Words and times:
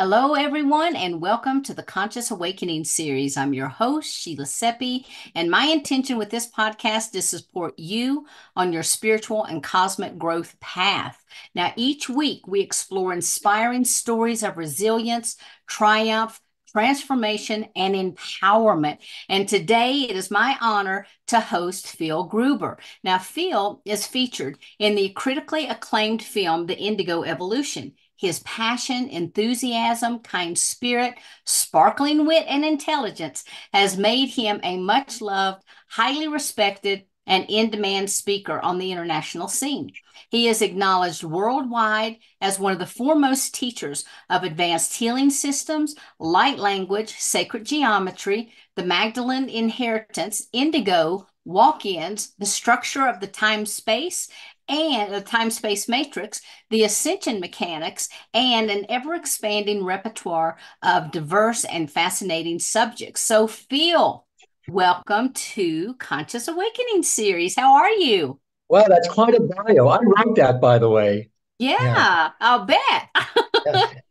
Hello, 0.00 0.32
everyone, 0.32 0.96
and 0.96 1.20
welcome 1.20 1.62
to 1.62 1.74
the 1.74 1.82
Conscious 1.82 2.30
Awakening 2.30 2.84
series. 2.84 3.36
I'm 3.36 3.52
your 3.52 3.68
host, 3.68 4.10
Sheila 4.10 4.46
Seppi, 4.46 5.04
and 5.34 5.50
my 5.50 5.66
intention 5.66 6.16
with 6.16 6.30
this 6.30 6.50
podcast 6.50 7.14
is 7.14 7.30
to 7.30 7.36
support 7.36 7.78
you 7.78 8.26
on 8.56 8.72
your 8.72 8.82
spiritual 8.82 9.44
and 9.44 9.62
cosmic 9.62 10.16
growth 10.16 10.58
path. 10.58 11.22
Now, 11.54 11.74
each 11.76 12.08
week 12.08 12.48
we 12.48 12.62
explore 12.62 13.12
inspiring 13.12 13.84
stories 13.84 14.42
of 14.42 14.56
resilience, 14.56 15.36
triumph, 15.68 16.40
transformation, 16.72 17.66
and 17.76 17.94
empowerment. 17.94 19.00
And 19.28 19.46
today 19.46 20.06
it 20.08 20.16
is 20.16 20.30
my 20.30 20.56
honor 20.62 21.06
to 21.26 21.40
host 21.40 21.88
Phil 21.88 22.24
Gruber. 22.24 22.78
Now, 23.04 23.18
Phil 23.18 23.82
is 23.84 24.06
featured 24.06 24.56
in 24.78 24.94
the 24.94 25.10
critically 25.10 25.66
acclaimed 25.66 26.22
film, 26.22 26.64
The 26.64 26.78
Indigo 26.78 27.22
Evolution. 27.22 27.92
His 28.20 28.40
passion, 28.40 29.08
enthusiasm, 29.08 30.18
kind 30.18 30.58
spirit, 30.58 31.14
sparkling 31.46 32.26
wit, 32.26 32.44
and 32.46 32.66
intelligence 32.66 33.44
has 33.72 33.96
made 33.96 34.28
him 34.28 34.60
a 34.62 34.76
much 34.76 35.22
loved, 35.22 35.64
highly 35.88 36.28
respected, 36.28 37.06
and 37.26 37.46
in 37.48 37.70
demand 37.70 38.10
speaker 38.10 38.60
on 38.60 38.78
the 38.78 38.92
international 38.92 39.48
scene. 39.48 39.92
He 40.28 40.48
is 40.48 40.60
acknowledged 40.60 41.24
worldwide 41.24 42.18
as 42.42 42.58
one 42.58 42.74
of 42.74 42.78
the 42.78 42.84
foremost 42.84 43.54
teachers 43.54 44.04
of 44.28 44.44
advanced 44.44 44.96
healing 44.96 45.30
systems, 45.30 45.94
light 46.18 46.58
language, 46.58 47.16
sacred 47.16 47.64
geometry, 47.64 48.52
the 48.76 48.84
Magdalene 48.84 49.48
inheritance, 49.48 50.48
indigo, 50.52 51.26
walk 51.46 51.86
ins, 51.86 52.34
the 52.38 52.46
structure 52.46 53.06
of 53.06 53.20
the 53.20 53.26
time 53.26 53.64
space, 53.64 54.28
and 54.70 55.12
a 55.12 55.20
time 55.20 55.50
space 55.50 55.88
matrix, 55.88 56.40
the 56.70 56.84
ascension 56.84 57.40
mechanics, 57.40 58.08
and 58.32 58.70
an 58.70 58.86
ever 58.88 59.14
expanding 59.14 59.84
repertoire 59.84 60.56
of 60.82 61.10
diverse 61.10 61.64
and 61.64 61.90
fascinating 61.90 62.60
subjects. 62.60 63.20
So, 63.20 63.48
Phil, 63.48 64.24
welcome 64.68 65.32
to 65.32 65.94
Conscious 65.94 66.46
Awakening 66.46 67.02
series. 67.02 67.56
How 67.56 67.74
are 67.74 67.90
you? 67.90 68.38
Well, 68.68 68.86
that's 68.88 69.08
quite 69.08 69.34
a 69.34 69.40
bio. 69.40 69.88
I 69.88 69.98
wrote 70.02 70.36
that, 70.36 70.60
by 70.60 70.78
the 70.78 70.88
way. 70.88 71.30
Yeah, 71.58 71.82
yeah. 71.82 72.30
I'll 72.40 72.64
bet. 72.64 73.08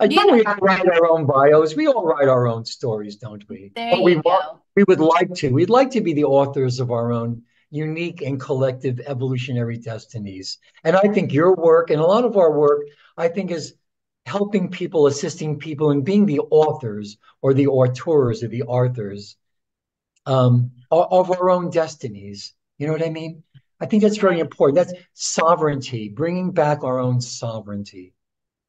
I 0.00 0.06
think 0.06 0.30
we 0.30 0.44
all 0.44 0.56
write 0.56 0.86
our 0.86 1.10
own 1.10 1.24
bios. 1.24 1.74
We 1.74 1.88
all 1.88 2.04
write 2.04 2.28
our 2.28 2.46
own 2.46 2.66
stories, 2.66 3.16
don't 3.16 3.48
we? 3.48 3.72
There 3.74 3.92
but 3.92 4.02
we 4.02 4.16
go. 4.16 4.20
Want, 4.26 4.60
we 4.76 4.84
would 4.84 5.00
like 5.00 5.32
to. 5.36 5.48
We'd 5.48 5.70
like 5.70 5.90
to 5.92 6.02
be 6.02 6.12
the 6.12 6.24
authors 6.24 6.78
of 6.78 6.90
our 6.90 7.10
own 7.10 7.42
unique 7.70 8.22
and 8.22 8.40
collective 8.40 9.00
evolutionary 9.06 9.78
destinies. 9.78 10.58
And 10.84 10.96
I 10.96 11.08
think 11.12 11.32
your 11.32 11.54
work 11.54 11.90
and 11.90 12.00
a 12.00 12.06
lot 12.06 12.24
of 12.24 12.36
our 12.36 12.52
work, 12.52 12.82
I 13.16 13.28
think, 13.28 13.50
is 13.50 13.74
helping 14.26 14.70
people, 14.70 15.06
assisting 15.06 15.58
people, 15.58 15.90
and 15.90 16.04
being 16.04 16.26
the 16.26 16.40
authors 16.50 17.18
or 17.42 17.54
the 17.54 17.66
auteurs 17.66 18.42
or 18.42 18.48
the 18.48 18.62
authors 18.62 19.36
um, 20.26 20.70
of 20.90 21.30
our 21.30 21.50
own 21.50 21.70
destinies. 21.70 22.54
You 22.78 22.86
know 22.86 22.92
what 22.92 23.04
I 23.04 23.10
mean? 23.10 23.42
I 23.80 23.86
think 23.86 24.02
that's 24.02 24.18
very 24.18 24.40
important. 24.40 24.76
That's 24.76 24.92
sovereignty, 25.14 26.08
bringing 26.08 26.50
back 26.50 26.84
our 26.84 26.98
own 26.98 27.20
sovereignty. 27.20 28.12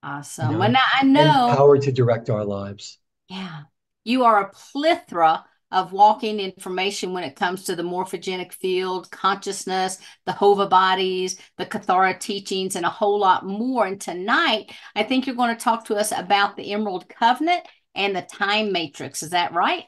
Awesome. 0.04 0.48
You 0.48 0.54
know, 0.54 0.60
when 0.60 0.78
I 0.78 1.04
know 1.04 1.54
power 1.56 1.78
to 1.78 1.92
direct 1.92 2.30
our 2.30 2.46
lives. 2.46 3.00
Yeah. 3.28 3.64
You 4.04 4.24
are 4.24 4.42
a 4.42 4.50
plethora 4.50 5.46
of 5.72 5.92
walking 5.92 6.40
information 6.40 7.14
when 7.14 7.24
it 7.24 7.36
comes 7.36 7.64
to 7.64 7.76
the 7.76 7.84
morphogenic 7.84 8.54
field, 8.54 9.10
consciousness, 9.12 10.00
the 10.26 10.32
Hova 10.32 10.68
bodies, 10.68 11.40
the 11.58 11.66
Kathara 11.66 12.20
teachings, 12.20 12.76
and 12.76 12.86
a 12.86 12.90
whole 12.90 13.20
lot 13.20 13.46
more. 13.46 13.86
And 13.86 14.02
tonight, 14.02 14.72
I 14.96 15.04
think 15.04 15.28
you're 15.28 15.36
going 15.36 15.56
to 15.56 15.64
talk 15.64 15.86
to 15.86 15.96
us 15.96 16.12
about 16.12 16.56
the 16.56 16.74
Emerald 16.74 17.08
Covenant 17.08 17.62
and 17.96 18.16
the 18.16 18.22
time 18.22 18.72
matrix. 18.72 19.22
Is 19.22 19.32
that 19.32 19.54
right? 19.54 19.86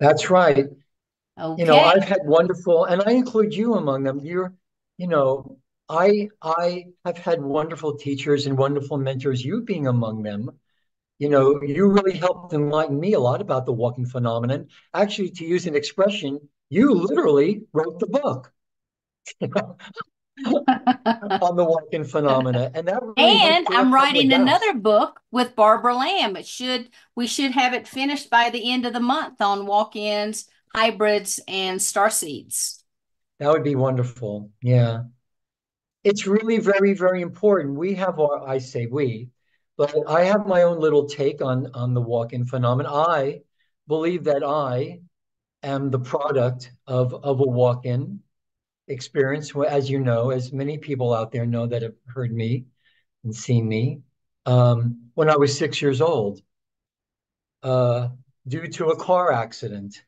That's 0.00 0.30
right. 0.30 0.66
Okay. 1.38 1.62
You 1.62 1.66
know, 1.66 1.78
I've 1.78 2.04
had 2.04 2.20
wonderful, 2.24 2.84
and 2.84 3.02
I 3.06 3.12
include 3.12 3.54
you 3.54 3.74
among 3.74 4.02
them. 4.02 4.20
You're, 4.20 4.54
you 4.98 5.06
know, 5.06 5.58
I 5.88 6.28
I 6.42 6.86
have 7.04 7.18
had 7.18 7.42
wonderful 7.42 7.96
teachers 7.96 8.46
and 8.46 8.58
wonderful 8.58 8.98
mentors. 8.98 9.44
You 9.44 9.62
being 9.62 9.86
among 9.86 10.22
them 10.22 10.50
you 11.20 11.28
know, 11.28 11.62
you 11.62 11.86
really 11.86 12.16
helped 12.16 12.54
enlighten 12.54 12.98
me 12.98 13.12
a 13.12 13.20
lot 13.20 13.42
about 13.42 13.66
the 13.66 13.74
walking 13.74 14.06
phenomenon. 14.06 14.68
Actually, 14.94 15.30
to 15.32 15.44
use 15.44 15.66
an 15.66 15.76
expression, 15.76 16.40
you 16.70 16.94
literally 16.94 17.64
wrote 17.74 18.00
the 18.00 18.06
book 18.06 18.50
on 19.42 19.50
the 21.56 21.64
walking 21.64 22.04
phenomena, 22.04 22.70
and 22.74 22.88
that. 22.88 23.02
Really 23.02 23.14
and 23.18 23.66
I'm 23.68 23.92
writing 23.92 24.32
another 24.32 24.72
book 24.72 25.20
with 25.30 25.54
Barbara 25.54 25.94
Lamb. 25.94 26.36
It 26.36 26.46
should 26.46 26.88
we 27.14 27.26
should 27.26 27.50
have 27.50 27.74
it 27.74 27.86
finished 27.86 28.30
by 28.30 28.48
the 28.48 28.72
end 28.72 28.86
of 28.86 28.94
the 28.94 29.00
month 29.00 29.42
on 29.42 29.66
walk-ins, 29.66 30.48
hybrids, 30.74 31.38
and 31.46 31.82
star 31.82 32.08
seeds. 32.08 32.82
That 33.40 33.50
would 33.50 33.64
be 33.64 33.74
wonderful. 33.74 34.52
Yeah, 34.62 35.02
it's 36.02 36.26
really 36.26 36.60
very 36.60 36.94
very 36.94 37.20
important. 37.20 37.76
We 37.76 37.92
have 37.96 38.18
our 38.18 38.48
I 38.48 38.56
say 38.56 38.86
we 38.86 39.28
but 39.80 39.96
I 40.06 40.24
have 40.24 40.46
my 40.46 40.64
own 40.64 40.78
little 40.78 41.06
take 41.06 41.40
on 41.40 41.70
on 41.72 41.94
the 41.94 42.02
walk-in 42.02 42.44
phenomenon. 42.44 42.92
I 42.92 43.40
believe 43.88 44.24
that 44.24 44.44
I 44.44 45.00
am 45.62 45.90
the 45.90 45.98
product 45.98 46.70
of 46.86 47.14
of 47.14 47.40
a 47.40 47.44
walk-in 47.44 48.20
experience. 48.88 49.52
As 49.56 49.88
you 49.88 50.00
know, 50.00 50.32
as 50.32 50.52
many 50.52 50.76
people 50.76 51.14
out 51.14 51.32
there 51.32 51.46
know 51.46 51.66
that 51.66 51.80
have 51.80 51.94
heard 52.08 52.30
me 52.30 52.66
and 53.24 53.34
seen 53.34 53.66
me, 53.66 54.02
um, 54.44 55.08
when 55.14 55.30
I 55.30 55.36
was 55.36 55.56
six 55.56 55.80
years 55.80 56.02
old, 56.02 56.42
uh, 57.62 58.08
due 58.46 58.68
to 58.68 58.90
a 58.90 58.96
car 58.96 59.32
accident, 59.32 60.02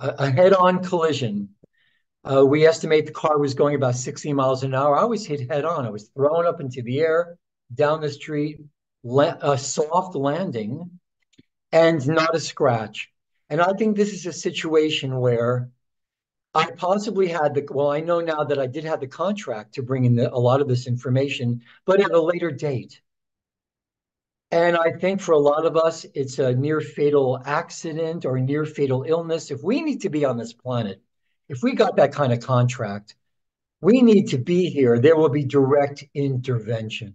a, 0.00 0.08
a 0.18 0.30
head-on 0.32 0.82
collision. 0.82 1.50
Uh, 2.24 2.44
we 2.44 2.66
estimate 2.66 3.06
the 3.06 3.12
car 3.12 3.38
was 3.38 3.54
going 3.54 3.76
about 3.76 3.94
60 3.94 4.32
miles 4.32 4.64
an 4.64 4.74
hour. 4.74 4.98
I 4.98 5.04
was 5.04 5.24
hit 5.24 5.48
head 5.48 5.64
on. 5.64 5.86
I 5.86 5.90
was 5.90 6.08
thrown 6.08 6.44
up 6.44 6.60
into 6.60 6.82
the 6.82 6.98
air, 6.98 7.38
down 7.72 8.00
the 8.00 8.10
street, 8.10 8.58
a 9.42 9.58
soft 9.58 10.14
landing 10.14 10.98
and 11.72 12.06
not 12.06 12.34
a 12.34 12.40
scratch. 12.40 13.10
And 13.48 13.60
I 13.60 13.72
think 13.72 13.96
this 13.96 14.12
is 14.12 14.26
a 14.26 14.32
situation 14.32 15.16
where 15.18 15.70
I 16.54 16.70
possibly 16.70 17.28
had 17.28 17.54
the, 17.54 17.66
well, 17.70 17.90
I 17.90 18.00
know 18.00 18.20
now 18.20 18.42
that 18.44 18.58
I 18.58 18.66
did 18.66 18.84
have 18.84 19.00
the 19.00 19.06
contract 19.06 19.74
to 19.74 19.82
bring 19.82 20.04
in 20.06 20.16
the, 20.16 20.32
a 20.32 20.38
lot 20.38 20.60
of 20.60 20.68
this 20.68 20.86
information, 20.86 21.62
but 21.84 22.00
at 22.00 22.12
a 22.12 22.20
later 22.20 22.50
date. 22.50 23.00
And 24.50 24.76
I 24.76 24.92
think 24.92 25.20
for 25.20 25.32
a 25.32 25.38
lot 25.38 25.66
of 25.66 25.76
us, 25.76 26.06
it's 26.14 26.38
a 26.38 26.54
near 26.54 26.80
fatal 26.80 27.42
accident 27.44 28.24
or 28.24 28.38
near 28.38 28.64
fatal 28.64 29.04
illness. 29.06 29.50
If 29.50 29.62
we 29.62 29.82
need 29.82 30.00
to 30.02 30.08
be 30.08 30.24
on 30.24 30.38
this 30.38 30.52
planet, 30.52 31.02
if 31.48 31.62
we 31.62 31.74
got 31.74 31.96
that 31.96 32.12
kind 32.12 32.32
of 32.32 32.40
contract, 32.40 33.16
we 33.80 34.02
need 34.02 34.28
to 34.28 34.38
be 34.38 34.70
here. 34.70 34.98
There 34.98 35.16
will 35.16 35.28
be 35.28 35.44
direct 35.44 36.04
intervention. 36.14 37.14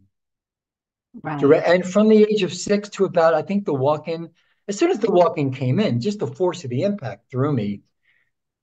Right. 1.13 1.43
And 1.43 1.85
from 1.85 2.07
the 2.07 2.23
age 2.23 2.43
of 2.43 2.53
six 2.53 2.89
to 2.89 3.05
about, 3.05 3.33
I 3.33 3.41
think 3.41 3.65
the 3.65 3.73
walk 3.73 4.07
in, 4.07 4.29
as 4.67 4.77
soon 4.79 4.91
as 4.91 4.99
the 4.99 5.11
walk 5.11 5.37
in 5.37 5.51
came 5.51 5.79
in, 5.79 5.99
just 5.99 6.19
the 6.19 6.27
force 6.27 6.63
of 6.63 6.69
the 6.69 6.83
impact 6.83 7.29
threw 7.29 7.51
me, 7.51 7.81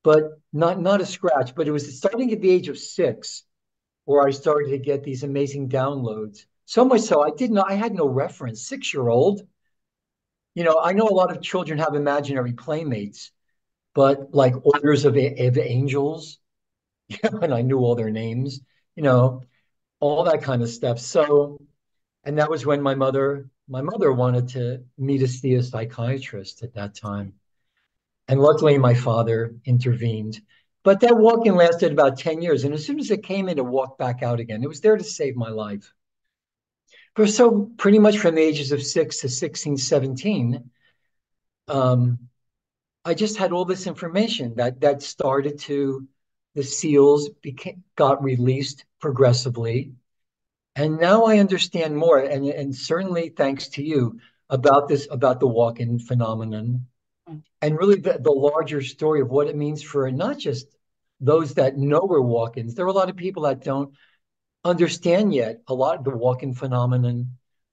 but 0.03 0.41
not 0.53 0.81
not 0.81 1.01
a 1.01 1.07
scratch. 1.07 1.55
But 1.55 1.69
it 1.69 1.73
was 1.73 1.99
starting 1.99 2.33
at 2.33 2.41
the 2.41 2.51
age 2.51 2.69
of 2.69 2.79
six 2.79 3.45
where 4.05 4.27
I 4.27 4.31
started 4.31 4.71
to 4.71 4.79
get 4.79 5.05
these 5.05 5.23
amazing 5.23 5.69
downloads. 5.69 6.47
So 6.65 6.85
much 6.85 7.03
so 7.03 7.23
I 7.23 7.31
didn't 7.31 7.59
I 7.59 7.75
had 7.75 7.93
no 7.95 8.09
reference. 8.09 8.67
Six 8.67 8.95
year 8.95 9.09
old, 9.09 9.43
you 10.55 10.65
know, 10.65 10.81
I 10.83 10.93
know 10.93 11.09
a 11.09 11.15
lot 11.15 11.31
of 11.31 11.43
children 11.43 11.79
have 11.79 11.95
imaginary 11.95 12.53
playmates, 12.53 13.31
but 13.95 14.35
like 14.35 14.55
orders 14.65 15.05
of, 15.05 15.17
of 15.17 15.59
angels, 15.59 16.39
and 17.23 17.53
I 17.53 17.63
knew 17.63 17.79
all 17.79 17.95
their 17.95 18.11
names, 18.11 18.61
you 18.97 19.03
know, 19.03 19.43
all 20.01 20.25
that 20.25 20.43
kind 20.43 20.63
of 20.63 20.69
stuff. 20.69 20.99
So 20.99 21.59
and 22.25 22.39
that 22.39 22.51
was 22.51 22.67
when 22.67 22.83
my 22.83 22.95
mother 22.95 23.49
my 23.69 23.83
mother 23.83 24.13
wanted 24.13 24.49
to 24.49 24.83
me 24.97 25.19
to 25.19 25.29
see 25.29 25.55
a 25.55 25.63
psychiatrist 25.63 26.63
at 26.63 26.75
that 26.75 26.95
time. 26.95 27.35
And 28.29 28.41
luckily 28.41 28.79
my 28.79 28.95
father 28.95 29.55
intervened. 29.65 30.41
But 30.85 31.01
that 31.01 31.17
walk-in 31.17 31.55
lasted 31.55 31.93
about 31.93 32.19
10 32.19 32.41
years. 32.41 32.65
And 32.65 32.73
as 32.73 32.87
soon 32.87 32.99
as 32.99 33.11
it 33.11 33.23
came 33.23 33.49
in 33.49 33.59
it 33.59 33.65
walked 33.65 33.99
back 33.99 34.23
out 34.23 34.41
again. 34.41 34.63
It 34.63 34.69
was 34.69 34.81
there 34.81 34.97
to 34.97 35.05
save 35.05 35.37
my 35.37 35.51
life. 35.51 35.93
For 37.15 37.27
so 37.27 37.71
pretty 37.77 37.99
much 37.99 38.19
from 38.19 38.37
the 38.37 38.43
ages 38.43 38.73
of 38.73 38.83
6 38.83 39.21
to 39.21 39.29
16 39.29 39.77
17 39.77 40.71
um, 41.69 42.19
i 43.05 43.15
just 43.15 43.37
had 43.37 43.53
all 43.53 43.65
this 43.65 43.87
information 43.87 44.55
that 44.57 44.81
that 44.81 45.03
started 45.03 45.59
to 45.59 46.07
the 46.55 46.63
seals 46.63 47.29
became 47.43 47.83
got 47.97 48.23
released 48.23 48.85
progressively 49.01 49.93
and 50.79 50.99
now 50.99 51.25
I 51.25 51.39
understand 51.39 51.97
more, 51.97 52.19
and, 52.19 52.47
and 52.47 52.75
certainly 52.75 53.31
thanks 53.31 53.69
to 53.71 53.83
you 53.83 54.21
about 54.49 54.89
this, 54.89 55.09
about 55.11 55.41
the 55.41 55.49
walk-in 55.49 55.99
phenomenon, 55.99 56.87
mm. 57.29 57.43
and 57.61 57.77
really 57.77 57.97
the, 57.97 58.19
the 58.21 58.31
larger 58.31 58.81
story 58.81 59.21
of 59.21 59.29
what 59.29 59.49
it 59.49 59.57
means 59.57 59.83
for 59.83 60.11
not 60.11 60.39
just 60.39 60.69
those 61.21 61.55
that 61.55 61.77
know 61.77 62.07
we're 62.09 62.21
walk-ins. 62.21 62.75
There 62.75 62.85
are 62.85 62.89
a 62.89 62.93
lot 62.93 63.11
of 63.11 63.17
people 63.17 63.43
that 63.43 63.65
don't 63.65 63.93
understand 64.65 65.35
yet 65.35 65.63
a 65.67 65.75
lot 65.75 65.99
of 65.99 66.05
the 66.05 66.17
walk-in 66.17 66.55
phenomenon, 66.55 67.33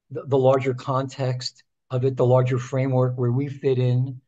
the, 0.10 0.24
the 0.26 0.38
larger 0.38 0.74
context 0.74 1.64
of 1.92 2.06
it, 2.06 2.18
the 2.18 2.26
larger 2.26 2.58
framework 2.58 3.18
where 3.18 3.32
we 3.32 3.48
fit 3.48 3.78
in. 3.78 4.20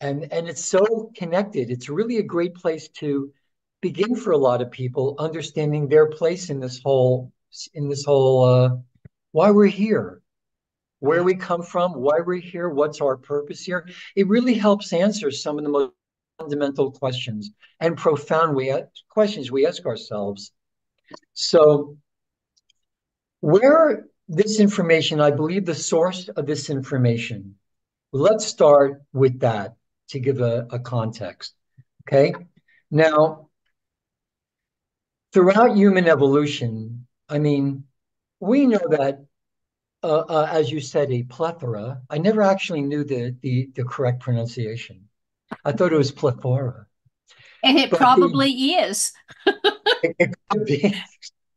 And, 0.00 0.32
and 0.32 0.48
it's 0.48 0.64
so 0.64 1.12
connected. 1.16 1.70
It's 1.70 1.88
really 1.88 2.18
a 2.18 2.24
great 2.24 2.54
place 2.54 2.88
to 2.88 3.32
begin 3.80 4.16
for 4.16 4.32
a 4.32 4.38
lot 4.38 4.60
of 4.60 4.72
people 4.72 5.14
understanding 5.18 5.88
their 5.88 6.06
place 6.08 6.50
in 6.50 6.58
this 6.58 6.80
whole 6.82 7.32
in 7.74 7.88
this 7.88 8.04
whole 8.04 8.44
uh, 8.44 8.70
why 9.32 9.50
we're 9.50 9.66
here 9.66 10.20
where 11.00 11.24
we 11.24 11.34
come 11.34 11.62
from 11.62 11.92
why 11.94 12.20
we're 12.24 12.40
here 12.40 12.68
what's 12.68 13.00
our 13.00 13.16
purpose 13.16 13.62
here. 13.64 13.88
It 14.14 14.28
really 14.28 14.54
helps 14.54 14.92
answer 14.92 15.30
some 15.30 15.58
of 15.58 15.64
the 15.64 15.70
most 15.70 15.92
fundamental 16.38 16.90
questions 16.90 17.50
and 17.80 17.96
profound 17.96 18.54
we 18.56 18.74
questions 19.08 19.50
we 19.50 19.66
ask 19.66 19.84
ourselves. 19.86 20.52
So 21.34 21.96
where 23.40 24.06
this 24.28 24.60
information 24.60 25.20
i 25.20 25.30
believe 25.30 25.66
the 25.66 25.74
source 25.74 26.28
of 26.28 26.46
this 26.46 26.70
information 26.70 27.56
let's 28.12 28.46
start 28.46 29.02
with 29.12 29.40
that 29.40 29.74
to 30.08 30.20
give 30.20 30.40
a, 30.40 30.66
a 30.70 30.78
context 30.78 31.54
okay? 32.06 32.32
Now 32.90 33.48
throughout 35.32 35.76
human 35.76 36.08
evolution, 36.08 37.01
I 37.32 37.38
mean, 37.38 37.84
we 38.40 38.66
know 38.66 38.86
that, 38.90 39.24
uh, 40.02 40.18
uh, 40.18 40.48
as 40.50 40.70
you 40.70 40.80
said, 40.80 41.10
a 41.10 41.22
plethora. 41.22 42.02
I 42.10 42.18
never 42.18 42.42
actually 42.42 42.82
knew 42.82 43.04
the 43.04 43.34
the, 43.40 43.70
the 43.74 43.84
correct 43.84 44.20
pronunciation. 44.20 45.08
I 45.64 45.72
thought 45.72 45.92
it 45.92 45.96
was 45.96 46.12
plethora. 46.12 46.86
And 47.64 47.78
it 47.78 47.90
but 47.90 47.98
probably 47.98 48.48
the, 48.48 48.72
is. 48.74 49.12
it, 49.46 50.16
it, 50.18 50.34
could 50.50 50.66
be. 50.66 50.94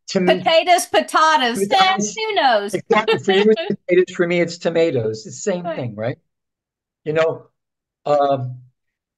To 0.09 0.19
potatoes, 0.21 0.87
me, 0.93 1.01
potatoes. 1.01 2.15
who 2.15 2.35
knows? 2.35 2.73
exactly. 2.75 3.17
For 3.17 3.31
you, 3.31 3.45
it's 3.49 3.75
potatoes. 3.87 4.15
For 4.15 4.27
me, 4.27 4.39
it's 4.39 4.57
tomatoes. 4.59 5.25
It's 5.25 5.43
the 5.43 5.51
same 5.51 5.65
right. 5.65 5.75
thing, 5.75 5.95
right? 5.95 6.19
You 7.03 7.13
know, 7.13 7.47
um, 8.05 8.59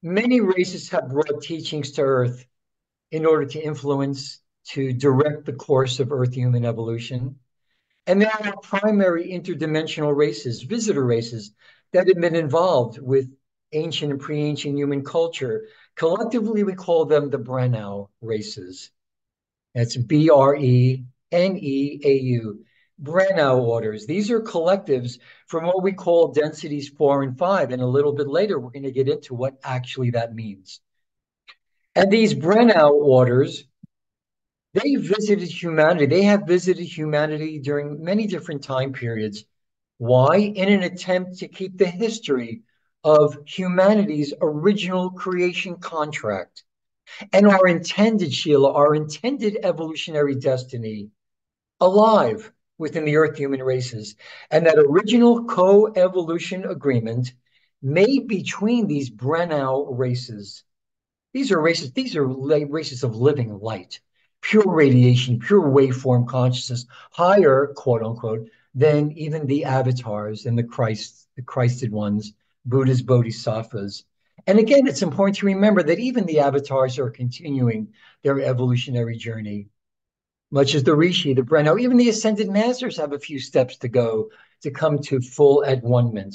many 0.02 0.40
races 0.40 0.88
have 0.88 1.10
brought 1.10 1.42
teachings 1.42 1.92
to 1.92 2.02
Earth 2.02 2.46
in 3.12 3.26
order 3.26 3.44
to 3.44 3.60
influence 3.60 4.40
to 4.66 4.92
direct 4.92 5.46
the 5.46 5.52
course 5.52 6.00
of 6.00 6.12
Earth 6.12 6.34
human 6.34 6.64
evolution. 6.64 7.36
And 8.06 8.20
there 8.20 8.32
are 8.32 8.56
primary 8.62 9.28
interdimensional 9.28 10.14
races, 10.16 10.62
visitor 10.62 11.04
races, 11.04 11.52
that 11.92 12.08
have 12.08 12.20
been 12.20 12.36
involved 12.36 12.98
with 12.98 13.30
ancient 13.72 14.12
and 14.12 14.20
pre 14.20 14.42
ancient 14.42 14.76
human 14.76 15.04
culture. 15.04 15.66
Collectively, 15.94 16.62
we 16.62 16.74
call 16.74 17.04
them 17.04 17.30
the 17.30 17.38
Breneau 17.38 18.08
races. 18.20 18.90
That's 19.74 19.96
B 19.96 20.30
R 20.30 20.56
E 20.56 21.04
N 21.32 21.56
E 21.56 22.00
A 22.04 22.12
U. 22.14 22.64
Breneau 23.00 23.60
orders. 23.60 24.06
These 24.06 24.30
are 24.30 24.40
collectives 24.40 25.18
from 25.46 25.66
what 25.66 25.82
we 25.82 25.92
call 25.92 26.32
densities 26.32 26.88
four 26.88 27.22
and 27.22 27.38
five. 27.38 27.70
And 27.70 27.80
a 27.80 27.86
little 27.86 28.12
bit 28.12 28.26
later, 28.26 28.58
we're 28.58 28.70
going 28.70 28.82
to 28.84 28.90
get 28.90 29.08
into 29.08 29.34
what 29.34 29.54
actually 29.62 30.10
that 30.10 30.34
means. 30.34 30.80
And 31.94 32.10
these 32.10 32.34
Breneau 32.34 32.90
orders 32.90 33.64
they 34.78 34.96
visited 34.96 35.48
humanity. 35.48 36.06
They 36.06 36.22
have 36.22 36.46
visited 36.46 36.84
humanity 36.84 37.58
during 37.58 38.02
many 38.02 38.26
different 38.26 38.62
time 38.62 38.92
periods. 38.92 39.44
Why? 39.98 40.36
In 40.36 40.68
an 40.68 40.82
attempt 40.82 41.38
to 41.38 41.48
keep 41.48 41.76
the 41.76 41.86
history 41.86 42.62
of 43.04 43.36
humanity's 43.46 44.34
original 44.40 45.10
creation 45.10 45.76
contract 45.76 46.64
and 47.32 47.46
our 47.46 47.66
intended, 47.66 48.32
Sheila, 48.32 48.72
our 48.72 48.94
intended 48.94 49.58
evolutionary 49.62 50.34
destiny 50.34 51.10
alive 51.80 52.52
within 52.76 53.04
the 53.04 53.16
Earth 53.16 53.36
human 53.36 53.62
races. 53.62 54.14
And 54.50 54.66
that 54.66 54.78
original 54.78 55.44
co 55.44 55.92
evolution 55.94 56.64
agreement 56.64 57.32
made 57.82 58.28
between 58.28 58.86
these 58.86 59.10
Breneau 59.10 59.86
races. 59.90 60.64
These 61.32 61.52
are 61.52 61.60
races, 61.60 61.92
these 61.92 62.16
are 62.16 62.26
races 62.26 63.04
of 63.04 63.16
living 63.16 63.58
light 63.60 64.00
pure 64.40 64.64
radiation, 64.66 65.38
pure 65.38 65.62
waveform 65.62 66.26
consciousness, 66.26 66.86
higher, 67.10 67.72
quote 67.76 68.02
unquote, 68.02 68.48
than 68.74 69.12
even 69.12 69.46
the 69.46 69.64
avatars 69.64 70.46
and 70.46 70.58
the 70.58 70.62
Christ, 70.62 71.28
the 71.36 71.42
Christed 71.42 71.92
ones, 71.92 72.32
Buddhas, 72.64 73.02
Bodhisattvas. 73.02 74.04
And 74.46 74.58
again, 74.58 74.86
it's 74.86 75.02
important 75.02 75.36
to 75.38 75.46
remember 75.46 75.82
that 75.82 75.98
even 75.98 76.24
the 76.24 76.40
avatars 76.40 76.98
are 76.98 77.10
continuing 77.10 77.92
their 78.22 78.40
evolutionary 78.40 79.16
journey, 79.16 79.68
much 80.50 80.74
as 80.74 80.84
the 80.84 80.94
Rishi, 80.94 81.34
the 81.34 81.42
Breneau, 81.42 81.78
even 81.80 81.96
the 81.96 82.08
ascended 82.08 82.48
masters 82.48 82.96
have 82.96 83.12
a 83.12 83.18
few 83.18 83.40
steps 83.40 83.76
to 83.78 83.88
go 83.88 84.30
to 84.62 84.70
come 84.70 84.98
to 85.00 85.20
full 85.20 85.64
at 85.64 85.82
one 85.82 86.32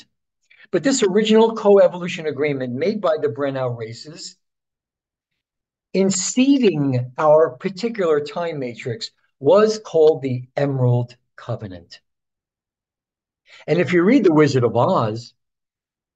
But 0.71 0.83
this 0.83 1.03
original 1.03 1.55
co-evolution 1.55 2.27
agreement 2.27 2.73
made 2.73 3.01
by 3.01 3.17
the 3.21 3.29
Breneau 3.29 3.77
races 3.77 4.35
in 5.93 6.09
seeding 6.09 7.11
our 7.17 7.51
particular 7.51 8.19
time 8.19 8.59
matrix 8.59 9.11
was 9.39 9.79
called 9.79 10.21
the 10.21 10.47
Emerald 10.57 11.15
Covenant. 11.35 12.01
And 13.67 13.79
if 13.79 13.93
you 13.93 14.03
read 14.03 14.23
The 14.23 14.33
Wizard 14.33 14.63
of 14.63 14.75
Oz, 14.75 15.33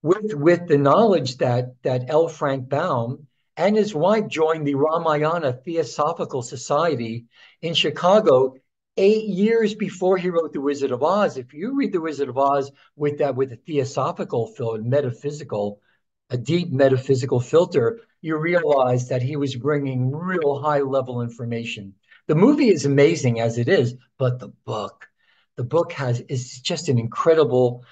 with, 0.01 0.33
with 0.33 0.67
the 0.67 0.77
knowledge 0.77 1.37
that, 1.37 1.75
that 1.83 2.09
L. 2.09 2.27
Frank 2.27 2.69
Baum 2.69 3.27
and 3.55 3.75
his 3.75 3.93
wife 3.93 4.27
joined 4.27 4.65
the 4.65 4.75
Ramayana 4.75 5.53
Theosophical 5.53 6.41
Society 6.41 7.25
in 7.61 7.73
Chicago 7.73 8.55
eight 8.95 9.25
years 9.25 9.75
before 9.75 10.17
he 10.17 10.29
wrote 10.29 10.53
The 10.53 10.61
Wizard 10.61 10.91
of 10.91 11.03
Oz. 11.03 11.37
If 11.37 11.53
you 11.53 11.75
read 11.75 11.91
The 11.91 12.01
Wizard 12.01 12.29
of 12.29 12.37
Oz 12.37 12.71
with 12.95 13.19
that, 13.19 13.35
with 13.35 13.51
a 13.51 13.55
theosophical 13.57 14.47
feel, 14.47 14.77
metaphysical, 14.77 15.81
a 16.29 16.37
deep 16.37 16.71
metaphysical 16.71 17.39
filter, 17.39 18.01
you 18.21 18.37
realize 18.37 19.09
that 19.09 19.21
he 19.21 19.35
was 19.35 19.55
bringing 19.55 20.11
real 20.11 20.59
high 20.59 20.81
level 20.81 21.21
information. 21.21 21.93
The 22.27 22.35
movie 22.35 22.69
is 22.69 22.85
amazing 22.85 23.39
as 23.39 23.57
it 23.57 23.69
is, 23.69 23.95
but 24.17 24.39
the 24.39 24.49
book, 24.49 25.07
the 25.55 25.63
book 25.63 25.93
has 25.93 26.21
is 26.21 26.59
just 26.59 26.89
an 26.89 26.99
incredible 26.99 27.83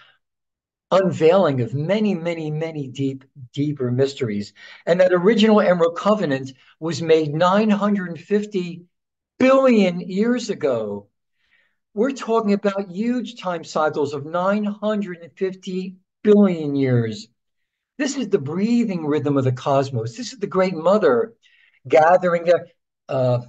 unveiling 0.92 1.62
of 1.62 1.74
many, 1.74 2.14
many, 2.14 2.52
many 2.52 2.88
deep, 2.88 3.24
deeper 3.54 3.92
mysteries. 3.92 4.54
And 4.86 5.00
that 5.00 5.14
original 5.14 5.62
Emerald 5.62 5.98
Covenant 5.98 6.54
was 6.80 7.02
made 7.02 7.34
950 7.34 8.84
billion 9.40 10.00
years 10.00 10.50
ago. 10.50 11.08
We're 11.94 12.12
talking 12.12 12.54
about 12.54 12.92
huge 12.92 13.40
time 13.40 13.64
cycles 13.64 14.14
of 14.14 14.26
950 14.26 15.96
billion 16.24 16.76
years. 16.76 17.28
This 17.98 18.18
is 18.18 18.30
the 18.30 18.40
breathing 18.40 19.06
rhythm 19.06 19.38
of 19.38 19.44
the 19.44 19.52
cosmos. 19.52 20.18
This 20.18 20.34
is 20.34 20.40
the 20.40 20.48
great 20.48 20.74
mother 20.74 21.34
gathering 21.88 22.46
the, 22.46 22.66
uh, 23.08 23.42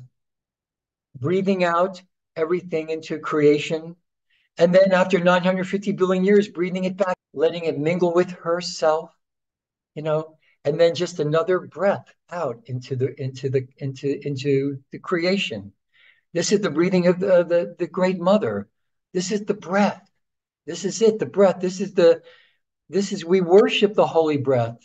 breathing 1.18 1.64
out 1.64 2.02
everything 2.36 2.90
into 2.90 3.18
creation. 3.18 3.96
And 4.58 4.74
then 4.74 4.92
after 4.92 5.18
950 5.18 5.92
billion 5.92 6.24
years, 6.24 6.48
breathing 6.48 6.84
it 6.84 6.96
back, 6.96 7.16
letting 7.32 7.64
it 7.64 7.78
mingle 7.78 8.14
with 8.14 8.30
herself, 8.30 9.10
you 9.94 10.02
know, 10.02 10.36
and 10.64 10.78
then 10.80 10.94
just 10.94 11.20
another 11.20 11.60
breath 11.60 12.12
out 12.30 12.62
into 12.66 12.96
the 12.96 13.14
into 13.22 13.48
the 13.48 13.68
into 13.78 14.26
into 14.26 14.82
the 14.90 14.98
creation. 14.98 15.72
This 16.32 16.52
is 16.52 16.60
the 16.60 16.70
breathing 16.70 17.06
of 17.06 17.18
the, 17.18 17.44
the, 17.44 17.76
the 17.78 17.86
great 17.86 18.18
mother. 18.18 18.68
This 19.14 19.32
is 19.32 19.44
the 19.44 19.54
breath. 19.54 20.02
This 20.66 20.84
is 20.84 21.00
it, 21.00 21.18
the 21.18 21.26
breath. 21.26 21.60
This 21.60 21.80
is 21.80 21.94
the 21.94 22.20
this 22.88 23.12
is 23.12 23.24
we 23.24 23.40
worship 23.40 23.94
the 23.94 24.06
holy 24.06 24.36
breath, 24.36 24.78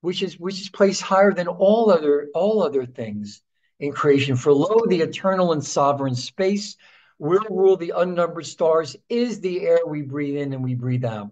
which 0.00 0.22
is 0.22 0.38
which 0.38 0.60
is 0.60 0.70
placed 0.70 1.02
higher 1.02 1.32
than 1.32 1.48
all 1.48 1.90
other 1.90 2.28
all 2.34 2.62
other 2.62 2.86
things 2.86 3.42
in 3.78 3.92
creation. 3.92 4.36
For 4.36 4.52
lo, 4.52 4.86
the 4.86 5.02
eternal 5.02 5.52
and 5.52 5.64
sovereign 5.64 6.14
space 6.14 6.76
will 7.18 7.44
rule 7.50 7.76
the 7.76 7.92
unnumbered 7.96 8.46
stars 8.46 8.96
is 9.08 9.40
the 9.40 9.60
air 9.60 9.80
we 9.86 10.02
breathe 10.02 10.36
in 10.36 10.52
and 10.52 10.64
we 10.64 10.74
breathe 10.74 11.04
out. 11.04 11.30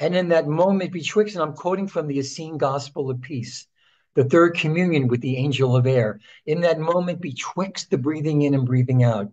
And 0.00 0.16
in 0.16 0.28
that 0.28 0.46
moment 0.46 0.92
betwixt, 0.92 1.34
and 1.34 1.42
I'm 1.42 1.54
quoting 1.54 1.88
from 1.88 2.06
the 2.06 2.18
Essene 2.18 2.56
Gospel 2.56 3.10
of 3.10 3.20
Peace, 3.20 3.66
the 4.14 4.24
third 4.24 4.56
communion 4.56 5.08
with 5.08 5.20
the 5.20 5.36
angel 5.36 5.76
of 5.76 5.86
air. 5.86 6.20
In 6.46 6.62
that 6.62 6.78
moment 6.78 7.20
betwixt 7.20 7.90
the 7.90 7.98
breathing 7.98 8.42
in 8.42 8.54
and 8.54 8.64
breathing 8.64 9.02
out 9.02 9.30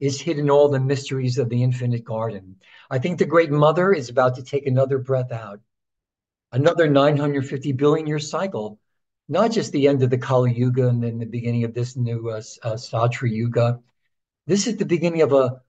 is 0.00 0.20
hidden 0.20 0.50
all 0.50 0.68
the 0.68 0.80
mysteries 0.80 1.38
of 1.38 1.48
the 1.48 1.62
infinite 1.62 2.04
garden. 2.04 2.56
I 2.90 2.98
think 2.98 3.18
the 3.18 3.26
Great 3.26 3.50
Mother 3.50 3.92
is 3.92 4.08
about 4.08 4.36
to 4.36 4.42
take 4.42 4.66
another 4.66 4.98
breath 4.98 5.32
out, 5.32 5.60
another 6.52 6.88
950 6.88 7.72
billion 7.72 8.06
year 8.06 8.18
cycle, 8.18 8.78
not 9.28 9.50
just 9.50 9.72
the 9.72 9.88
end 9.88 10.02
of 10.02 10.10
the 10.10 10.18
Kali 10.18 10.54
Yuga 10.54 10.88
and 10.88 11.02
then 11.02 11.18
the 11.18 11.26
beginning 11.26 11.64
of 11.64 11.74
this 11.74 11.96
new 11.96 12.28
uh, 12.28 12.42
uh, 12.62 13.08
Yuga. 13.22 13.80
This 14.46 14.66
is 14.66 14.76
the 14.76 14.84
beginning 14.84 15.22
of 15.22 15.32
a 15.32 15.60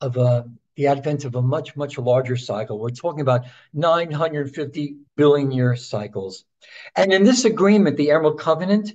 of 0.00 0.16
a 0.16 0.48
the 0.76 0.86
advent 0.86 1.24
of 1.24 1.34
a 1.34 1.42
much 1.42 1.76
much 1.76 1.98
larger 1.98 2.36
cycle. 2.36 2.78
We're 2.78 2.90
talking 2.90 3.20
about 3.20 3.46
950 3.72 4.96
billion 5.16 5.50
year 5.50 5.74
cycles, 5.76 6.44
and 6.94 7.12
in 7.12 7.24
this 7.24 7.44
agreement, 7.44 7.96
the 7.96 8.10
Emerald 8.10 8.38
Covenant, 8.38 8.92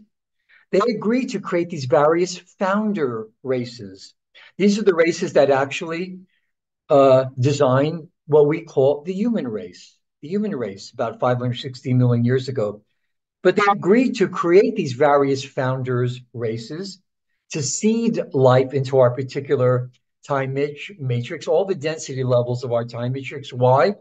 they 0.72 0.80
agreed 0.80 1.30
to 1.32 1.40
create 1.40 1.70
these 1.70 1.86
various 1.86 2.38
founder 2.38 3.28
races. 3.42 4.14
These 4.58 4.80
are 4.80 4.84
the 4.84 4.96
races 4.96 5.34
that 5.34 5.50
actually 5.50 6.20
uh, 6.90 7.26
design 7.40 8.10
what 8.28 8.48
we 8.48 8.62
call 8.62 9.04
the 9.04 9.14
human 9.14 9.48
race, 9.48 9.98
the 10.22 10.30
human 10.30 10.56
race 10.56 10.92
about 10.92 11.20
560 11.20 11.94
million 11.94 12.24
years 12.24 12.48
ago. 12.48 12.84
But 13.42 13.56
they 13.56 13.64
agreed 13.70 14.16
to 14.18 14.30
create 14.30 14.76
these 14.76 14.94
various 14.94 15.44
founders' 15.44 16.22
races 16.34 17.02
to 17.52 17.62
seed 17.62 18.20
life 18.34 18.74
into 18.74 19.00
our 19.00 19.12
particular 19.12 19.92
time 20.26 20.58
matrix, 21.00 21.48
all 21.48 21.66
the 21.66 21.76
density 21.76 22.24
levels 22.24 22.64
of 22.64 22.72
our 22.72 22.86
time 22.86 23.12
matrix. 23.12 23.52
Why? 23.52 23.96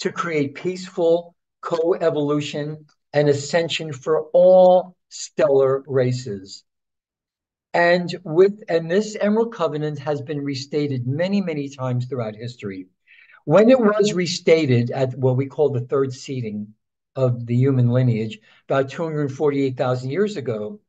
To 0.00 0.12
create 0.12 0.54
peaceful 0.54 1.34
co-evolution 1.62 2.86
and 3.12 3.28
ascension 3.28 3.92
for 3.92 4.24
all 4.34 4.96
stellar 5.08 5.82
races. 5.86 6.64
And 7.78 8.12
with 8.24 8.64
and 8.68 8.90
this 8.90 9.16
Emerald 9.20 9.54
Covenant 9.54 10.00
has 10.00 10.20
been 10.20 10.42
restated 10.42 11.06
many, 11.06 11.40
many 11.40 11.68
times 11.68 12.06
throughout 12.06 12.34
history. 12.34 12.88
When 13.44 13.70
it 13.70 13.78
was 13.78 14.14
restated 14.14 14.90
at 14.90 15.16
what 15.16 15.36
we 15.36 15.46
call 15.46 15.68
the 15.70 15.82
third 15.82 16.12
seeding 16.12 16.74
of 17.14 17.46
the 17.46 17.54
human 17.54 17.90
lineage, 17.90 18.40
about 18.68 18.90
248,000 18.90 20.10
years 20.10 20.36
ago, 20.36 20.80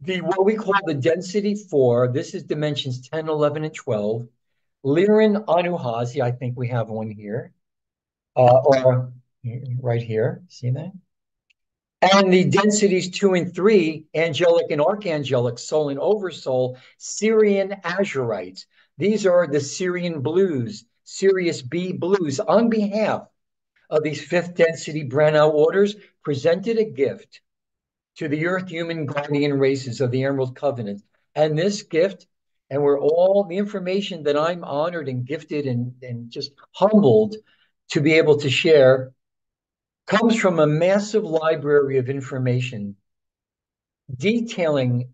the 0.00 0.22
what 0.22 0.44
we 0.44 0.56
call 0.56 0.74
the 0.84 0.94
density 0.94 1.54
four, 1.54 2.08
this 2.08 2.34
is 2.34 2.42
dimensions 2.42 3.08
10, 3.08 3.28
11, 3.28 3.62
and 3.62 3.72
12. 3.72 4.26
Lyran 4.84 5.44
Anuhazi, 5.44 6.20
I 6.20 6.32
think 6.32 6.58
we 6.58 6.66
have 6.66 6.88
one 6.88 7.12
here, 7.12 7.52
uh, 8.34 8.58
or 8.64 9.12
right 9.80 10.02
here, 10.02 10.42
see 10.48 10.70
that? 10.70 10.90
And 12.12 12.32
the 12.32 12.44
densities 12.44 13.10
two 13.10 13.34
and 13.34 13.52
three, 13.52 14.06
angelic 14.14 14.70
and 14.70 14.80
archangelic, 14.80 15.58
soul 15.58 15.88
and 15.88 15.98
oversoul, 15.98 16.78
Sirian 17.00 17.80
azurites. 17.82 18.66
These 18.96 19.26
are 19.26 19.46
the 19.46 19.58
Sirian 19.58 20.22
blues, 20.22 20.84
Sirius 21.04 21.62
B 21.62 21.92
blues, 21.92 22.38
on 22.38 22.68
behalf 22.68 23.26
of 23.90 24.02
these 24.02 24.24
fifth 24.24 24.54
density 24.54 25.08
Breneau 25.08 25.52
orders, 25.52 25.96
presented 26.22 26.78
a 26.78 26.84
gift 26.84 27.40
to 28.16 28.28
the 28.28 28.46
earth 28.46 28.68
human 28.68 29.06
guardian 29.06 29.58
races 29.58 30.00
of 30.00 30.10
the 30.10 30.24
Emerald 30.24 30.54
Covenant. 30.54 31.02
And 31.34 31.58
this 31.58 31.82
gift, 31.82 32.26
and 32.70 32.82
we're 32.82 33.00
all 33.00 33.44
the 33.48 33.56
information 33.56 34.22
that 34.24 34.36
I'm 34.36 34.64
honored 34.64 35.08
and 35.08 35.24
gifted 35.24 35.66
and, 35.66 35.94
and 36.02 36.30
just 36.30 36.52
humbled 36.72 37.36
to 37.90 38.00
be 38.00 38.14
able 38.14 38.38
to 38.38 38.50
share 38.50 39.12
comes 40.06 40.36
from 40.36 40.58
a 40.58 40.66
massive 40.66 41.24
library 41.24 41.98
of 41.98 42.08
information 42.08 42.96
detailing, 44.14 45.08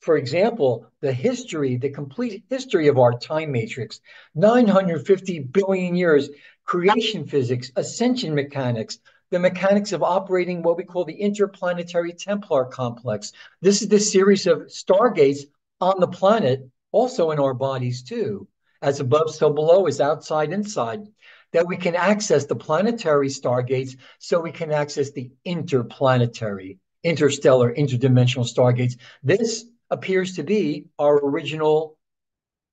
for 0.00 0.16
example, 0.16 0.86
the 1.00 1.12
history, 1.12 1.76
the 1.76 1.90
complete 1.90 2.44
history 2.48 2.86
of 2.88 2.98
our 2.98 3.18
time 3.18 3.50
matrix, 3.50 4.00
950 4.34 5.40
billion 5.40 5.96
years, 5.96 6.30
creation 6.64 7.26
physics, 7.26 7.72
ascension 7.76 8.34
mechanics, 8.34 8.98
the 9.30 9.38
mechanics 9.38 9.92
of 9.92 10.02
operating 10.02 10.62
what 10.62 10.76
we 10.76 10.84
call 10.84 11.04
the 11.04 11.20
interplanetary 11.20 12.12
Templar 12.12 12.66
complex. 12.66 13.32
This 13.60 13.82
is 13.82 13.88
the 13.88 14.00
series 14.00 14.46
of 14.46 14.68
stargates 14.68 15.40
on 15.80 15.98
the 15.98 16.08
planet, 16.08 16.68
also 16.92 17.30
in 17.32 17.40
our 17.40 17.54
bodies 17.54 18.02
too. 18.02 18.46
As 18.82 19.00
above, 19.00 19.34
so 19.34 19.50
below, 19.50 19.86
is 19.86 20.00
outside, 20.00 20.52
inside 20.52 21.06
that 21.52 21.66
we 21.66 21.76
can 21.76 21.96
access 21.96 22.46
the 22.46 22.56
planetary 22.56 23.28
stargates 23.28 23.96
so 24.18 24.40
we 24.40 24.52
can 24.52 24.72
access 24.72 25.10
the 25.10 25.30
interplanetary, 25.44 26.78
interstellar, 27.02 27.74
interdimensional 27.74 28.48
stargates. 28.48 28.96
This 29.22 29.64
appears 29.90 30.36
to 30.36 30.42
be 30.42 30.86
our 30.98 31.18
original 31.18 31.96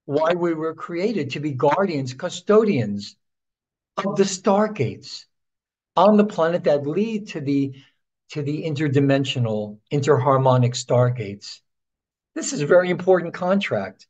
why 0.06 0.34
we 0.34 0.54
were 0.54 0.74
created 0.74 1.32
to 1.32 1.40
be 1.40 1.52
guardians, 1.52 2.14
custodians 2.14 3.18
of 3.98 4.16
the 4.16 4.24
stargates 4.24 5.26
on 5.96 6.16
the 6.16 6.26
planet 6.26 6.64
that 6.64 6.88
lead 6.88 7.28
to 7.30 7.42
the 7.42 7.74
to 8.30 8.42
the 8.42 8.64
interdimensional, 8.64 9.80
interharmonic 9.92 10.74
stargates. 10.74 11.62
This 12.36 12.54
is 12.54 12.62
a 12.62 12.68
very 12.68 12.90
important 12.90 13.34
contract. 13.34 14.06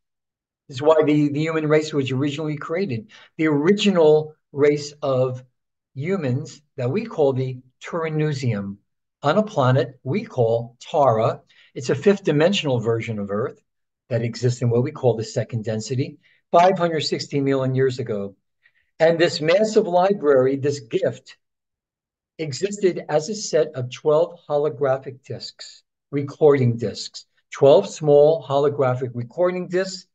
This 0.67 0.77
is 0.77 0.81
why 0.81 1.03
the, 1.05 1.29
the 1.29 1.39
human 1.39 1.67
race 1.67 1.93
was 1.93 2.11
originally 2.11 2.57
created. 2.57 3.09
The 3.37 3.47
original 3.47 4.35
race 4.51 4.93
of 5.01 5.43
humans 5.93 6.61
that 6.75 6.91
we 6.91 7.05
call 7.05 7.33
the 7.33 7.59
Turaneusiam 7.81 8.77
on 9.23 9.37
a 9.37 9.43
planet 9.43 9.99
we 10.03 10.23
call 10.23 10.77
Tara. 10.79 11.41
It's 11.73 11.89
a 11.89 11.95
fifth 11.95 12.23
dimensional 12.23 12.79
version 12.79 13.19
of 13.19 13.31
Earth 13.31 13.59
that 14.09 14.21
exists 14.21 14.61
in 14.61 14.69
what 14.69 14.83
we 14.83 14.91
call 14.91 15.15
the 15.15 15.23
second 15.23 15.63
density 15.65 16.17
560 16.51 17.41
million 17.41 17.75
years 17.75 17.99
ago. 17.99 18.35
And 18.99 19.19
this 19.19 19.41
massive 19.41 19.87
library, 19.87 20.55
this 20.55 20.79
gift, 20.79 21.37
existed 22.39 23.03
as 23.09 23.29
a 23.29 23.35
set 23.35 23.67
of 23.75 23.91
12 23.91 24.39
holographic 24.47 25.23
discs, 25.23 25.83
recording 26.11 26.77
discs, 26.77 27.25
12 27.51 27.89
small 27.89 28.45
holographic 28.47 29.11
recording 29.13 29.67
discs 29.67 30.07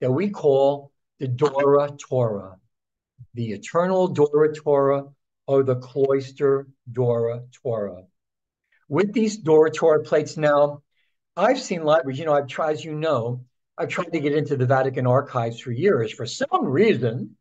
that 0.00 0.12
we 0.12 0.30
call 0.30 0.92
the 1.18 1.28
Dora 1.28 1.90
Teura 1.90 2.59
the 3.34 3.52
eternal 3.52 4.08
Dora 4.08 4.52
Teura 4.54 5.12
or 5.46 5.62
the 5.62 5.76
cloister 5.76 6.68
Dora 6.90 7.42
Teura. 7.52 8.04
With 8.88 9.12
these 9.12 9.36
Dora 9.36 9.70
Teura 9.70 10.04
plates 10.04 10.36
now, 10.36 10.82
I've 11.36 11.60
seen 11.60 11.84
libraries, 11.84 12.18
you 12.18 12.24
know, 12.24 12.34
I've 12.34 12.48
tried, 12.48 12.72
as 12.72 12.84
you 12.84 12.94
know, 12.94 13.44
I've 13.78 13.88
tried 13.88 14.12
to 14.12 14.20
get 14.20 14.34
into 14.34 14.56
the 14.56 14.66
Vatican 14.66 15.06
archives 15.06 15.60
for 15.60 15.70
years. 15.70 16.12
For 16.12 16.26
some 16.26 16.66
reason, 16.66 17.36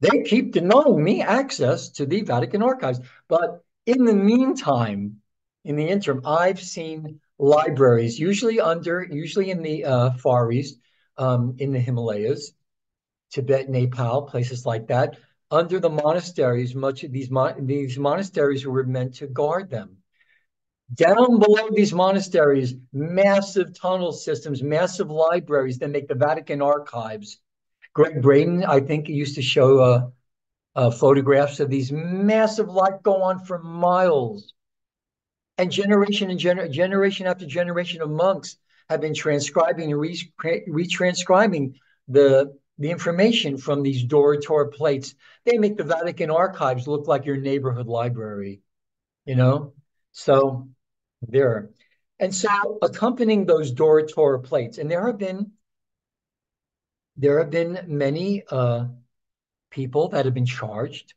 they 0.00 0.22
keep 0.22 0.52
denying 0.52 1.02
me 1.02 1.22
access 1.22 1.90
to 1.90 2.06
the 2.06 2.22
Vatican 2.22 2.62
archives. 2.62 3.00
But 3.28 3.62
in 3.86 4.04
the 4.04 4.14
meantime, 4.14 5.20
in 5.64 5.76
the 5.76 5.88
interim, 5.88 6.22
I've 6.24 6.60
seen 6.60 7.20
libraries, 7.38 8.18
usually 8.18 8.60
under, 8.60 9.06
usually 9.08 9.50
in 9.50 9.62
the 9.62 9.84
uh, 9.84 10.10
Far 10.12 10.50
East, 10.50 10.78
um, 11.16 11.56
in 11.58 11.72
the 11.72 11.78
Himalayas, 11.78 12.52
Tibet, 13.34 13.68
Nepal, 13.68 14.22
places 14.22 14.64
like 14.64 14.86
that, 14.86 15.18
under 15.50 15.80
the 15.80 15.90
monasteries, 15.90 16.76
much 16.76 17.02
of 17.02 17.10
these, 17.10 17.30
mon- 17.30 17.66
these 17.66 17.98
monasteries 17.98 18.64
were 18.64 18.84
meant 18.84 19.16
to 19.16 19.26
guard 19.26 19.70
them. 19.70 19.96
Down 20.94 21.40
below 21.40 21.68
these 21.72 21.92
monasteries, 21.92 22.74
massive 22.92 23.74
tunnel 23.74 24.12
systems, 24.12 24.62
massive 24.62 25.10
libraries 25.10 25.78
that 25.78 25.90
make 25.90 26.06
the 26.06 26.14
Vatican 26.14 26.62
archives. 26.62 27.40
Gregg 27.92 28.22
Braden, 28.22 28.64
I 28.64 28.78
think, 28.78 29.08
used 29.08 29.34
to 29.34 29.42
show 29.42 29.80
uh, 29.80 30.06
uh, 30.76 30.90
photographs 30.92 31.58
of 31.58 31.70
these 31.70 31.90
massive 31.90 32.68
lights 32.68 33.00
go 33.02 33.20
on 33.20 33.44
for 33.44 33.58
miles. 33.58 34.52
And 35.58 35.72
generation 35.72 36.30
and 36.30 36.38
gener- 36.38 36.70
generation 36.70 37.26
after 37.26 37.46
generation 37.46 38.00
of 38.00 38.10
monks 38.10 38.56
have 38.88 39.00
been 39.00 39.14
transcribing 39.14 39.90
and 39.90 40.00
re- 40.00 40.30
retranscribing 40.68 41.74
the 42.06 42.56
the 42.78 42.90
information 42.90 43.56
from 43.56 43.82
these 43.82 44.04
Dora 44.04 44.38
Teura 44.38 44.72
plates. 44.72 45.14
They 45.44 45.58
make 45.58 45.76
the 45.76 45.84
Vatican 45.84 46.30
archives 46.30 46.88
look 46.88 47.06
like 47.06 47.24
your 47.24 47.36
neighborhood 47.36 47.86
library, 47.86 48.60
you 49.24 49.36
know? 49.36 49.74
So 50.12 50.68
there. 51.22 51.70
And 52.18 52.34
so 52.34 52.78
accompanying 52.82 53.46
those 53.46 53.72
Dora 53.72 54.06
Teura 54.06 54.42
plates, 54.42 54.78
and 54.78 54.90
there 54.90 55.06
have 55.06 55.18
been 55.18 55.52
there 57.16 57.38
have 57.38 57.50
been 57.50 57.84
many 57.86 58.42
uh, 58.50 58.86
people 59.70 60.08
that 60.08 60.24
have 60.24 60.34
been 60.34 60.46
charged 60.46 61.14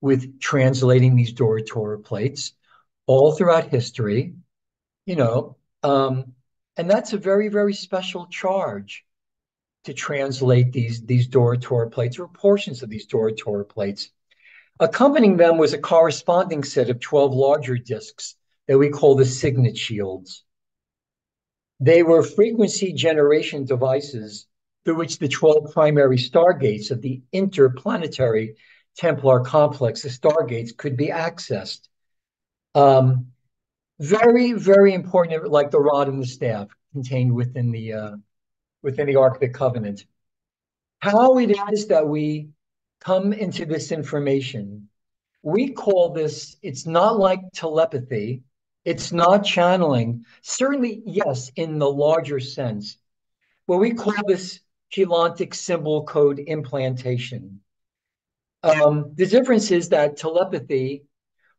with 0.00 0.40
translating 0.40 1.16
these 1.16 1.32
Dora 1.32 1.62
Teura 1.62 1.98
plates 2.02 2.52
all 3.06 3.32
throughout 3.32 3.68
history, 3.68 4.34
you 5.04 5.16
know, 5.16 5.56
um, 5.82 6.32
and 6.76 6.88
that's 6.88 7.12
a 7.12 7.18
very, 7.18 7.48
very 7.48 7.74
special 7.74 8.26
charge 8.26 9.04
to 9.84 9.92
translate 9.92 10.72
these, 10.72 11.04
these 11.04 11.26
Dora 11.26 11.58
Teura 11.58 11.90
plates 11.90 12.18
or 12.18 12.28
portions 12.28 12.82
of 12.82 12.90
these 12.90 13.06
Dora 13.06 13.32
Teura 13.32 13.68
plates. 13.68 14.10
Accompanying 14.80 15.36
them 15.36 15.58
was 15.58 15.72
a 15.72 15.78
corresponding 15.78 16.64
set 16.64 16.88
of 16.88 17.00
12 17.00 17.32
larger 17.32 17.76
discs 17.76 18.36
that 18.68 18.78
we 18.78 18.90
call 18.90 19.16
the 19.16 19.24
signet 19.24 19.76
shields. 19.76 20.44
They 21.80 22.02
were 22.02 22.22
frequency 22.22 22.92
generation 22.92 23.64
devices 23.64 24.46
through 24.84 24.96
which 24.96 25.18
the 25.18 25.28
12 25.28 25.72
primary 25.72 26.16
stargates 26.16 26.90
of 26.90 27.02
the 27.02 27.22
interplanetary 27.32 28.56
Templar 28.96 29.40
complex, 29.40 30.02
the 30.02 30.10
stargates, 30.10 30.76
could 30.76 30.96
be 30.96 31.08
accessed. 31.08 31.88
Um, 32.74 33.28
very, 33.98 34.52
very 34.52 34.92
important, 34.92 35.50
like 35.50 35.70
the 35.70 35.80
rod 35.80 36.08
and 36.08 36.22
the 36.22 36.26
staff 36.26 36.68
contained 36.92 37.34
within 37.34 37.70
the 37.72 37.92
uh, 37.92 38.16
within 38.82 39.06
the 39.06 39.16
Ark 39.16 39.34
of 39.34 39.40
the 39.40 39.48
Covenant. 39.48 40.04
How 40.98 41.38
it 41.38 41.56
is 41.72 41.88
that 41.88 42.06
we 42.06 42.50
come 43.00 43.32
into 43.32 43.64
this 43.66 43.90
information, 43.90 44.88
we 45.42 45.70
call 45.70 46.10
this, 46.10 46.56
it's 46.62 46.86
not 46.86 47.18
like 47.18 47.40
telepathy, 47.52 48.42
it's 48.84 49.12
not 49.12 49.44
channeling. 49.44 50.24
Certainly, 50.42 51.02
yes, 51.04 51.50
in 51.56 51.78
the 51.78 51.90
larger 51.90 52.40
sense. 52.40 52.98
But 53.66 53.78
we 53.78 53.94
call 53.94 54.14
this 54.26 54.60
Keylontic 54.94 55.54
symbol 55.54 56.04
code 56.04 56.38
implantation. 56.38 57.60
Um, 58.62 59.12
the 59.14 59.26
difference 59.26 59.70
is 59.70 59.88
that 59.88 60.16
telepathy 60.16 61.04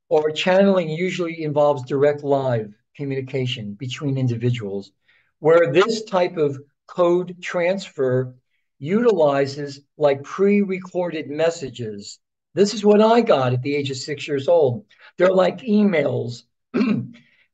or 0.10 0.32
channeling 0.32 0.90
usually 0.90 1.44
involves 1.44 1.84
direct 1.84 2.24
live 2.24 2.74
communication 2.96 3.74
between 3.74 4.18
individuals, 4.18 4.92
where 5.40 5.74
this 5.74 6.04
type 6.04 6.38
of 6.38 6.58
code 6.94 7.36
transfer 7.42 8.36
utilizes 8.78 9.80
like 9.98 10.22
pre-recorded 10.24 11.28
messages. 11.28 12.20
This 12.54 12.76
is 12.76 12.86
what 12.86 13.02
I 13.02 13.22
got 13.22 13.54
at 13.54 13.64
the 13.64 13.76
age 13.76 13.90
of 13.90 13.98
six 13.98 14.28
years 14.28 14.48
old. 14.48 14.86
They're 15.18 15.34
like 15.34 15.62
emails. 15.62 16.44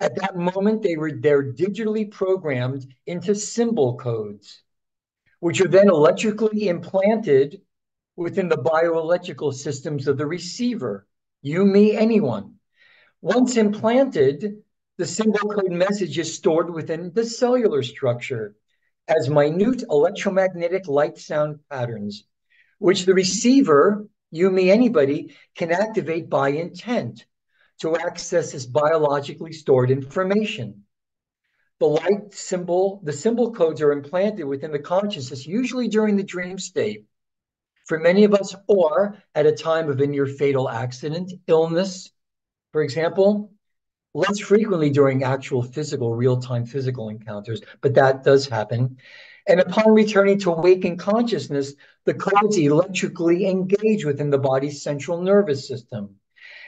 at 0.02 0.16
that 0.16 0.36
moment, 0.36 0.82
they 0.82 0.98
were 0.98 1.14
they're 1.14 1.54
digitally 1.54 2.12
programmed 2.12 2.94
into 3.06 3.34
symbol 3.34 3.96
codes, 3.96 4.62
which 5.40 5.62
are 5.62 5.70
then 5.70 5.88
electrically 5.88 6.68
implanted 6.68 7.62
within 8.18 8.50
the 8.50 8.58
bioelectrical 8.58 9.54
systems 9.54 10.10
of 10.10 10.18
the 10.18 10.26
receiver. 10.26 11.08
You, 11.42 11.66
me, 11.66 11.96
anyone. 11.96 12.56
Once 13.22 13.56
implanted, 13.56 14.64
the 14.98 15.06
symbol 15.06 15.50
code 15.50 15.72
message 15.72 16.20
is 16.20 16.36
stored 16.36 16.70
within 16.70 17.14
the 17.14 17.24
cellular 17.24 17.84
structure 17.84 18.56
as 19.10 19.30
minute 19.30 19.84
electromagnetic 19.90 20.88
light 20.88 21.18
sound 21.18 21.60
patterns, 21.70 22.26
which 22.78 23.06
the 23.06 23.14
receiver, 23.14 24.08
you, 24.32 24.50
me, 24.52 24.70
anybody, 24.70 25.36
can 25.56 25.72
activate 25.72 26.30
by 26.30 26.50
intent 26.50 27.26
to 27.82 27.98
access 27.98 28.52
this 28.52 28.66
biologically 28.66 29.54
stored 29.54 29.90
information. 29.90 30.84
The 31.80 31.88
light 31.88 32.34
symbol, 32.34 33.02
the 33.04 33.14
symbol 33.14 33.54
codes 33.54 33.82
are 33.82 33.92
implanted 33.92 34.46
within 34.46 34.72
the 34.72 34.80
consciousness, 34.80 35.48
usually 35.48 35.88
during 35.88 36.18
the 36.18 36.24
dream 36.24 36.60
state. 36.60 37.06
For 37.88 37.98
many 37.98 38.26
of 38.26 38.34
us, 38.34 38.54
or 38.68 39.18
at 39.34 39.48
a 39.48 39.52
time 39.52 39.90
of 39.90 40.00
a 40.00 40.06
near 40.06 40.28
fatal 40.28 40.70
accident, 40.70 41.32
illness, 41.48 42.12
for 42.72 42.84
example, 42.84 43.52
less 44.14 44.40
frequently 44.40 44.90
during 44.90 45.24
actual 45.24 45.62
physical, 45.62 46.14
real-time 46.14 46.66
physical 46.66 47.10
encounters, 47.10 47.62
but 47.82 47.94
that 47.94 48.24
does 48.24 48.48
happen. 48.48 48.98
And 49.48 49.60
upon 49.60 49.94
returning 49.94 50.40
to 50.40 50.52
awakened 50.52 51.00
consciousness, 51.00 51.74
the 52.06 52.14
codes 52.14 52.58
electrically 52.58 53.48
engage 53.48 54.06
within 54.06 54.30
the 54.30 54.38
body's 54.38 54.82
central 54.82 55.22
nervous 55.22 55.68
system. 55.68 56.16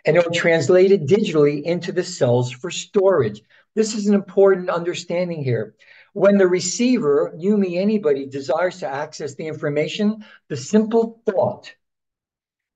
And 0.06 0.18
it 0.18 0.26
will 0.26 0.34
translate 0.34 0.92
it 0.92 1.06
digitally 1.06 1.62
into 1.62 1.92
the 1.92 2.04
cells 2.04 2.52
for 2.52 2.72
storage. 2.72 3.42
This 3.76 3.96
is 3.96 4.08
an 4.08 4.16
important 4.16 4.70
understanding 4.70 5.44
here. 5.44 5.76
When 6.14 6.38
the 6.38 6.48
receiver, 6.48 7.34
you, 7.38 7.56
me, 7.56 7.78
anybody, 7.78 8.26
desires 8.26 8.80
to 8.80 8.88
access 8.88 9.36
the 9.36 9.48
information, 9.48 10.26
the 10.50 10.58
simple 10.58 11.22
thought 11.26 11.74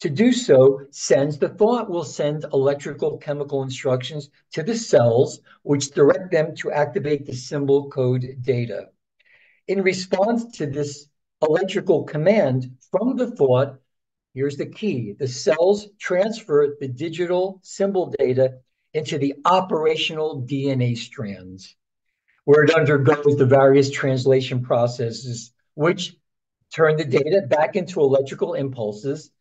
to 0.05 0.11
do 0.11 0.31
so 0.31 0.81
sends 0.91 1.39
the 1.39 1.49
thought 1.49 1.89
will 1.89 2.03
send 2.03 2.45
electrical 2.53 3.17
chemical 3.17 3.63
instructions 3.63 4.29
to 4.51 4.61
the 4.61 4.77
cells, 4.77 5.39
which 5.63 5.89
direct 5.89 6.29
them 6.29 6.55
to 6.55 6.71
activate 6.71 7.25
the 7.25 7.33
symbol 7.33 7.89
code 7.89 8.37
data. 8.39 8.89
In 9.67 9.81
response 9.81 10.57
to 10.57 10.67
this 10.67 11.07
electrical 11.41 12.03
command 12.03 12.77
from 12.91 13.15
the 13.15 13.31
thought, 13.31 13.79
here's 14.35 14.57
the 14.57 14.67
key 14.67 15.15
the 15.17 15.27
cells 15.27 15.87
transfer 15.97 16.77
the 16.79 16.87
digital 16.87 17.59
symbol 17.63 18.13
data 18.19 18.59
into 18.93 19.17
the 19.17 19.33
operational 19.43 20.43
DNA 20.43 20.95
strands, 20.95 21.75
where 22.43 22.63
it 22.63 22.75
undergoes 22.75 23.37
the 23.37 23.47
various 23.47 23.89
translation 23.89 24.61
processes, 24.61 25.51
which 25.73 26.15
turn 26.71 26.95
the 26.95 27.05
data 27.05 27.41
back 27.49 27.75
into 27.75 28.01
electrical 28.01 28.53
impulses 28.53 29.31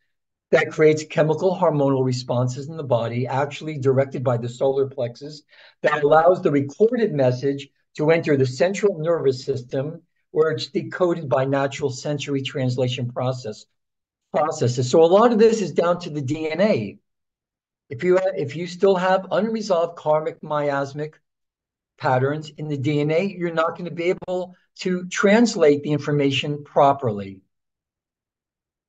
that 0.51 0.71
creates 0.71 1.05
chemical 1.05 1.57
hormonal 1.57 2.05
responses 2.05 2.69
in 2.69 2.77
the 2.77 2.85
body, 2.85 3.27
actually 3.27 3.79
directed 3.79 4.23
by 4.23 4.37
the 4.37 4.49
solar 4.49 4.87
plexus, 4.87 5.43
that 5.83 6.03
allows 6.03 6.43
the 6.43 6.51
recorded 6.51 7.13
message 7.13 7.69
to 7.97 8.11
enter 8.11 8.37
the 8.37 8.47
central 8.47 8.99
nervous 8.99 9.45
system, 9.45 10.03
where 10.31 10.51
it's 10.51 10.69
decoded 10.69 11.29
by 11.29 11.45
natural 11.45 11.91
sensory 11.91 12.43
translation 12.43 13.11
process 13.11 13.67
processes. 14.33 14.91
So 14.91 15.03
a 15.03 15.07
lot 15.07 15.33
of 15.33 15.39
this 15.39 15.63
is 15.63 15.73
down 15.73 16.01
to 16.01 16.11
the 16.11 16.23
DNA. 16.23 16.99
If 17.89 18.03
you 18.03 18.19
if 18.19 18.57
you 18.57 18.67
still 18.67 18.97
have 18.97 19.29
unresolved 19.31 19.97
karmic 19.97 20.43
miasmic 20.43 21.21
patterns 21.99 22.51
in 22.59 22.69
the 22.69 22.79
DNA, 22.79 23.39
you're 23.39 23.53
not 23.53 23.79
going 23.79 23.85
to 23.85 23.95
be 23.95 24.15
able 24.15 24.57
to 24.81 25.07
translate 25.07 25.83
the 25.83 25.93
information 25.93 26.65
properly 26.65 27.44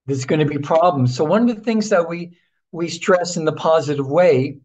there's 0.05 0.25
going 0.25 0.39
to 0.39 0.45
be 0.45 0.59
problems. 0.59 1.15
So 1.15 1.23
one 1.23 1.49
of 1.49 1.55
the 1.55 1.61
things 1.61 1.89
that 1.89 2.07
we 2.07 2.37
we 2.71 2.89
stress 2.89 3.37
in 3.37 3.45
the 3.45 3.53
positive 3.53 4.07
way 4.07 4.57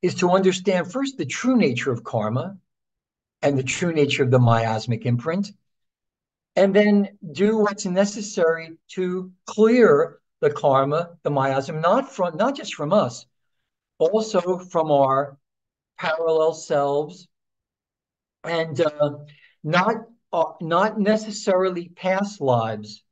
is 0.00 0.14
to 0.16 0.30
understand 0.30 0.92
first 0.92 1.18
the 1.18 1.26
true 1.26 1.56
nature 1.56 1.90
of 1.90 2.04
karma 2.04 2.56
and 3.42 3.58
the 3.58 3.64
true 3.64 3.92
nature 3.92 4.22
of 4.22 4.30
the 4.30 4.38
miasmic 4.38 5.04
imprint, 5.06 5.50
and 6.54 6.74
then 6.74 7.08
do 7.32 7.58
what's 7.58 7.84
necessary 7.84 8.76
to 8.88 9.32
clear 9.46 10.18
the 10.40 10.50
karma, 10.50 11.10
the 11.24 11.30
miasm, 11.30 11.80
not 11.80 12.12
from 12.12 12.36
not 12.36 12.56
just 12.56 12.74
from 12.74 12.92
us, 12.92 13.26
also 13.98 14.58
from 14.58 14.90
our 14.90 15.36
parallel 15.98 16.52
selves, 16.52 17.26
and 18.44 18.80
uh, 18.80 19.10
not 19.64 19.96
uh, 20.32 20.52
not 20.60 20.98
necessarily 20.98 21.88
past 21.88 22.40
lives 22.40 23.02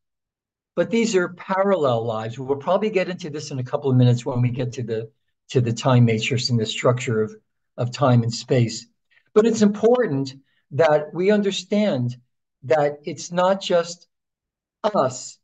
but 0.77 0.91
these 0.91 1.17
are 1.17 1.31
parallel 1.31 2.05
lives. 2.05 2.39
We'll 2.39 2.59
probably 2.59 2.91
get 2.91 3.09
into 3.09 3.31
this 3.31 3.51
in 3.51 3.59
a 3.59 3.65
couple 3.65 3.91
of 3.91 3.97
minutes 3.97 4.25
when 4.25 4.43
we 4.43 4.51
get 4.51 4.73
to 4.75 4.83
the 4.83 5.11
to 5.49 5.61
the 5.61 5.73
time 5.73 6.05
matrix 6.05 6.51
and 6.51 6.61
the 6.61 6.67
structure 6.67 7.23
of, 7.23 7.35
of 7.77 7.93
time 7.93 8.23
and 8.23 8.33
space. 8.33 8.87
But 9.33 9.47
it's 9.47 9.63
important 9.63 10.35
that 10.73 11.15
we 11.15 11.31
understand 11.31 12.17
that 12.65 12.99
it's 13.05 13.31
not 13.31 13.61
just 13.61 14.09
us. 14.83 15.39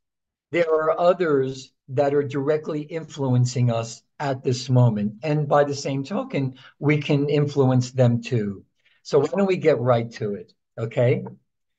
There 0.50 0.68
are 0.68 0.98
others 0.98 1.72
that 1.88 2.14
are 2.14 2.22
directly 2.22 2.82
influencing 2.82 3.70
us 3.70 4.02
at 4.18 4.42
this 4.42 4.68
moment. 4.68 5.14
And 5.22 5.48
by 5.48 5.64
the 5.64 5.74
same 5.74 6.02
token, 6.02 6.56
we 6.78 6.98
can 6.98 7.28
influence 7.28 7.92
them 7.92 8.22
too. 8.22 8.64
So 9.04 9.20
why 9.20 9.28
don't 9.28 9.46
we 9.46 9.56
get 9.56 9.78
right 9.78 10.10
to 10.12 10.34
it? 10.34 10.52
Okay. 10.78 11.24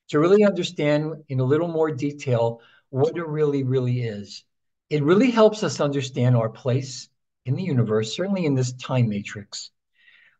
To 0.08 0.18
really 0.18 0.44
understand 0.44 1.24
in 1.28 1.40
a 1.40 1.44
little 1.44 1.68
more 1.68 1.90
detail 1.90 2.60
what 2.94 3.16
it 3.16 3.26
really, 3.26 3.64
really 3.64 4.04
is. 4.04 4.44
It 4.88 5.02
really 5.02 5.32
helps 5.32 5.64
us 5.64 5.80
understand 5.80 6.36
our 6.36 6.48
place 6.48 7.08
in 7.44 7.56
the 7.56 7.62
universe, 7.64 8.14
certainly 8.14 8.46
in 8.46 8.54
this 8.54 8.72
time 8.74 9.08
matrix. 9.08 9.72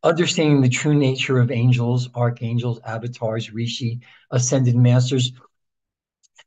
Understanding 0.05 0.61
the 0.61 0.69
true 0.69 0.95
nature 0.95 1.41
of 1.41 1.51
angels, 1.51 2.09
archangels, 2.15 2.79
avatars, 2.87 3.53
rishi, 3.53 4.03
ascended 4.31 4.77
masters. 4.77 5.33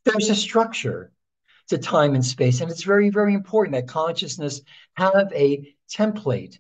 There's 0.06 0.30
a 0.30 0.36
structure 0.36 1.12
to 1.68 1.78
time 1.78 2.16
and 2.16 2.26
space, 2.26 2.62
and 2.62 2.72
it's 2.72 2.84
very, 2.84 3.10
very 3.10 3.34
important 3.34 3.76
that 3.76 3.90
consciousness 3.90 4.62
have 4.94 5.30
a 5.36 5.76
template, 5.92 6.58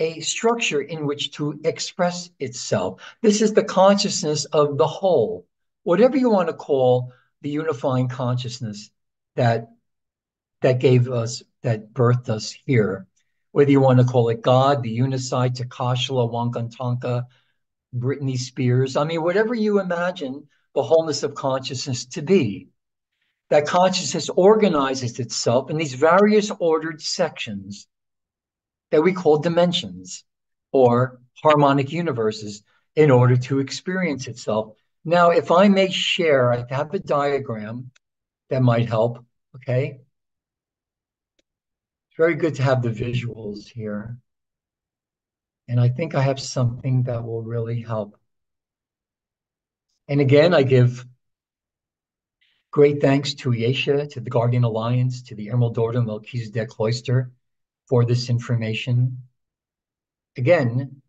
a 0.00 0.18
structure 0.18 0.80
in 0.80 1.06
which 1.06 1.30
to 1.34 1.60
express 1.62 2.28
itself. 2.40 3.00
This 3.22 3.40
is 3.40 3.52
the 3.52 3.62
consciousness 3.62 4.46
of 4.46 4.78
the 4.78 4.88
whole, 4.88 5.46
whatever 5.84 6.16
you 6.16 6.28
want 6.28 6.48
to 6.48 6.54
call 6.54 7.12
the 7.42 7.50
unifying 7.50 8.08
consciousness 8.08 8.90
that 9.36 9.68
that 10.62 10.78
gave 10.78 11.08
us 11.08 11.42
that 11.62 11.92
birthed 11.92 12.28
us 12.28 12.50
here. 12.66 13.06
Whether 13.52 13.70
you 13.70 13.80
want 13.80 13.98
to 13.98 14.04
call 14.04 14.28
it 14.28 14.42
god 14.42 14.82
the 14.82 14.98
unicide 14.98 15.56
takashla 15.56 16.30
Wakan 16.30 16.74
Tanka 16.76 17.26
britney 17.96 18.38
spears 18.38 18.96
i 18.96 19.02
mean 19.02 19.20
whatever 19.22 19.52
you 19.52 19.80
imagine 19.80 20.46
the 20.74 20.82
wholeness 20.82 21.24
of 21.24 21.34
consciousness 21.34 22.04
to 22.06 22.22
be 22.22 22.68
that 23.48 23.66
consciousness 23.66 24.28
organizes 24.28 25.18
itself 25.18 25.70
in 25.70 25.76
these 25.76 25.94
various 25.94 26.52
ordered 26.60 27.02
sections 27.02 27.88
that 28.92 29.02
we 29.02 29.12
call 29.12 29.38
dimensions 29.38 30.24
or 30.70 31.20
harmonic 31.42 31.90
universes 31.90 32.62
in 32.94 33.10
order 33.10 33.36
to 33.36 33.58
experience 33.58 34.28
itself 34.28 34.76
now, 35.04 35.30
if 35.30 35.50
I 35.50 35.68
may 35.68 35.90
share, 35.90 36.52
I 36.52 36.64
have 36.68 36.92
a 36.92 36.98
diagram 36.98 37.90
that 38.50 38.62
might 38.62 38.88
help, 38.88 39.24
okay? 39.56 40.00
It's 41.38 42.16
very 42.16 42.34
good 42.34 42.56
to 42.56 42.62
have 42.62 42.82
the 42.82 42.90
visuals 42.90 43.68
here. 43.68 44.18
And 45.68 45.80
I 45.80 45.88
think 45.88 46.14
I 46.14 46.22
have 46.22 46.40
something 46.40 47.04
that 47.04 47.24
will 47.24 47.42
really 47.42 47.80
help. 47.80 48.18
And 50.08 50.20
again, 50.20 50.52
I 50.52 50.64
give 50.64 51.06
great 52.72 53.00
thanks 53.00 53.34
to 53.34 53.50
Yesha, 53.50 54.10
to 54.10 54.20
the 54.20 54.30
Guardian 54.30 54.64
Alliance, 54.64 55.22
to 55.22 55.34
the 55.34 55.50
Emerald 55.50 55.78
Order 55.78 56.02
Melchizedek 56.02 56.68
Cloister 56.68 57.30
for 57.88 58.04
this 58.04 58.28
information. 58.28 59.22
Again, 60.36 61.02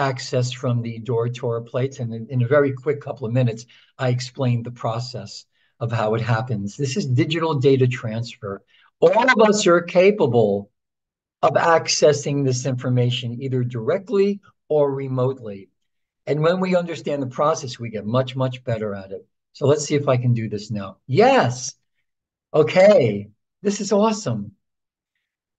access 0.00 0.50
from 0.50 0.82
the 0.82 0.98
Dora 0.98 1.30
Teura 1.30 1.64
plates. 1.64 2.00
And 2.00 2.12
in, 2.12 2.26
in, 2.30 2.42
a 2.42 2.48
very 2.48 2.72
quick 2.72 3.00
couple 3.00 3.26
of 3.26 3.32
minutes, 3.32 3.66
I 3.98 4.08
explained 4.08 4.64
the 4.64 4.70
process 4.70 5.44
of 5.78 5.92
how 5.92 6.14
it 6.14 6.22
happens. 6.22 6.76
This 6.76 6.96
is 6.96 7.06
digital 7.06 7.54
data 7.54 7.86
transfer. 7.86 8.62
All 9.00 9.30
of 9.30 9.48
us 9.48 9.66
are 9.66 9.80
capable 9.82 10.70
of 11.42 11.52
accessing 11.52 12.44
this 12.44 12.66
information 12.66 13.40
either 13.42 13.62
directly 13.62 14.40
or 14.68 14.92
remotely. 14.92 15.68
And 16.26 16.40
when 16.40 16.60
we 16.60 16.76
understand 16.76 17.22
the 17.22 17.26
process, 17.26 17.78
we 17.78 17.90
get 17.90 18.06
much, 18.06 18.36
much 18.36 18.62
better 18.64 18.94
at 18.94 19.10
it. 19.10 19.26
So 19.52 19.66
let's 19.66 19.84
see 19.84 19.94
if 19.94 20.08
I 20.08 20.16
can 20.16 20.34
do 20.34 20.48
this 20.48 20.70
now. 20.70 20.98
Yes. 21.06 21.74
Okay. 22.52 23.30
This 23.62 23.80
is 23.80 23.92
awesome. 23.92 24.52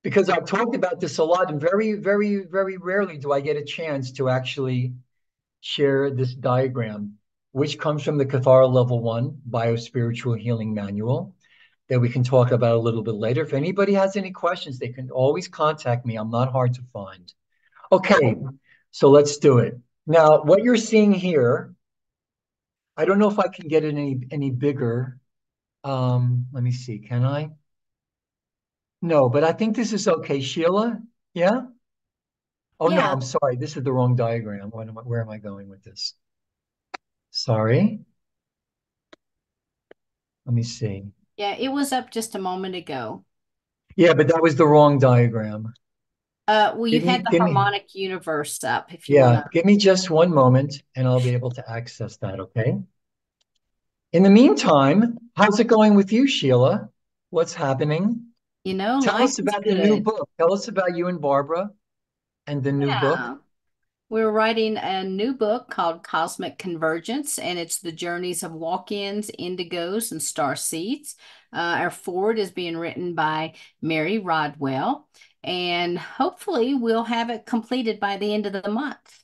Because 0.03 0.29
I've 0.29 0.45
talked 0.45 0.75
about 0.75 0.99
this 0.99 1.19
a 1.19 1.23
lot, 1.23 1.51
and 1.51 1.61
very, 1.61 1.93
very, 1.93 2.45
very 2.49 2.77
rarely 2.77 3.17
do 3.17 3.31
I 3.31 3.39
get 3.39 3.57
a 3.57 3.63
chance 3.63 4.11
to 4.13 4.29
actually 4.29 4.93
share 5.61 6.09
this 6.09 6.33
diagram, 6.33 7.17
which 7.51 7.77
comes 7.77 8.03
from 8.03 8.17
the 8.17 8.25
Kathara 8.25 8.71
Level 8.71 8.99
1 9.01 9.41
Biospiritual 9.49 10.39
Healing 10.39 10.73
Manual 10.73 11.35
that 11.87 11.99
we 11.99 12.09
can 12.09 12.23
talk 12.23 12.51
about 12.51 12.75
a 12.75 12.79
little 12.79 13.03
bit 13.03 13.15
later. 13.15 13.41
If 13.41 13.53
anybody 13.53 13.93
has 13.93 14.15
any 14.15 14.31
questions, 14.31 14.79
they 14.79 14.89
can 14.89 15.11
always 15.11 15.47
contact 15.47 16.05
me. 16.05 16.15
I'm 16.15 16.31
not 16.31 16.51
hard 16.51 16.73
to 16.75 16.81
find. 16.93 17.31
Okay, 17.91 18.37
so 18.91 19.09
let's 19.09 19.37
do 19.37 19.59
it. 19.59 19.77
Now, 20.07 20.41
what 20.41 20.63
you're 20.63 20.77
seeing 20.77 21.11
here, 21.11 21.75
I 22.95 23.05
don't 23.05 23.19
know 23.19 23.29
if 23.29 23.39
I 23.39 23.49
can 23.49 23.67
get 23.67 23.83
it 23.83 23.89
any, 23.89 24.21
any 24.31 24.49
bigger. 24.51 25.19
Um, 25.83 26.47
let 26.53 26.63
me 26.63 26.71
see, 26.71 26.99
can 26.99 27.25
I? 27.25 27.49
No, 29.01 29.29
but 29.29 29.43
I 29.43 29.51
think 29.53 29.75
this 29.75 29.93
is 29.93 30.07
okay. 30.07 30.41
Sheila, 30.41 30.99
yeah? 31.33 31.61
Oh, 32.79 32.87
no, 32.87 32.95
Yeah, 32.95 33.11
I'm 33.11 33.21
sorry. 33.21 33.55
This 33.57 33.77
is 33.77 33.83
the 33.83 33.91
wrong 33.93 34.15
diagram. 34.15 34.69
What 34.69 34.87
am 34.87 34.97
I, 34.97 35.01
where 35.01 35.21
am 35.21 35.29
I 35.29 35.37
going 35.37 35.69
with 35.69 35.83
this? 35.83 36.13
Sorry. 37.31 37.99
Let 40.45 40.53
me 40.55 40.63
see. 40.63 41.05
yeah, 41.37 41.55
it 41.55 41.69
was 41.69 41.91
up 41.91 42.11
just 42.11 42.35
a 42.35 42.39
moment 42.39 42.75
ago. 42.75 43.23
Yeah, 43.95 44.13
but 44.13 44.27
that 44.29 44.41
was 44.41 44.55
the 44.55 44.65
wrong 44.67 44.99
diagram. 44.99 45.73
Uh, 46.47 46.73
well, 46.75 46.87
you 46.87 46.99
Give 46.99 47.03
me, 47.03 47.09
had 47.09 47.23
the 47.25 47.29
give 47.31 47.41
me, 47.43 47.53
harmonic 47.53 47.93
universe 47.95 48.63
up 48.63 48.93
if 48.93 49.09
you 49.09 49.15
yeah, 49.15 49.21
want 49.21 49.45
to. 49.45 49.49
give 49.51 49.65
me 49.65 49.77
just 49.77 50.09
one 50.09 50.33
moment 50.33 50.81
and 50.95 51.07
I'll 51.07 51.21
be 51.21 51.29
able 51.29 51.51
to 51.51 51.71
access 51.71 52.17
that, 52.17 52.39
okay? 52.39 52.77
In 54.13 54.23
the 54.23 54.29
meantime, 54.29 55.17
how's 55.35 55.59
it 55.59 55.67
going 55.67 55.95
with 55.95 56.11
you, 56.11 56.27
Sheila? 56.27 56.89
What's 57.29 57.53
happening? 57.53 58.30
You 58.63 58.75
know, 58.75 59.01
Tell 59.01 59.21
us 59.21 59.39
about 59.39 59.63
the 59.63 59.73
new 59.73 60.01
book. 60.01 60.29
Tell 60.37 60.53
us 60.53 60.67
about 60.67 60.95
you 60.95 61.07
and 61.07 61.19
Barbara 61.19 61.71
and 62.45 62.63
the 62.63 62.71
new 62.71 62.87
book. 62.87 63.19
Yeah. 63.19 63.35
We're 64.09 64.29
writing 64.29 64.77
a 64.77 65.03
new 65.03 65.33
book 65.33 65.69
called 65.69 66.03
Cosmic 66.03 66.57
Convergence, 66.57 67.39
and 67.39 67.57
it's 67.57 67.79
the 67.79 67.93
journeys 67.93 68.43
of 68.43 68.51
walk-ins, 68.51 69.31
indigos, 69.39 70.11
and 70.11 70.21
star 70.21 70.57
seeds. 70.57 71.15
Uh, 71.53 71.79
our 71.79 71.89
forward 71.89 72.37
is 72.37 72.51
being 72.51 72.75
written 72.75 73.15
by 73.15 73.53
Mary 73.81 74.19
Rodwell, 74.19 75.07
and 75.43 75.97
hopefully 75.97 76.73
we'll 76.73 77.05
have 77.05 77.29
it 77.29 77.45
completed 77.45 78.01
by 78.01 78.17
the 78.17 78.33
end 78.33 78.45
of 78.45 78.53
the 78.53 78.69
month. 78.69 79.23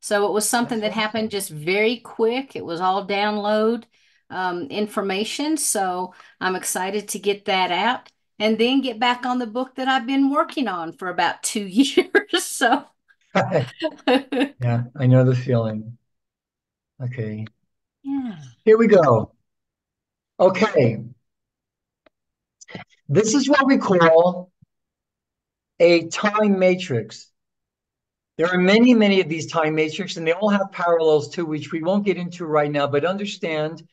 So 0.00 0.26
it 0.26 0.32
was 0.32 0.48
something 0.48 0.80
That's 0.80 0.94
that 0.94 1.00
happened 1.00 1.30
just 1.30 1.50
very 1.50 1.98
quick. 1.98 2.56
It 2.56 2.64
was 2.64 2.80
all 2.80 3.06
download 3.06 3.84
um, 4.30 4.62
information. 4.68 5.56
So 5.58 6.14
I'm 6.40 6.56
excited 6.56 7.08
to 7.08 7.18
get 7.18 7.44
that 7.44 7.70
out 7.70 8.10
and 8.38 8.58
then 8.58 8.80
get 8.80 8.98
back 8.98 9.24
on 9.26 9.38
the 9.38 9.46
book 9.46 9.74
that 9.76 9.88
I've 9.88 10.06
been 10.06 10.30
working 10.30 10.68
on 10.68 10.92
for 10.92 11.08
about 11.08 11.42
two 11.42 11.66
years. 11.66 12.44
So 12.44 12.84
Yeah, 14.60 14.84
I 14.96 15.06
know 15.06 15.24
the 15.24 15.34
feeling. 15.34 15.98
Okay, 17.02 17.44
yeah. 18.02 18.36
here 18.64 18.78
we 18.78 18.86
go. 18.86 19.32
Okay, 20.40 21.02
this 23.08 23.34
is 23.34 23.48
what 23.48 23.66
we 23.66 23.78
call 23.78 24.50
a 25.78 26.08
time 26.08 26.58
matrix. 26.58 27.30
There 28.38 28.48
are 28.48 28.58
many, 28.58 28.92
many 28.94 29.20
of 29.20 29.28
these 29.28 29.46
time 29.46 29.74
matrices, 29.74 30.18
and 30.18 30.26
they 30.26 30.32
all 30.32 30.50
have 30.50 30.70
parallels 30.72 31.30
too, 31.30 31.46
which 31.46 31.72
we 31.72 31.82
won't 31.82 32.04
get 32.04 32.16
into 32.18 32.44
right 32.44 32.70
now, 32.70 32.86
but 32.86 33.04
understand 33.04 33.86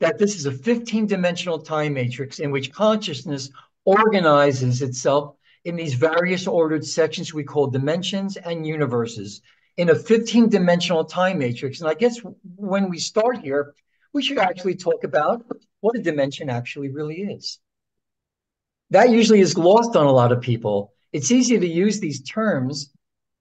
that 0.00 0.18
this 0.18 0.36
is 0.36 0.46
a 0.46 0.52
15 0.52 1.06
dimensional 1.06 1.58
time 1.58 1.94
matrix 1.94 2.38
in 2.38 2.50
which 2.50 2.72
consciousness 2.72 3.50
organizes 3.84 4.82
itself 4.82 5.36
in 5.64 5.76
these 5.76 5.94
various 5.94 6.46
ordered 6.46 6.84
sections 6.84 7.34
we 7.34 7.44
call 7.44 7.66
dimensions 7.66 8.36
and 8.36 8.66
universes 8.66 9.42
in 9.76 9.90
a 9.90 9.94
15 9.94 10.48
dimensional 10.48 11.04
time 11.04 11.38
matrix. 11.38 11.80
And 11.80 11.88
I 11.88 11.94
guess 11.94 12.20
when 12.56 12.88
we 12.88 12.98
start 12.98 13.38
here, 13.38 13.74
we 14.12 14.22
should 14.22 14.38
actually 14.38 14.74
talk 14.76 15.04
about 15.04 15.44
what 15.80 15.96
a 15.96 16.02
dimension 16.02 16.50
actually 16.50 16.88
really 16.88 17.22
is. 17.22 17.58
That 18.90 19.10
usually 19.10 19.40
is 19.40 19.56
lost 19.56 19.96
on 19.96 20.06
a 20.06 20.12
lot 20.12 20.32
of 20.32 20.40
people. 20.40 20.92
It's 21.12 21.30
easy 21.30 21.58
to 21.58 21.66
use 21.66 22.00
these 22.00 22.22
terms 22.22 22.90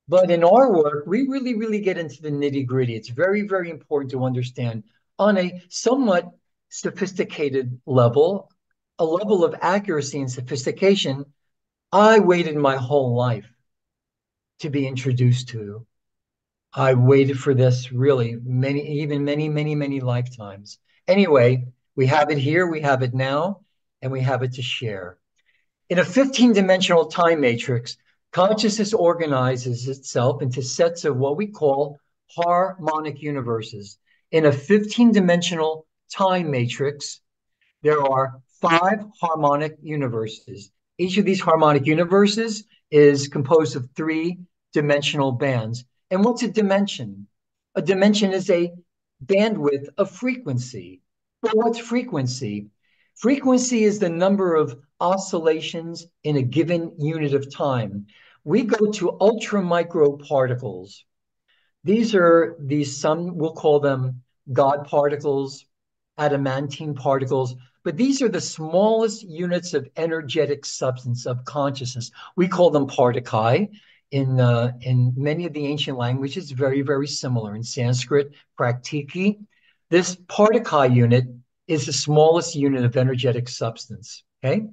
but 0.09 0.31
in 0.31 0.43
our 0.43 0.73
work, 0.73 1.03
we 1.05 1.27
really, 1.27 1.53
really 1.53 1.79
get 1.79 1.99
into 1.99 2.19
the 2.19 2.31
nitty 2.31 2.65
gritty. 2.65 2.95
It's 2.95 3.09
very, 3.09 3.43
very 3.43 3.69
important 3.69 4.09
to 4.11 4.25
understand 4.25 4.83
on 5.19 5.37
a 5.37 5.61
somewhat 5.69 6.31
sophisticated 6.69 7.79
level, 7.85 8.51
a 8.99 9.05
level 9.05 9.43
of 9.43 9.55
accuracy 9.61 10.19
and 10.19 10.29
sophistication 10.29 11.25
I 11.91 12.19
waited 12.19 12.55
my 12.55 12.75
whole 12.75 13.15
life 13.15 13.49
to 14.59 14.69
be 14.69 14.85
introduced 14.85 15.49
to. 15.49 15.87
I 16.73 16.93
waited 16.93 17.39
for 17.39 17.55
this 17.55 17.91
really 17.91 18.37
many, 18.43 19.01
even 19.01 19.25
many, 19.25 19.49
many, 19.49 19.73
many 19.73 19.99
lifetimes. 19.99 20.77
Anyway, 21.07 21.65
we 21.95 22.05
have 22.05 22.29
it 22.29 22.37
here, 22.37 22.67
we 22.67 22.81
have 22.81 23.01
it 23.01 23.15
now, 23.15 23.61
and 24.03 24.11
we 24.11 24.21
have 24.21 24.43
it 24.43 24.53
to 24.53 24.61
share. 24.61 25.17
In 25.89 25.97
a 25.97 26.05
15 26.05 26.53
dimensional 26.53 27.07
time 27.07 27.41
matrix, 27.41 27.97
consciousness 28.31 28.93
organizes 28.93 29.87
itself 29.87 30.43
into 30.43 30.61
sets 30.61 31.05
of 31.05 31.17
what 31.17 31.37
we 31.37 31.47
call 31.47 31.99
harmonic 32.27 33.23
universes. 33.23 33.97
In 34.31 34.45
a 34.45 34.51
15 34.51 35.11
dimensional 35.11 35.87
time 36.11 36.51
matrix, 36.51 37.21
there 37.81 38.03
are 38.03 38.39
five 38.61 39.03
harmonic 39.19 39.77
universes. 39.81 40.71
Each 40.97 41.17
of 41.17 41.25
these 41.25 41.41
harmonic 41.41 41.85
universes 41.85 42.65
is 42.91 43.27
composed 43.27 43.75
of 43.75 43.89
three 43.95 44.39
dimensional 44.73 45.31
bands. 45.31 45.85
And 46.11 46.23
what's 46.23 46.43
a 46.43 46.49
dimension? 46.49 47.27
A 47.75 47.81
dimension 47.81 48.31
is 48.31 48.49
a 48.49 48.73
bandwidth 49.25 49.87
of 49.97 50.11
frequency. 50.11 51.01
But 51.41 51.55
what's 51.55 51.79
frequency? 51.79 52.67
Frequency 53.15 53.83
is 53.83 53.99
the 53.99 54.09
number 54.09 54.55
of 54.55 54.77
oscillations 54.99 56.05
in 56.23 56.37
a 56.37 56.41
given 56.41 56.93
unit 56.99 57.33
of 57.33 57.53
time. 57.53 58.07
We 58.43 58.63
go 58.63 58.91
to 58.91 59.17
ultra 59.19 59.61
micro 59.61 60.17
particles. 60.17 61.05
These 61.83 62.15
are 62.15 62.57
these, 62.59 62.99
some 62.99 63.37
we'll 63.37 63.53
call 63.53 63.79
them 63.79 64.23
God 64.51 64.85
particles, 64.85 65.65
adamantine 66.17 66.95
particles, 66.95 67.55
but 67.83 67.97
these 67.97 68.21
are 68.21 68.29
the 68.29 68.41
smallest 68.41 69.23
units 69.23 69.73
of 69.73 69.89
energetic 69.95 70.65
substance 70.65 71.25
of 71.25 71.45
consciousness. 71.45 72.11
We 72.35 72.47
call 72.47 72.71
them 72.71 72.87
partikai. 72.87 73.69
In, 74.11 74.39
uh, 74.39 74.71
in 74.81 75.13
many 75.15 75.45
of 75.45 75.53
the 75.53 75.67
ancient 75.67 75.97
languages, 75.97 76.49
very, 76.49 76.81
very 76.81 77.07
similar. 77.07 77.55
In 77.55 77.63
Sanskrit, 77.63 78.33
praktiki. 78.59 79.39
This 79.89 80.15
partikai 80.15 80.95
unit 80.95 81.25
is 81.67 81.85
the 81.85 81.93
smallest 81.93 82.55
unit 82.55 82.83
of 82.83 82.97
energetic 82.97 83.47
substance. 83.47 84.23
Okay. 84.43 84.65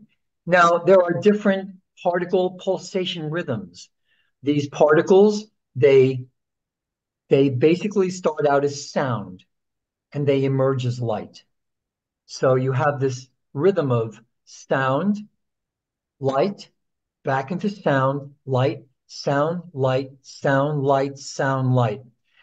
Now, 0.47 0.79
there 0.79 1.03
are 1.03 1.21
different 1.21 1.77
particle 2.03 2.53
pulsation 2.53 3.31
rhythms. 3.31 3.91
These 4.43 4.69
particles, 4.69 5.47
they, 5.75 6.25
they 7.29 7.51
basically 7.51 8.11
start 8.11 8.47
out 8.47 8.65
as 8.65 8.91
sound 8.91 9.45
and 10.13 10.27
they 10.27 10.45
emerge 10.45 10.87
as 10.87 11.01
light. 11.01 11.45
So 12.27 12.57
you 12.57 12.73
have 12.73 12.99
this 12.99 13.29
rhythm 13.55 13.93
of 13.93 14.21
sound, 14.45 15.17
light, 16.19 16.69
back 17.25 17.53
into 17.53 17.71
sound, 17.71 18.35
light, 18.45 18.85
sound, 19.07 19.63
light, 19.73 20.11
sound, 20.23 20.83
light, 20.83 21.19
sound, 21.19 21.75
light. 21.75 22.01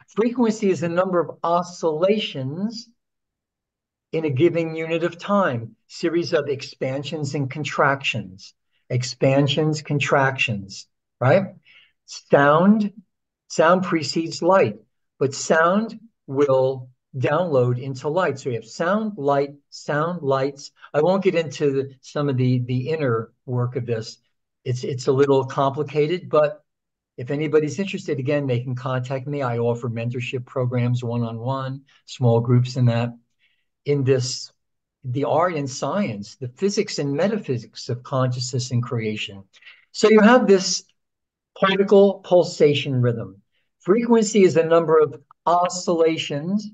Frequency 0.08 0.70
is 0.70 0.80
the 0.80 0.90
number 0.90 1.20
of 1.20 1.38
oscillations 1.44 2.90
in 4.14 4.26
a 4.26 4.30
given 4.30 4.76
unit 4.76 5.04
of 5.04 5.18
time, 5.18 5.76
series 5.88 6.34
of 6.34 6.48
expansions 6.48 7.36
and 7.36 7.52
contractions, 7.52 8.54
expansions, 8.90 9.82
contractions, 9.82 10.88
right? 11.20 11.56
Sound, 12.06 12.94
sound 13.50 13.84
precedes 13.84 14.42
light, 14.42 14.78
but 15.20 15.34
sound 15.34 16.00
will 16.28 16.90
download 17.18 17.82
into 17.82 18.10
light. 18.10 18.40
So 18.40 18.50
you 18.50 18.56
have 18.56 18.66
sound, 18.66 19.18
light, 19.18 19.52
sound, 19.70 20.22
lights. 20.22 20.72
I 20.94 21.02
won't 21.02 21.24
get 21.24 21.36
into 21.36 21.72
the, 21.72 21.96
some 22.02 22.30
of 22.30 22.38
the 22.38 22.60
the 22.60 22.90
inner 22.90 23.32
work 23.46 23.76
of 23.76 23.86
this. 23.86 24.18
It's 24.64 24.84
it's 24.84 25.08
a 25.08 25.12
little 25.12 25.46
complicated, 25.46 26.30
but 26.30 26.64
if 27.18 27.30
anybody's 27.30 27.78
interested, 27.78 28.18
again, 28.18 28.48
they 28.48 28.62
can 28.62 28.76
contact 28.76 29.28
me. 29.28 29.44
I 29.44 29.60
offer 29.60 29.88
mentorship 29.88 30.46
programs, 30.46 31.04
one-on-one, 31.04 31.82
small 32.06 32.40
groups, 32.40 32.76
and 32.76 32.88
that 32.90 33.16
in 33.86 34.04
this 34.04 34.52
the 35.04 35.26
art 35.26 35.56
and 35.56 35.70
science, 35.70 36.36
the 36.36 36.48
physics 36.48 36.98
and 36.98 37.14
metaphysics 37.14 37.90
of 37.90 38.02
consciousness 38.04 38.72
and 38.72 38.82
creation. 38.82 39.44
So 39.92 40.10
you 40.10 40.22
have 40.22 40.48
this 40.48 40.84
particle 41.60 42.22
pulsation 42.24 43.02
rhythm. 43.02 43.42
Frequency 43.80 44.44
is 44.44 44.54
the 44.54 44.64
number 44.64 44.98
of 44.98 45.22
oscillations, 45.46 46.70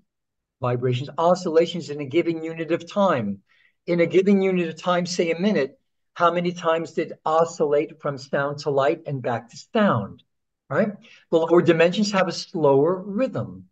vibrations, 0.61 1.09
oscillations 1.17 1.89
in 1.89 2.01
a 2.01 2.05
given 2.05 2.43
unit 2.43 2.71
of 2.71 2.91
time. 2.91 3.39
In 3.87 4.01
a 4.01 4.05
given 4.05 4.41
unit 4.41 4.69
of 4.69 4.81
time, 4.81 5.05
say 5.05 5.31
a 5.31 5.39
minute, 5.39 5.79
how 6.13 6.31
many 6.31 6.51
times 6.51 6.91
did 6.91 7.13
oscillate 7.25 8.01
from 8.01 8.17
sound 8.17 8.59
to 8.59 8.69
light 8.69 9.03
and 9.05 9.21
back 9.21 9.49
to 9.49 9.57
sound, 9.73 10.23
right? 10.69 10.89
The 11.31 11.37
lower 11.37 11.61
dimensions 11.61 12.11
have 12.11 12.27
a 12.27 12.33
slower 12.33 13.01
rhythm, 13.01 13.69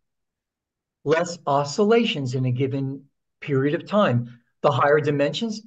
less 1.04 1.38
oscillations 1.46 2.36
in 2.36 2.46
a 2.46 2.52
given 2.52 3.04
period 3.42 3.76
of 3.76 3.86
time. 3.86 4.40
The 4.62 4.72
higher 4.72 5.00
dimensions, 5.00 5.62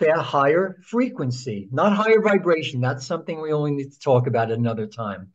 they 0.00 0.08
have 0.08 0.18
higher 0.18 0.80
frequency, 0.84 1.68
not 1.70 1.92
higher 1.92 2.20
vibration. 2.20 2.80
That's 2.80 3.06
something 3.06 3.40
we 3.40 3.52
only 3.52 3.70
need 3.70 3.92
to 3.92 3.98
talk 3.98 4.26
about 4.26 4.50
another 4.50 4.86
time. 4.86 5.32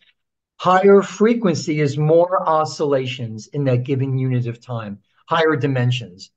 Higher 0.57 1.01
frequency 1.01 1.79
is 1.81 1.97
more 1.97 2.47
oscillations 2.47 3.47
in 3.47 3.63
that 3.65 3.83
given 3.83 4.17
unit 4.17 4.47
of 4.47 4.61
time, 4.61 4.99
higher 5.25 5.55
dimensions. 5.55 6.31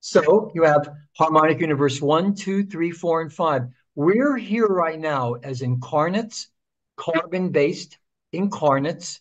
So 0.00 0.50
you 0.54 0.62
have 0.62 0.88
harmonic 1.16 1.60
universe 1.60 2.00
one, 2.00 2.34
two, 2.34 2.64
three, 2.64 2.90
four, 2.90 3.22
and 3.22 3.32
five. 3.32 3.62
We're 3.94 4.36
here 4.36 4.66
right 4.66 4.98
now 4.98 5.34
as 5.34 5.62
incarnates, 5.62 6.48
carbon 6.96 7.50
based 7.50 7.98
incarnates 8.32 9.20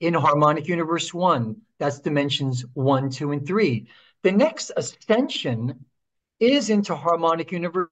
in 0.00 0.14
harmonic 0.14 0.66
universe 0.68 1.14
one. 1.14 1.62
That's 1.78 2.00
dimensions 2.00 2.64
one, 2.74 3.10
two, 3.10 3.32
and 3.32 3.46
three. 3.46 3.88
The 4.22 4.32
next 4.32 4.72
ascension 4.76 5.84
is 6.40 6.70
into 6.70 6.94
harmonic 6.94 7.52
universe 7.52 7.88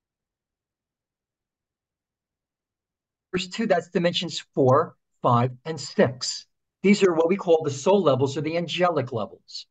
two. 3.53 3.67
That's 3.67 3.89
dimensions 3.89 4.45
four, 4.55 4.97
five, 5.23 5.53
and 5.65 5.81
six. 5.81 6.47
These 6.83 7.03
are 7.05 7.15
what 7.15 7.29
we 7.29 7.37
call 7.37 7.63
the 7.63 7.71
soul 7.71 8.03
levels 8.03 8.37
or 8.37 8.41
the 8.41 8.57
angelic 8.57 9.13
levels. 9.13 9.67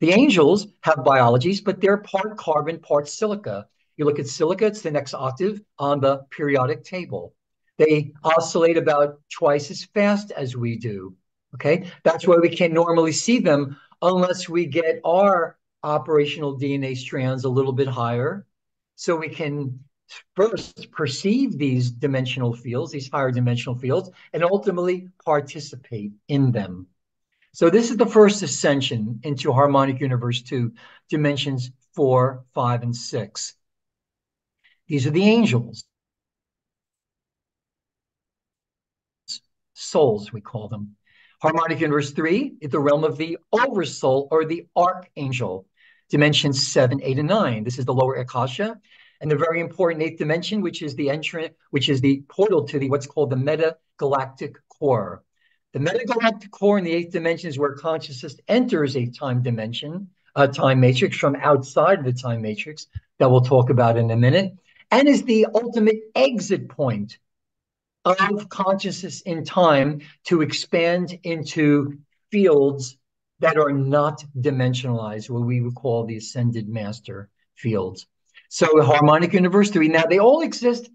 The 0.00 0.12
angels 0.12 0.66
have 0.82 1.04
biologies, 1.04 1.60
but 1.60 1.80
they're 1.80 1.96
part 1.98 2.36
carbon, 2.36 2.78
part 2.80 3.08
silica. 3.08 3.66
You 3.96 4.04
look 4.04 4.18
at 4.18 4.26
silica, 4.26 4.66
it's 4.66 4.82
the 4.82 4.90
next 4.90 5.14
octave 5.14 5.60
on 5.78 6.00
the 6.00 6.18
periodic 6.30 6.84
table. 6.84 7.34
They 7.78 8.12
oscillate 8.22 8.76
about 8.76 9.20
twice 9.30 9.70
as 9.70 9.84
fast 9.84 10.30
as 10.32 10.56
we 10.56 10.76
do. 10.76 11.14
Okay, 11.54 11.90
that's 12.04 12.26
why 12.26 12.36
we 12.36 12.50
can't 12.50 12.72
normally 12.72 13.12
see 13.12 13.38
them 13.38 13.78
unless 14.02 14.48
we 14.48 14.66
get 14.66 15.00
our 15.04 15.56
operational 15.82 16.58
DNA 16.58 16.96
strands 16.96 17.44
a 17.44 17.48
little 17.48 17.72
bit 17.72 17.88
higher. 17.88 18.46
So 18.96 19.16
we 19.16 19.30
can 19.30 19.78
first 20.34 20.90
perceive 20.90 21.56
these 21.56 21.90
dimensional 21.90 22.54
fields, 22.54 22.92
these 22.92 23.10
higher 23.10 23.30
dimensional 23.30 23.78
fields, 23.78 24.10
and 24.32 24.44
ultimately 24.44 25.08
participate 25.24 26.12
in 26.28 26.52
them. 26.52 26.86
So 27.56 27.70
this 27.70 27.90
is 27.90 27.96
the 27.96 28.04
first 28.04 28.42
ascension 28.42 29.18
into 29.22 29.50
harmonic 29.50 29.98
universe 29.98 30.42
two, 30.42 30.72
dimensions 31.08 31.70
four, 31.94 32.44
five, 32.52 32.82
and 32.82 32.94
six. 32.94 33.54
These 34.88 35.06
are 35.06 35.10
the 35.10 35.24
angels. 35.24 35.84
Souls, 39.72 40.34
we 40.34 40.42
call 40.42 40.68
them. 40.68 40.96
Harmonic 41.40 41.80
universe 41.80 42.10
three 42.10 42.56
is 42.60 42.72
the 42.72 42.78
realm 42.78 43.04
of 43.04 43.16
the 43.16 43.38
oversoul 43.50 44.28
or 44.30 44.44
the 44.44 44.66
archangel. 44.76 45.66
Dimensions 46.10 46.66
seven, 46.66 47.00
eight, 47.02 47.18
and 47.18 47.28
nine. 47.28 47.64
This 47.64 47.78
is 47.78 47.86
the 47.86 47.94
lower 47.94 48.16
akasha, 48.16 48.78
and 49.22 49.30
the 49.30 49.34
very 49.34 49.60
important 49.60 50.02
eighth 50.02 50.18
dimension, 50.18 50.60
which 50.60 50.82
is 50.82 50.94
the 50.94 51.08
entrance, 51.08 51.54
which 51.70 51.88
is 51.88 52.02
the 52.02 52.22
portal 52.28 52.66
to 52.66 52.78
the 52.78 52.90
what's 52.90 53.06
called 53.06 53.30
the 53.30 53.36
metagalactic 53.36 54.56
core. 54.68 55.22
The 55.76 55.82
metagalactic 55.82 56.50
core 56.52 56.78
in 56.78 56.84
the 56.84 56.92
eighth 56.94 57.12
dimension 57.12 57.50
is 57.50 57.58
where 57.58 57.74
consciousness 57.74 58.40
enters 58.48 58.96
a 58.96 59.04
time 59.10 59.42
dimension, 59.42 60.08
a 60.34 60.48
time 60.48 60.80
matrix 60.80 61.18
from 61.18 61.36
outside 61.36 62.02
the 62.02 62.14
time 62.14 62.40
matrix 62.40 62.86
that 63.18 63.30
we'll 63.30 63.42
talk 63.42 63.68
about 63.68 63.98
in 63.98 64.10
a 64.10 64.16
minute, 64.16 64.54
and 64.90 65.06
is 65.06 65.24
the 65.24 65.44
ultimate 65.54 65.98
exit 66.14 66.70
point 66.70 67.18
of 68.06 68.48
consciousness 68.48 69.20
in 69.20 69.44
time 69.44 70.00
to 70.24 70.40
expand 70.40 71.18
into 71.24 71.98
fields 72.30 72.96
that 73.40 73.58
are 73.58 73.72
not 73.72 74.24
dimensionalized, 74.38 75.28
what 75.28 75.44
we 75.44 75.60
would 75.60 75.74
call 75.74 76.06
the 76.06 76.16
ascended 76.16 76.70
master 76.70 77.28
fields. 77.54 78.06
So 78.48 78.80
harmonic 78.80 79.34
universe 79.34 79.68
three, 79.68 79.88
now 79.88 80.06
they 80.06 80.20
all 80.20 80.40
exist 80.40 80.88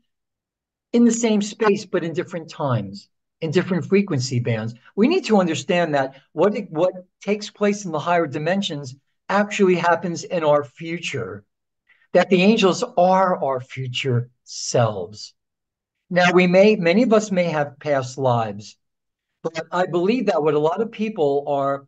in 0.92 1.06
the 1.06 1.12
same 1.12 1.44
space, 1.44 1.86
but 1.86 2.04
in 2.04 2.14
different 2.14 2.50
times, 2.50 3.10
in 3.42 3.52
different 3.52 3.86
frequency 3.86 4.40
bands. 4.40 4.76
We 4.96 5.08
need 5.08 5.26
to 5.26 5.40
understand 5.40 5.96
that 5.96 6.22
what, 6.32 6.54
what 6.70 6.94
takes 7.22 7.50
place 7.50 7.86
in 7.86 7.92
the 7.92 8.00
higher 8.00 8.28
dimensions 8.28 8.96
actually 9.30 9.76
happens 9.76 10.24
in 10.24 10.44
our 10.44 10.64
future, 10.64 11.44
that 12.14 12.30
the 12.30 12.42
angels 12.42 12.84
are 12.98 13.44
our 13.44 13.60
future 13.60 14.30
selves. 14.44 15.34
Now, 16.10 16.32
we 16.34 16.46
may, 16.46 16.76
many 16.76 17.04
of 17.04 17.14
us 17.14 17.32
may 17.32 17.46
have 17.46 17.80
past 17.80 18.18
lives, 18.18 18.78
but 19.44 19.60
I 19.72 19.86
believe 19.86 20.28
that 20.28 20.44
what 20.44 20.54
a 20.54 20.60
lot 20.60 20.82
of 20.82 20.92
people 20.92 21.46
are 21.48 21.88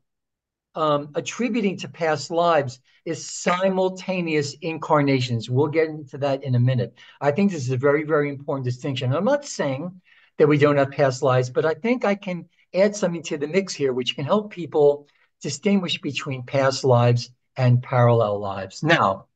um, 0.76 1.10
attributing 1.14 1.78
to 1.78 1.88
past 1.88 2.32
lives 2.32 2.80
is 3.06 3.30
simultaneous 3.30 4.56
incarnations. 4.62 5.50
We'll 5.50 5.68
get 5.68 5.90
into 5.90 6.18
that 6.20 6.44
in 6.44 6.56
a 6.56 6.60
minute. 6.60 6.98
I 7.20 7.32
think 7.32 7.52
this 7.52 7.64
is 7.64 7.72
a 7.72 7.78
very, 7.78 8.04
very 8.04 8.30
important 8.30 8.66
distinction. 8.66 9.14
I'm 9.14 9.26
not 9.26 9.46
saying 9.46 10.02
that 10.38 10.48
we 10.48 10.58
don't 10.58 10.78
have 10.78 10.92
past 10.92 11.22
lives, 11.22 11.50
but 11.50 11.66
I 11.66 11.74
think 11.74 12.06
I 12.06 12.16
can 12.16 12.50
add 12.74 12.96
something 12.96 13.24
to 13.24 13.38
the 13.38 13.48
mix 13.48 13.74
here, 13.74 13.94
which 13.94 14.16
can 14.16 14.26
help 14.26 14.52
people 14.52 15.08
distinguish 15.42 16.02
between 16.02 16.44
past 16.44 16.84
lives 16.84 17.30
and 17.56 17.84
parallel 17.84 18.40
lives. 18.40 18.82
Now, 18.82 19.28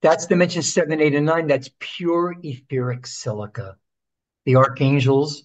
that's 0.00 0.26
dimension 0.26 0.62
seven, 0.62 1.00
eight, 1.00 1.14
and 1.14 1.26
nine. 1.26 1.46
That's 1.46 1.70
pure 1.78 2.36
etheric 2.42 3.06
silica 3.06 3.76
the 4.44 4.56
archangels, 4.56 5.44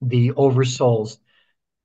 the 0.00 0.32
oversouls. 0.32 1.18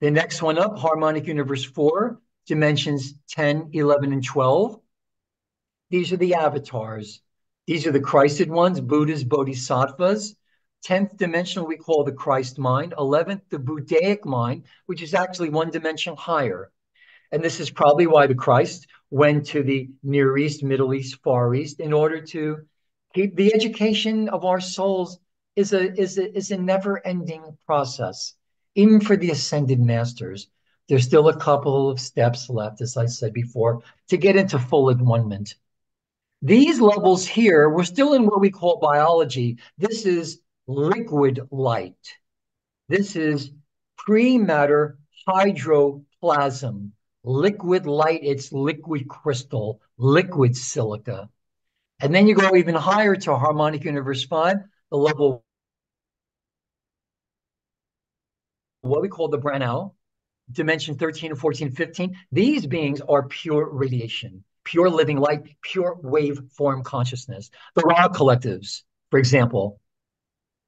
The 0.00 0.10
next 0.10 0.42
one 0.42 0.58
up, 0.58 0.76
harmonic 0.76 1.26
universe 1.26 1.64
four, 1.64 2.20
dimensions 2.46 3.14
10, 3.30 3.70
11, 3.72 4.12
and 4.12 4.24
12. 4.24 4.80
These 5.90 6.12
are 6.12 6.16
the 6.16 6.34
avatars. 6.34 7.20
These 7.66 7.86
are 7.86 7.92
the 7.92 8.00
Christed 8.00 8.50
ones, 8.50 8.80
Buddhas, 8.80 9.24
Bodhisattvas. 9.24 10.34
10th 10.86 11.16
dimensional 11.16 11.66
we 11.66 11.76
call 11.76 12.04
the 12.04 12.12
Christ 12.12 12.58
mind. 12.58 12.94
11th, 12.98 13.40
the 13.50 13.58
Buddhaic 13.58 14.24
mind, 14.24 14.64
which 14.86 15.02
is 15.02 15.14
actually 15.14 15.48
one 15.48 15.70
dimension 15.70 16.14
higher. 16.16 16.70
And 17.32 17.42
this 17.42 17.58
is 17.58 17.70
probably 17.70 18.06
why 18.06 18.26
the 18.26 18.34
Christ 18.34 18.86
went 19.10 19.46
to 19.46 19.62
the 19.62 19.88
Near 20.02 20.36
East, 20.36 20.62
Middle 20.62 20.94
East, 20.94 21.18
Far 21.22 21.54
East 21.54 21.80
in 21.80 21.92
order 21.92 22.20
to 22.20 22.58
keep 23.14 23.34
the 23.36 23.54
education 23.54 24.28
of 24.28 24.44
our 24.44 24.60
souls 24.60 25.18
is 25.56 25.72
a 25.72 25.92
is 26.00 26.18
a 26.18 26.36
is 26.36 26.50
a 26.50 26.56
never-ending 26.56 27.56
process. 27.66 28.34
Even 28.74 29.00
for 29.00 29.16
the 29.16 29.30
ascended 29.30 29.80
masters, 29.80 30.48
there's 30.88 31.04
still 31.04 31.28
a 31.28 31.36
couple 31.36 31.88
of 31.88 32.00
steps 32.00 32.50
left, 32.50 32.80
as 32.80 32.96
I 32.96 33.06
said 33.06 33.32
before, 33.32 33.82
to 34.08 34.16
get 34.16 34.36
into 34.36 34.58
full 34.58 34.90
enlightenment. 34.90 35.54
These 36.42 36.80
levels 36.80 37.26
here, 37.26 37.70
we're 37.70 37.84
still 37.84 38.14
in 38.14 38.26
what 38.26 38.40
we 38.40 38.50
call 38.50 38.78
biology. 38.78 39.58
This 39.78 40.04
is 40.04 40.40
liquid 40.66 41.40
light. 41.50 42.14
This 42.88 43.16
is 43.16 43.50
pre-matter 43.98 44.98
hydroplasm. 45.28 46.90
Liquid 47.22 47.86
light, 47.86 48.20
it's 48.22 48.52
liquid 48.52 49.08
crystal, 49.08 49.80
liquid 49.96 50.56
silica. 50.56 51.30
And 52.00 52.14
then 52.14 52.26
you 52.26 52.34
go 52.34 52.54
even 52.54 52.74
higher 52.74 53.16
to 53.16 53.36
harmonic 53.36 53.84
universe 53.84 54.24
five, 54.24 54.58
the 54.90 54.98
level 54.98 55.44
what 58.82 59.00
we 59.00 59.08
call 59.08 59.28
the 59.28 59.38
Breneau, 59.38 59.94
dimension 60.52 60.96
13 60.96 61.30
and 61.30 61.40
14, 61.40 61.70
15. 61.70 62.16
These 62.32 62.66
beings 62.66 63.00
are 63.00 63.26
pure 63.26 63.66
radiation, 63.70 64.44
pure 64.64 64.90
living 64.90 65.18
light, 65.18 65.56
pure 65.62 65.96
wave 66.02 66.38
form 66.52 66.82
consciousness. 66.82 67.50
The 67.74 67.82
Ra 67.82 68.08
collectives, 68.08 68.82
for 69.10 69.18
example, 69.18 69.80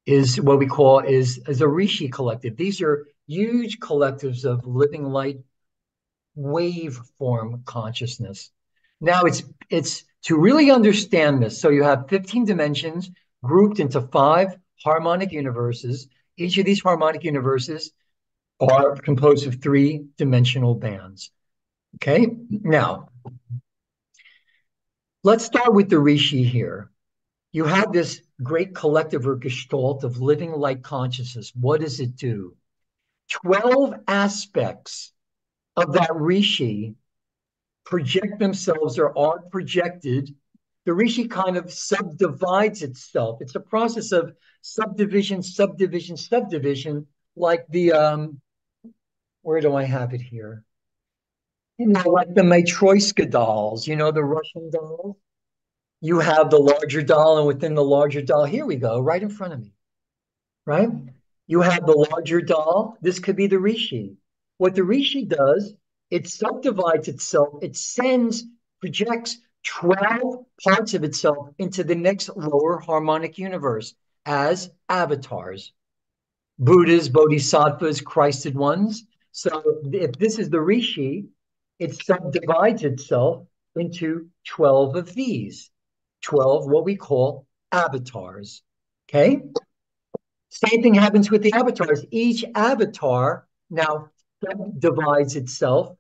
is 0.07 0.41
what 0.41 0.59
we 0.59 0.67
call 0.67 1.01
is, 1.01 1.41
is 1.49 1.61
a 1.61 1.69
Rishi 1.69 2.09
collective. 2.09 2.57
These 2.57 2.81
are 2.81 3.07
huge 3.27 3.81
collectives 3.81 4.45
of 4.45 4.67
living 4.67 5.05
light 5.05 5.39
wave 6.37 6.99
form 7.19 7.63
consciousness. 7.65 8.51
Now 9.01 9.23
it's 9.23 9.43
it's 9.69 10.05
to 10.23 10.39
really 10.39 10.71
understand 10.71 11.43
this. 11.43 11.61
So 11.61 11.71
you 11.71 11.83
have 11.83 12.09
15 12.09 12.45
dimensions 12.45 13.11
grouped 13.43 13.81
into 13.81 14.01
five 14.01 14.57
harmonic 14.85 15.33
universes. 15.33 16.09
Each 16.37 16.59
of 16.59 16.67
these 16.67 16.83
harmonic 16.83 17.25
universes 17.25 17.93
are 18.61 18.97
composed 18.97 19.47
of 19.47 19.61
three 19.61 20.07
dimensional 20.17 20.75
bands. 20.75 21.31
Okay, 21.97 22.27
now 22.51 23.09
let's 25.25 25.45
start 25.45 25.73
with 25.73 25.89
the 25.89 25.99
Rishi 25.99 26.45
here. 26.45 26.91
You 27.53 27.65
have 27.65 27.93
this 27.93 28.21
great 28.43 28.75
collective 28.75 29.27
or 29.27 29.37
gestalt 29.37 30.05
of 30.05 30.21
living 30.21 30.53
light 30.53 30.83
consciousness. 30.83 31.53
What 31.59 31.81
does 31.81 32.01
it 32.01 32.17
do? 32.17 32.55
12 33.31 33.95
aspects 34.07 35.13
of 35.77 35.93
that 35.95 36.15
Rishi 36.15 36.95
project 37.85 38.39
themselves 38.39 38.99
or 38.99 39.17
are 39.19 39.41
projected. 39.51 40.35
The 40.85 40.95
Rishi 40.95 41.29
kind 41.29 41.57
of 41.57 41.73
subdivides 41.73 42.83
itself. 42.83 43.39
It's 43.41 43.55
a 43.55 43.61
process 43.61 44.13
of 44.13 44.35
subdivision, 44.63 45.43
subdivision, 45.43 46.17
subdivision, 46.17 47.07
like 47.37 47.67
the, 47.69 47.93
um, 47.93 48.41
where 49.43 49.61
do 49.61 49.75
I 49.75 49.85
have 49.85 50.15
it 50.15 50.21
here? 50.21 50.65
You 51.79 51.89
know, 51.89 52.09
like 52.09 52.35
the 52.35 52.43
Matryoshka 52.43 53.31
dolls, 53.31 53.87
you 53.87 53.97
know, 53.97 54.11
the 54.11 54.25
Russian 54.25 54.71
dolls. 54.71 55.17
You 56.01 56.21
have 56.21 56.51
the 56.51 56.59
larger 56.59 57.03
doll, 57.03 57.39
and 57.39 57.47
within 57.47 57.75
the 57.75 57.85
larger 57.85 58.23
doll, 58.23 58.45
here 58.45 58.67
we 58.67 58.77
go, 58.77 59.01
right 59.01 59.23
in 59.23 59.31
front 59.31 59.55
of 59.55 59.61
me, 59.61 59.73
right? 60.67 60.91
You 61.47 61.63
have 61.63 61.87
the 61.87 62.07
larger 62.11 62.41
doll. 62.41 62.99
This 63.01 63.19
could 63.19 63.37
be 63.37 63.47
the 63.47 63.59
Rishi. 63.59 64.17
What 64.59 64.75
the 64.75 64.85
Rishi 64.85 65.25
does, 65.25 65.75
it 66.11 66.29
subdivides 66.29 67.09
itself, 67.09 67.63
it 67.63 67.77
sends, 67.77 68.45
projects 68.81 69.39
12 69.65 70.45
parts 70.63 70.95
of 70.95 71.03
itself 71.03 71.49
into 71.59 71.83
the 71.83 71.95
next 71.95 72.31
lower 72.37 72.79
harmonic 72.79 73.39
universe 73.39 73.95
as 74.25 74.71
avatars. 74.89 75.73
Buddhas, 76.59 77.09
bodhisattvas, 77.09 78.01
Christed 78.01 78.55
ones. 78.55 79.05
So 79.33 79.81
if 79.93 80.13
this 80.19 80.39
is 80.39 80.51
the 80.51 80.61
Rishi, 80.61 81.27
it 81.79 81.95
subdivides 82.03 82.85
itself 82.85 83.47
into 83.75 84.29
12 84.47 84.97
of 84.97 85.15
these, 85.15 85.71
12 86.27 86.67
what 86.67 86.85
we 86.85 86.97
call 86.97 87.47
avatars. 87.71 88.63
Okay? 89.09 89.43
Same 90.51 90.83
thing 90.83 90.95
happens 90.95 91.31
with 91.31 91.43
the 91.43 91.53
avatars. 91.53 92.05
Each 92.11 92.45
avatar 92.55 93.47
now 93.71 94.11
divides 94.79 95.37
itself. 95.37 95.97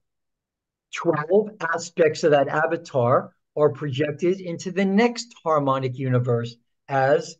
12 0.94 1.50
aspects 1.60 2.24
of 2.24 2.32
that 2.32 2.48
avatar 2.48 3.32
are 3.56 3.70
projected 3.70 4.40
into 4.40 4.72
the 4.72 4.84
next 4.84 5.32
harmonic 5.44 5.96
universe 5.96 6.56
as 6.88 7.36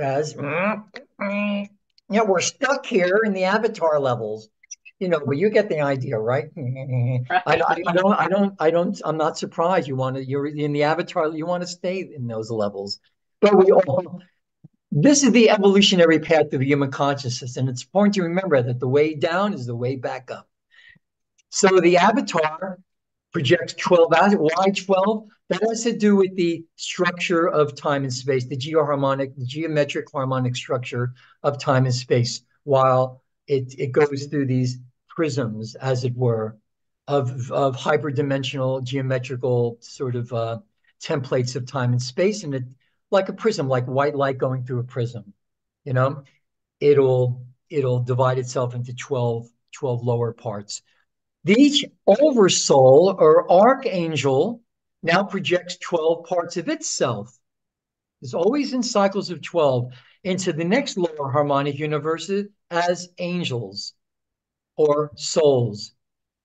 as 0.00 0.34
yeah 2.10 2.22
we're 2.26 2.40
stuck 2.40 2.84
here 2.84 3.20
in 3.24 3.32
the 3.32 3.44
avatar 3.44 4.00
levels 4.00 4.48
you 5.00 5.08
know 5.08 5.20
but 5.24 5.36
you 5.36 5.50
get 5.50 5.68
the 5.68 5.80
idea 5.80 6.18
right, 6.18 6.50
right. 6.56 7.42
I, 7.46 7.56
I, 7.56 7.82
I, 7.88 7.92
don't 7.92 8.14
i 8.14 8.28
don't 8.28 8.54
i 8.60 8.70
don't 8.70 9.00
i'm 9.04 9.16
not 9.16 9.36
surprised 9.36 9.88
you 9.88 9.96
want 9.96 10.16
to 10.16 10.24
you're 10.24 10.46
in 10.46 10.72
the 10.72 10.84
avatar 10.84 11.28
you 11.28 11.46
want 11.46 11.62
to 11.62 11.66
stay 11.66 12.08
in 12.14 12.26
those 12.26 12.50
levels 12.50 13.00
but 13.40 13.56
we 13.56 13.72
all 13.72 14.22
this 14.96 15.24
is 15.24 15.32
the 15.32 15.50
evolutionary 15.50 16.20
path 16.20 16.52
of 16.52 16.62
human 16.62 16.92
consciousness, 16.92 17.56
and 17.56 17.68
it's 17.68 17.82
important 17.82 18.14
to 18.14 18.22
remember 18.22 18.62
that 18.62 18.78
the 18.78 18.86
way 18.86 19.16
down 19.16 19.52
is 19.52 19.66
the 19.66 19.74
way 19.74 19.96
back 19.96 20.30
up. 20.30 20.48
So 21.50 21.80
the 21.80 21.96
avatar 21.96 22.78
projects 23.32 23.74
12 23.74 24.12
hours. 24.14 24.34
Why 24.34 24.70
12? 24.70 25.28
That 25.48 25.60
has 25.68 25.82
to 25.82 25.98
do 25.98 26.14
with 26.14 26.36
the 26.36 26.64
structure 26.76 27.48
of 27.48 27.74
time 27.74 28.04
and 28.04 28.12
space, 28.12 28.46
the 28.46 28.56
geoharmonic, 28.56 29.36
the 29.36 29.44
geometric 29.44 30.06
harmonic 30.12 30.54
structure 30.54 31.12
of 31.42 31.58
time 31.58 31.86
and 31.86 31.94
space, 31.94 32.42
while 32.62 33.23
it, 33.46 33.74
it 33.78 33.92
goes 33.92 34.26
through 34.26 34.46
these 34.46 34.78
prisms, 35.08 35.74
as 35.74 36.04
it 36.04 36.16
were, 36.16 36.56
of, 37.06 37.50
of 37.50 37.76
hyperdimensional 37.76 38.82
geometrical 38.82 39.78
sort 39.80 40.16
of 40.16 40.32
uh, 40.32 40.58
templates 41.02 41.56
of 41.56 41.66
time 41.66 41.92
and 41.92 42.02
space. 42.02 42.44
And 42.44 42.54
it 42.54 42.64
like 43.10 43.28
a 43.28 43.32
prism, 43.32 43.68
like 43.68 43.86
white 43.86 44.14
light 44.14 44.38
going 44.38 44.64
through 44.64 44.80
a 44.80 44.84
prism. 44.84 45.32
You 45.84 45.92
know, 45.92 46.24
it'll 46.80 47.46
it'll 47.70 48.00
divide 48.00 48.38
itself 48.38 48.74
into 48.74 48.94
12, 48.94 49.46
12 49.72 50.02
lower 50.02 50.32
parts. 50.32 50.82
Each 51.46 51.84
oversoul 52.06 53.16
or 53.18 53.50
archangel 53.50 54.62
now 55.02 55.22
projects 55.24 55.76
12 55.76 56.24
parts 56.24 56.56
of 56.56 56.68
itself. 56.68 57.38
It's 58.22 58.34
always 58.34 58.72
in 58.72 58.82
cycles 58.82 59.30
of 59.30 59.42
12 59.42 59.92
into 60.24 60.52
the 60.52 60.64
next 60.64 60.96
lower 60.96 61.30
harmonic 61.30 61.78
universe 61.78 62.30
as 62.70 63.08
angels 63.18 63.92
or 64.76 65.12
souls. 65.16 65.92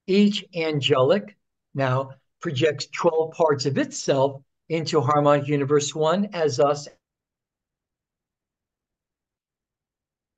Each 0.06 0.46
angelic 0.56 1.38
now 1.74 2.12
projects 2.42 2.88
12 2.96 3.32
parts 3.32 3.65
of 3.65 3.78
itself 3.78 4.42
into 4.68 5.02
harmonic 5.02 5.48
universe 5.48 5.96
one 5.96 6.30
as 6.34 6.60
us 6.60 6.88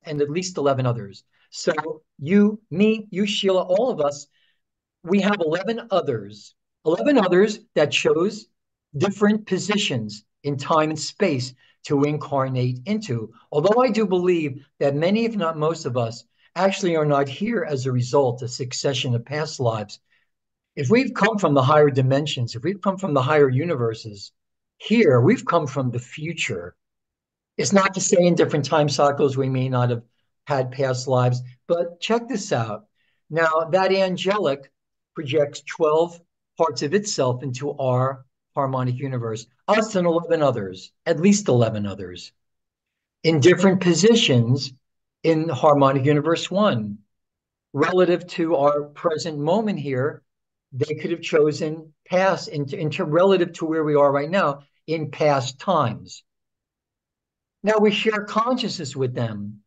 and 0.04 0.20
at 0.20 0.30
least 0.30 0.56
11 0.56 0.86
others. 0.86 1.24
So 1.50 2.02
you, 2.18 2.60
me, 2.70 3.06
you, 3.10 3.26
Sheila, 3.26 3.62
all 3.62 3.90
of 3.90 4.00
us, 4.00 4.26
we 5.04 5.20
have 5.20 5.36
11 5.40 5.88
others, 5.90 6.54
11 6.86 7.18
others 7.18 7.60
that 7.74 7.92
chose 7.92 8.46
different 8.96 9.46
positions 9.46 10.24
in 10.44 10.56
time 10.56 10.90
and 10.90 10.98
space 10.98 11.54
to 11.84 12.04
incarnate 12.04 12.80
into. 12.86 13.32
Although 13.50 13.82
I 13.82 13.90
do 13.90 14.06
believe 14.06 14.64
that 14.78 14.94
many, 14.94 15.24
if 15.24 15.36
not 15.36 15.58
most 15.58 15.84
of 15.84 15.96
us, 15.96 16.24
actually 16.54 16.96
are 16.96 17.06
not 17.06 17.28
here 17.28 17.66
as 17.68 17.86
a 17.86 17.92
result 17.92 18.42
of 18.42 18.50
succession 18.50 19.14
of 19.14 19.24
past 19.24 19.58
lives, 19.58 20.00
if 20.76 20.90
we've 20.90 21.14
come 21.14 21.38
from 21.38 21.54
the 21.54 21.62
higher 21.62 21.90
dimensions, 21.90 22.54
if 22.54 22.62
we've 22.62 22.80
come 22.80 22.96
from 22.96 23.14
the 23.14 23.22
higher 23.22 23.48
universes, 23.48 24.32
here 24.78 25.20
we've 25.20 25.44
come 25.44 25.66
from 25.66 25.90
the 25.90 25.98
future. 25.98 26.76
It's 27.58 27.72
not 27.72 27.94
to 27.94 28.00
say 28.00 28.18
in 28.20 28.34
different 28.34 28.64
time 28.64 28.88
cycles 28.88 29.36
we 29.36 29.48
may 29.48 29.68
not 29.68 29.90
have 29.90 30.02
had 30.46 30.72
past 30.72 31.06
lives, 31.06 31.42
but 31.66 32.00
check 32.00 32.28
this 32.28 32.52
out. 32.52 32.86
Now, 33.28 33.68
that 33.70 33.92
angelic 33.92 34.70
projects 35.14 35.62
12 35.76 36.20
parts 36.56 36.82
of 36.82 36.94
itself 36.94 37.42
into 37.42 37.72
our 37.78 38.24
harmonic 38.54 38.96
universe, 38.96 39.46
us 39.68 39.94
and 39.94 40.06
11 40.06 40.42
others, 40.42 40.92
at 41.06 41.20
least 41.20 41.48
11 41.48 41.86
others, 41.86 42.32
in 43.22 43.40
different 43.40 43.80
positions 43.80 44.72
in 45.22 45.48
harmonic 45.48 46.04
universe 46.04 46.50
one. 46.50 46.98
Relative 47.72 48.26
to 48.26 48.56
our 48.56 48.82
present 48.82 49.38
moment 49.38 49.78
here, 49.78 50.22
they 50.72 50.94
could 50.94 51.10
have 51.10 51.22
chosen 51.22 51.92
past 52.06 52.48
into, 52.48 52.78
into 52.78 53.04
relative 53.04 53.52
to 53.54 53.64
where 53.64 53.84
we 53.84 53.94
are 53.94 54.12
right 54.12 54.30
now 54.30 54.62
in 54.86 55.10
past 55.10 55.58
times. 55.58 56.22
Now 57.62 57.78
we 57.78 57.90
share 57.90 58.24
consciousness 58.24 58.96
with 58.96 59.14
them. 59.14 59.60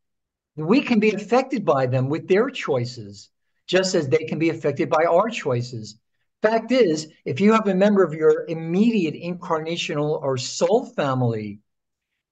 We 0.55 0.81
can 0.81 0.99
be 0.99 1.11
affected 1.11 1.65
by 1.65 1.87
them 1.87 2.09
with 2.09 2.27
their 2.27 2.49
choices, 2.49 3.29
just 3.67 3.95
as 3.95 4.07
they 4.07 4.25
can 4.25 4.37
be 4.37 4.49
affected 4.49 4.89
by 4.89 5.05
our 5.05 5.29
choices. 5.29 5.97
Fact 6.45 6.71
is, 6.71 7.11
if 7.25 7.41
you 7.41 7.53
have 7.53 7.67
a 7.67 7.73
member 7.73 8.03
of 8.03 8.13
your 8.13 8.45
immediate 8.47 9.15
incarnational 9.15 10.21
or 10.21 10.37
soul 10.37 10.85
family 10.85 11.59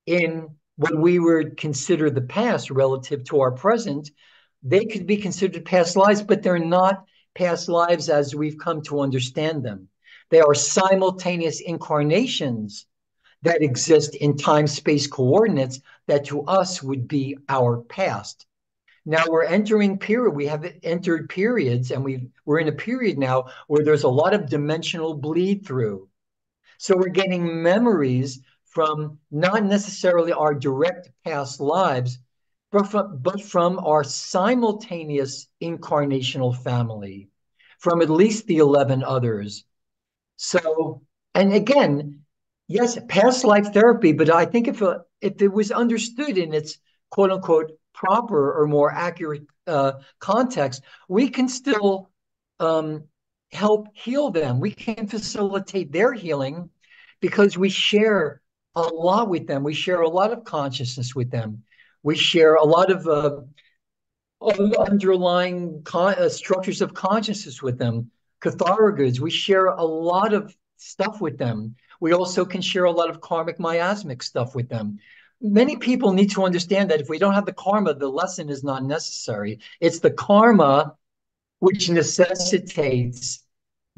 in 0.06 0.50
what 0.76 0.96
we 0.96 1.18
would 1.18 1.58
consider 1.58 2.12
the 2.12 2.22
past 2.22 2.70
relative 2.70 3.24
to 3.24 3.40
our 3.40 3.50
present, 3.50 4.12
they 4.62 4.86
could 4.86 5.08
be 5.08 5.18
considered 5.18 5.66
past 5.66 5.98
lives, 5.98 6.22
but 6.22 6.44
they're 6.44 6.60
not 6.60 7.06
past 7.34 7.70
lives 7.70 8.08
as 8.08 8.36
we've 8.36 8.60
come 8.60 8.84
to 8.84 9.00
understand 9.00 9.66
them. 9.66 9.88
They 10.30 10.42
are 10.42 10.54
simultaneous 10.54 11.60
incarnations 11.60 12.86
that 13.42 13.64
exist 13.64 14.14
in 14.14 14.38
time 14.38 14.68
space 14.68 15.08
coordinates 15.08 15.80
that 16.06 16.26
to 16.26 16.44
us 16.44 16.84
would 16.84 17.08
be 17.08 17.40
our 17.50 17.78
past. 17.82 18.46
Now 19.06 19.24
we're 19.28 19.44
entering 19.44 19.98
period. 19.98 20.32
We 20.32 20.46
have 20.48 20.66
entered 20.82 21.30
periods, 21.30 21.92
and 21.92 22.04
we 22.04 22.30
we're 22.46 22.60
in 22.60 22.70
a 22.70 22.74
period 22.74 23.18
now 23.18 23.46
where 23.68 23.84
there's 23.84 24.04
a 24.04 24.10
lot 24.10 24.34
of 24.34 24.50
dimensional 24.50 25.14
bleed 25.16 25.66
through. 25.66 26.08
So 26.78 26.96
we're 26.96 27.10
getting 27.10 27.62
memories 27.62 28.40
from 28.66 29.20
not 29.30 29.64
necessarily 29.64 30.32
our 30.32 30.54
direct 30.54 31.10
past 31.24 31.60
lives, 31.60 32.18
but 32.72 32.88
from, 32.88 33.20
but 33.22 33.42
from 33.42 33.78
our 33.80 34.04
simultaneous 34.04 35.48
incarnational 35.62 36.58
family, 36.64 37.30
from 37.80 38.02
at 38.02 38.10
least 38.10 38.48
the 38.48 38.58
11 38.58 39.04
others. 39.04 39.66
So, 40.38 41.04
and 41.36 41.54
again, 41.54 42.22
yes, 42.68 42.98
past 43.08 43.44
life 43.44 43.74
therapy, 43.74 44.12
but 44.14 44.30
I 44.30 44.46
think 44.46 44.68
if, 44.68 44.82
a, 44.82 45.04
if 45.22 45.42
it 45.42 45.54
was 45.54 45.72
understood 45.72 46.38
in 46.38 46.54
its 46.54 46.80
quote 47.12 47.32
unquote 47.32 47.72
proper 47.94 48.54
or 48.54 48.68
more 48.68 48.92
accurate 48.92 49.44
uh, 49.68 49.94
context, 50.20 50.84
we 51.08 51.30
can 51.30 51.48
still 51.48 52.10
um, 52.60 53.04
help 53.52 53.88
heal 53.94 54.32
them. 54.32 54.60
We 54.60 54.72
can 54.72 55.08
facilitate 55.08 55.92
their 55.92 56.14
healing 56.14 56.70
because 57.22 57.58
we 57.58 57.70
share 57.70 58.42
a 58.76 58.82
lot 58.82 59.30
with 59.30 59.48
them. 59.48 59.64
We 59.64 59.74
share 59.74 60.02
a 60.02 60.10
lot 60.10 60.32
of 60.32 60.44
consciousness 60.44 61.16
with 61.16 61.32
them. 61.32 61.64
We 62.02 62.16
share 62.16 62.56
a 62.56 62.64
lot 62.64 62.92
of 62.92 63.08
uh, 63.08 63.42
underlying 64.80 65.84
con- 65.84 66.16
uh, 66.16 66.30
structures 66.30 66.82
of 66.82 66.94
consciousness 66.94 67.62
with 67.62 67.78
them. 67.78 68.12
Kathara 68.42 68.96
grids, 68.96 69.22
we 69.22 69.32
share 69.32 69.68
a 69.68 69.84
lot 69.84 70.34
of 70.34 70.56
stuff 70.78 71.22
with 71.22 71.38
them. 71.38 71.76
We 72.02 72.12
also 72.12 72.44
can 72.44 72.62
share 72.62 72.84
a 72.84 72.92
lot 72.92 73.10
of 73.10 73.22
karmic 73.22 73.60
miasmic 73.60 74.22
stuff 74.22 74.54
with 74.54 74.68
them. 74.68 75.00
Many 75.44 75.76
people 75.76 76.14
need 76.14 76.32
to 76.32 76.44
understand 76.44 76.90
that 76.90 77.02
if 77.02 77.10
we 77.10 77.20
don't 77.20 77.34
have 77.34 77.46
the 77.46 77.54
karma, 77.54 77.94
the 77.94 78.08
lesson 78.08 78.50
is 78.50 78.64
not 78.64 78.84
necessary. 78.84 79.60
It's 79.82 80.00
the 80.00 80.12
karma 80.12 80.96
which 81.60 81.90
necessitates 81.90 83.44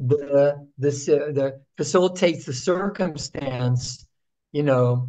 the 0.00 0.68
the 0.76 0.90
the 0.90 1.60
facilitates 1.76 2.44
the 2.44 2.52
circumstance, 2.52 4.06
you 4.52 4.64
know, 4.64 5.08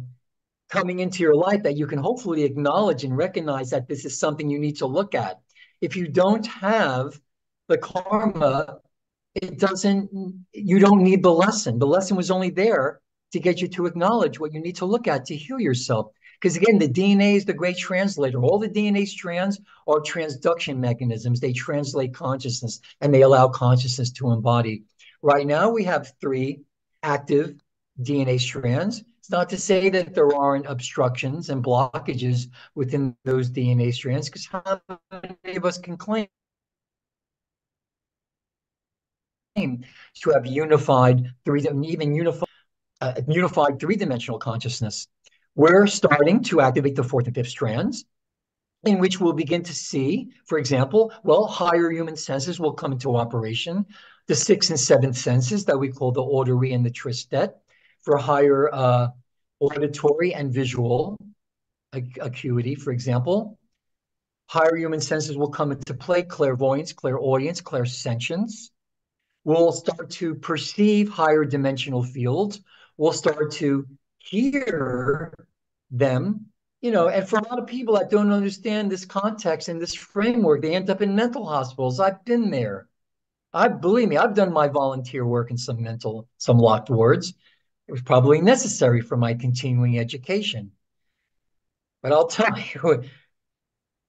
coming 0.70 1.00
into 1.00 1.22
your 1.22 1.34
life 1.34 1.64
that 1.64 1.76
you 1.76 1.86
can 1.86 1.98
hopefully 1.98 2.44
acknowledge 2.44 3.04
and 3.04 3.16
recognize 3.16 3.70
that 3.70 3.88
this 3.88 4.04
is 4.04 4.18
something 4.18 4.48
you 4.48 4.58
need 4.58 4.76
to 4.76 4.86
look 4.86 5.14
at. 5.14 5.40
If 5.80 5.96
you 5.96 6.08
don't 6.08 6.46
have 6.46 7.20
the 7.68 7.78
karma, 7.78 8.78
it 9.34 9.58
doesn't, 9.58 10.10
you 10.52 10.78
don't 10.78 11.02
need 11.02 11.22
the 11.22 11.32
lesson. 11.32 11.78
The 11.78 11.86
lesson 11.86 12.16
was 12.16 12.30
only 12.30 12.50
there 12.50 13.00
to 13.32 13.40
get 13.40 13.60
you 13.60 13.68
to 13.68 13.86
acknowledge 13.86 14.40
what 14.40 14.52
you 14.52 14.60
need 14.60 14.76
to 14.76 14.86
look 14.86 15.06
at 15.06 15.26
to 15.26 15.36
heal 15.36 15.60
yourself. 15.60 16.12
Because 16.40 16.56
again, 16.56 16.78
the 16.78 16.88
DNA 16.88 17.34
is 17.34 17.44
the 17.44 17.52
great 17.52 17.76
translator. 17.76 18.42
All 18.42 18.58
the 18.58 18.68
DNA 18.68 19.06
strands 19.06 19.60
are 19.88 20.00
transduction 20.00 20.78
mechanisms. 20.78 21.40
They 21.40 21.52
translate 21.52 22.14
consciousness 22.14 22.80
and 23.00 23.12
they 23.12 23.22
allow 23.22 23.48
consciousness 23.48 24.12
to 24.12 24.30
embody. 24.30 24.84
Right 25.20 25.46
now, 25.46 25.70
we 25.70 25.82
have 25.84 26.12
three 26.20 26.60
active 27.02 27.54
DNA 28.00 28.40
strands. 28.40 29.02
It's 29.18 29.30
not 29.30 29.48
to 29.50 29.58
say 29.58 29.90
that 29.90 30.14
there 30.14 30.34
aren't 30.34 30.66
obstructions 30.66 31.50
and 31.50 31.62
blockages 31.62 32.46
within 32.76 33.16
those 33.24 33.50
DNA 33.50 33.92
strands, 33.92 34.28
because 34.28 34.46
how 34.46 34.80
many 35.44 35.56
of 35.56 35.64
us 35.64 35.76
can 35.76 35.96
claim 35.96 36.28
to 39.56 40.30
have 40.32 40.46
unified 40.46 41.34
three, 41.44 41.66
even 41.84 42.14
unified, 42.14 42.48
uh, 43.00 43.20
unified 43.26 43.80
three-dimensional 43.80 44.38
consciousness? 44.38 45.08
We're 45.58 45.88
starting 45.88 46.44
to 46.44 46.60
activate 46.60 46.94
the 46.94 47.02
fourth 47.02 47.26
and 47.26 47.34
fifth 47.34 47.48
strands, 47.48 48.04
in 48.84 49.00
which 49.00 49.18
we'll 49.18 49.32
begin 49.32 49.64
to 49.64 49.74
see, 49.74 50.30
for 50.46 50.56
example, 50.56 51.12
well, 51.24 51.48
higher 51.48 51.90
human 51.90 52.14
senses 52.14 52.60
will 52.60 52.74
come 52.74 52.92
into 52.92 53.16
operation. 53.16 53.84
The 54.28 54.36
sixth 54.36 54.70
and 54.70 54.78
seventh 54.78 55.18
senses 55.18 55.64
that 55.64 55.76
we 55.76 55.88
call 55.88 56.12
the 56.12 56.22
auditory 56.22 56.74
and 56.74 56.86
the 56.86 56.92
tristet 56.92 57.54
for 58.02 58.16
higher 58.18 58.72
uh, 58.72 59.08
auditory 59.58 60.32
and 60.32 60.54
visual 60.54 61.16
acuity, 61.92 62.76
for 62.76 62.92
example. 62.92 63.58
Higher 64.46 64.76
human 64.76 65.00
senses 65.00 65.36
will 65.36 65.50
come 65.50 65.72
into 65.72 65.92
play, 65.92 66.22
clairvoyance, 66.22 66.92
clairaudience, 66.92 67.60
clairsentience. 67.60 68.70
We'll 69.42 69.72
start 69.72 70.10
to 70.10 70.36
perceive 70.36 71.08
higher 71.08 71.44
dimensional 71.44 72.04
fields. 72.04 72.60
We'll 72.96 73.12
start 73.12 73.50
to 73.54 73.88
hear 74.18 75.32
them 75.90 76.46
you 76.80 76.90
know 76.90 77.08
and 77.08 77.28
for 77.28 77.38
a 77.38 77.48
lot 77.48 77.58
of 77.58 77.66
people 77.66 77.94
that 77.94 78.10
don't 78.10 78.32
understand 78.32 78.90
this 78.90 79.04
context 79.04 79.68
and 79.68 79.80
this 79.80 79.94
framework 79.94 80.62
they 80.62 80.74
end 80.74 80.90
up 80.90 81.02
in 81.02 81.14
mental 81.14 81.46
hospitals. 81.46 82.00
I've 82.00 82.24
been 82.24 82.50
there. 82.50 82.88
I 83.52 83.68
believe 83.68 84.08
me 84.08 84.16
i've 84.16 84.34
done 84.34 84.52
my 84.52 84.68
volunteer 84.68 85.24
work 85.24 85.50
in 85.50 85.58
some 85.58 85.82
mental 85.82 86.28
some 86.38 86.58
locked 86.58 86.90
wards. 86.90 87.34
It 87.86 87.92
was 87.92 88.02
probably 88.02 88.40
necessary 88.40 89.00
for 89.00 89.16
my 89.16 89.34
continuing 89.34 89.98
education. 89.98 90.72
But 92.02 92.12
i'll 92.12 92.28
tell 92.28 92.56
you 92.74 93.04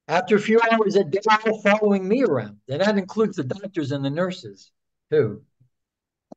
after 0.07 0.35
a 0.35 0.41
few 0.41 0.59
hours 0.71 0.95
they're 0.95 1.39
all 1.45 1.61
following 1.61 2.07
me 2.07 2.23
around 2.23 2.57
and 2.67 2.81
that 2.81 2.97
includes 2.97 3.37
the 3.37 3.43
doctors 3.43 3.91
and 3.91 4.03
the 4.03 4.09
nurses 4.09 4.71
too 5.11 5.43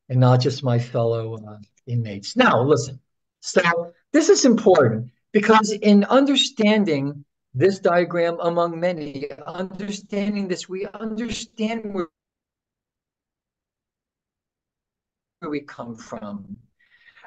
and 0.09 0.19
not 0.19 0.39
just 0.41 0.63
my 0.63 0.79
fellow 0.79 1.35
uh, 1.35 1.57
inmates. 1.87 2.35
Now 2.35 2.61
listen. 2.63 2.99
So 3.41 3.93
this 4.11 4.29
is 4.29 4.45
important 4.45 5.11
because 5.33 5.71
in 5.71 6.05
understanding 6.05 7.25
this 7.53 7.79
diagram 7.79 8.37
among 8.41 8.79
many, 8.79 9.29
understanding 9.45 10.47
this, 10.47 10.69
we 10.69 10.87
understand 10.93 11.93
where, 11.93 12.07
we 15.49 15.59
come 15.59 15.95
from. 15.95 16.55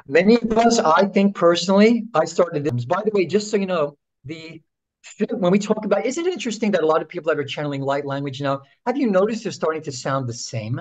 Many 0.09 0.37
of 0.37 0.51
us, 0.53 0.79
I 0.79 1.05
think 1.07 1.35
personally, 1.35 2.07
I 2.15 2.25
started 2.25 2.65
this. 2.65 2.87
By 2.87 3.03
the 3.05 3.11
way, 3.13 3.27
just 3.27 3.51
so 3.51 3.59
you 3.59 3.67
know, 3.67 3.99
the 4.25 4.63
when 5.31 5.53
we 5.53 5.59
talk 5.59 5.85
about, 5.85 6.05
isn't 6.05 6.27
it 6.27 6.33
interesting 6.33 6.71
that 6.73 6.83
a 6.83 6.87
lot 6.87 7.03
of 7.03 7.09
people 7.09 7.29
that 7.29 7.39
are 7.39 7.45
channeling 7.45 7.83
light 7.83 8.05
language 8.05 8.41
now, 8.41 8.63
have 8.87 8.97
you 8.97 9.09
noticed 9.11 9.45
they're 9.45 9.53
starting 9.53 9.83
to 9.83 9.93
sound 9.93 10.27
the 10.27 10.33
same? 10.33 10.81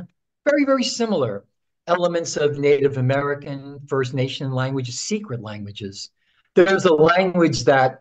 Very, 0.50 0.66
very 0.66 0.84
similar 0.84 1.46
elements 1.88 2.38
of 2.38 2.58
Native 2.58 2.98
American, 2.98 3.80
First 3.88 4.14
Nation 4.14 4.52
languages, 4.52 4.98
secret 4.98 5.42
languages. 5.42 6.10
There's 6.56 6.86
a 6.86 6.94
language 6.94 7.66
that, 7.66 8.00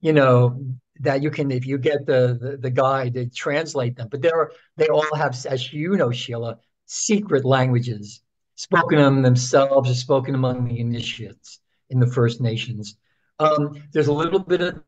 you 0.00 0.12
know, 0.12 0.62
that 1.00 1.22
you 1.22 1.30
can, 1.30 1.50
if 1.50 1.66
you 1.66 1.78
get 1.78 2.06
the, 2.06 2.38
the, 2.40 2.56
the 2.58 2.70
guide, 2.70 3.14
to 3.14 3.28
translate 3.28 3.96
them. 3.96 4.08
But 4.10 4.22
there 4.22 4.36
are, 4.38 4.52
they 4.76 4.88
all 4.88 5.14
have, 5.16 5.34
as 5.46 5.72
you 5.72 5.96
know, 5.96 6.12
Sheila, 6.12 6.58
secret 6.86 7.44
languages 7.44 8.20
spoken 8.56 8.98
among 8.98 9.22
themselves 9.22 9.90
or 9.90 9.94
spoken 9.94 10.34
among 10.34 10.68
the 10.68 10.78
initiates 10.78 11.60
in 11.90 11.98
the 11.98 12.06
First 12.06 12.40
Nations. 12.40 12.96
Um, 13.38 13.82
there's 13.92 14.06
a 14.06 14.12
little 14.12 14.38
bit 14.38 14.60
of 14.60 14.82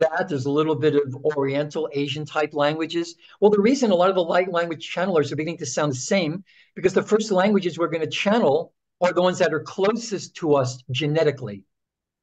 that. 0.00 0.28
There's 0.28 0.44
a 0.46 0.50
little 0.50 0.74
bit 0.74 0.94
of 0.94 1.14
Oriental 1.36 1.88
Asian 1.92 2.26
type 2.26 2.52
languages. 2.52 3.14
Well, 3.40 3.50
the 3.50 3.60
reason 3.60 3.90
a 3.90 3.94
lot 3.94 4.10
of 4.10 4.16
the 4.16 4.22
light 4.22 4.52
language 4.52 4.92
channelers 4.94 5.32
are 5.32 5.36
beginning 5.36 5.58
to 5.58 5.66
sound 5.66 5.92
the 5.92 5.96
same 5.96 6.44
because 6.74 6.92
the 6.92 7.02
first 7.02 7.30
languages 7.30 7.78
we're 7.78 7.88
going 7.88 8.02
to 8.02 8.10
channel 8.10 8.74
are 9.00 9.12
the 9.12 9.22
ones 9.22 9.38
that 9.38 9.52
are 9.52 9.60
closest 9.60 10.36
to 10.36 10.54
us 10.54 10.82
genetically, 10.90 11.64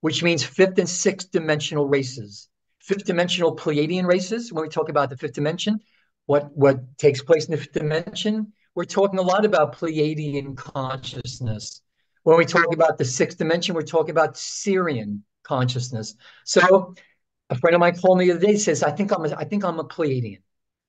which 0.01 0.23
means 0.23 0.43
fifth 0.43 0.77
and 0.79 0.89
sixth 0.89 1.31
dimensional 1.31 1.87
races. 1.87 2.49
Fifth 2.79 3.05
dimensional 3.05 3.55
Pleiadian 3.55 4.05
races, 4.05 4.51
when 4.51 4.63
we 4.63 4.69
talk 4.69 4.89
about 4.89 5.09
the 5.09 5.17
fifth 5.17 5.33
dimension, 5.33 5.79
what, 6.25 6.49
what 6.55 6.97
takes 6.97 7.21
place 7.21 7.45
in 7.45 7.51
the 7.51 7.57
fifth 7.57 7.73
dimension, 7.73 8.51
we're 8.75 8.85
talking 8.85 9.19
a 9.19 9.23
lot 9.23 9.45
about 9.45 9.75
Pleiadian 9.75 10.57
consciousness. 10.57 11.81
When 12.23 12.37
we 12.37 12.45
talk 12.45 12.73
about 12.73 12.97
the 12.97 13.05
sixth 13.05 13.37
dimension, 13.37 13.75
we're 13.75 13.83
talking 13.83 14.11
about 14.11 14.35
Sirian 14.35 15.21
consciousness. 15.43 16.15
So 16.45 16.95
a 17.49 17.55
friend 17.55 17.75
of 17.75 17.79
mine 17.79 17.95
called 17.95 18.17
me 18.17 18.25
the 18.25 18.31
other 18.31 18.45
day. 18.45 18.57
Says, 18.57 18.81
"I 18.83 18.91
think 18.91 19.11
I'm 19.11 19.25
a, 19.25 19.35
I 19.35 19.43
think 19.43 19.63
I'm 19.63 19.79
a 19.79 19.83
Pleiadian. 19.83 20.41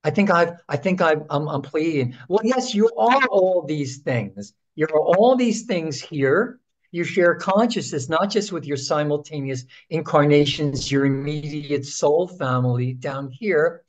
I 0.04 0.10
think 0.10 0.30
I've 0.30 0.52
I 0.68 0.76
think 0.76 1.00
I've, 1.00 1.22
I'm 1.30 1.48
I'm 1.48 1.62
Pleiadian." 1.62 2.14
Well, 2.28 2.42
yes, 2.44 2.74
you 2.74 2.90
are 2.96 3.26
all 3.28 3.64
these 3.66 3.98
things. 3.98 4.52
You're 4.74 4.96
all 4.96 5.34
these 5.36 5.62
things 5.62 6.00
here. 6.00 6.60
You 6.90 7.04
share 7.04 7.34
consciousness 7.34 8.08
not 8.08 8.30
just 8.30 8.52
with 8.52 8.64
your 8.66 8.76
simultaneous 8.76 9.64
incarnations, 9.90 10.92
your 10.92 11.06
immediate 11.06 11.86
soul 11.86 12.28
family 12.28 12.94
down 12.94 13.30
here. 13.30 13.82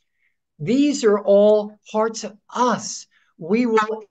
These 0.57 1.03
are 1.03 1.19
all 1.19 1.77
parts 1.91 2.23
of 2.23 2.37
us. 2.53 3.05
We 3.37 3.65
will 3.65 4.05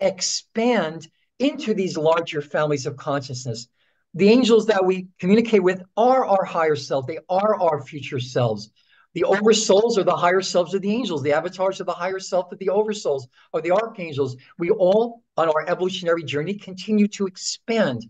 expand 0.00 1.08
into 1.38 1.72
these 1.72 1.96
larger 1.96 2.42
families 2.42 2.86
of 2.86 2.96
consciousness 2.96 3.68
the 4.14 4.30
angels 4.30 4.66
that 4.66 4.84
we 4.84 5.08
communicate 5.18 5.62
with 5.62 5.82
are 5.96 6.24
our 6.24 6.44
higher 6.44 6.76
self. 6.76 7.06
They 7.06 7.18
are 7.28 7.60
our 7.60 7.82
future 7.82 8.20
selves. 8.20 8.70
The 9.14 9.22
oversouls 9.22 9.96
are 9.96 10.04
the 10.04 10.16
higher 10.16 10.42
selves 10.42 10.74
of 10.74 10.82
the 10.82 10.90
angels. 10.92 11.22
The 11.22 11.32
avatars 11.32 11.80
are 11.80 11.84
the 11.84 11.92
higher 11.92 12.20
self 12.20 12.52
of 12.52 12.58
the 12.58 12.66
oversouls 12.66 13.22
or 13.52 13.60
the 13.60 13.72
archangels. 13.72 14.36
We 14.58 14.70
all, 14.70 15.22
on 15.36 15.48
our 15.48 15.68
evolutionary 15.68 16.24
journey, 16.24 16.54
continue 16.54 17.08
to 17.08 17.26
expand. 17.26 18.06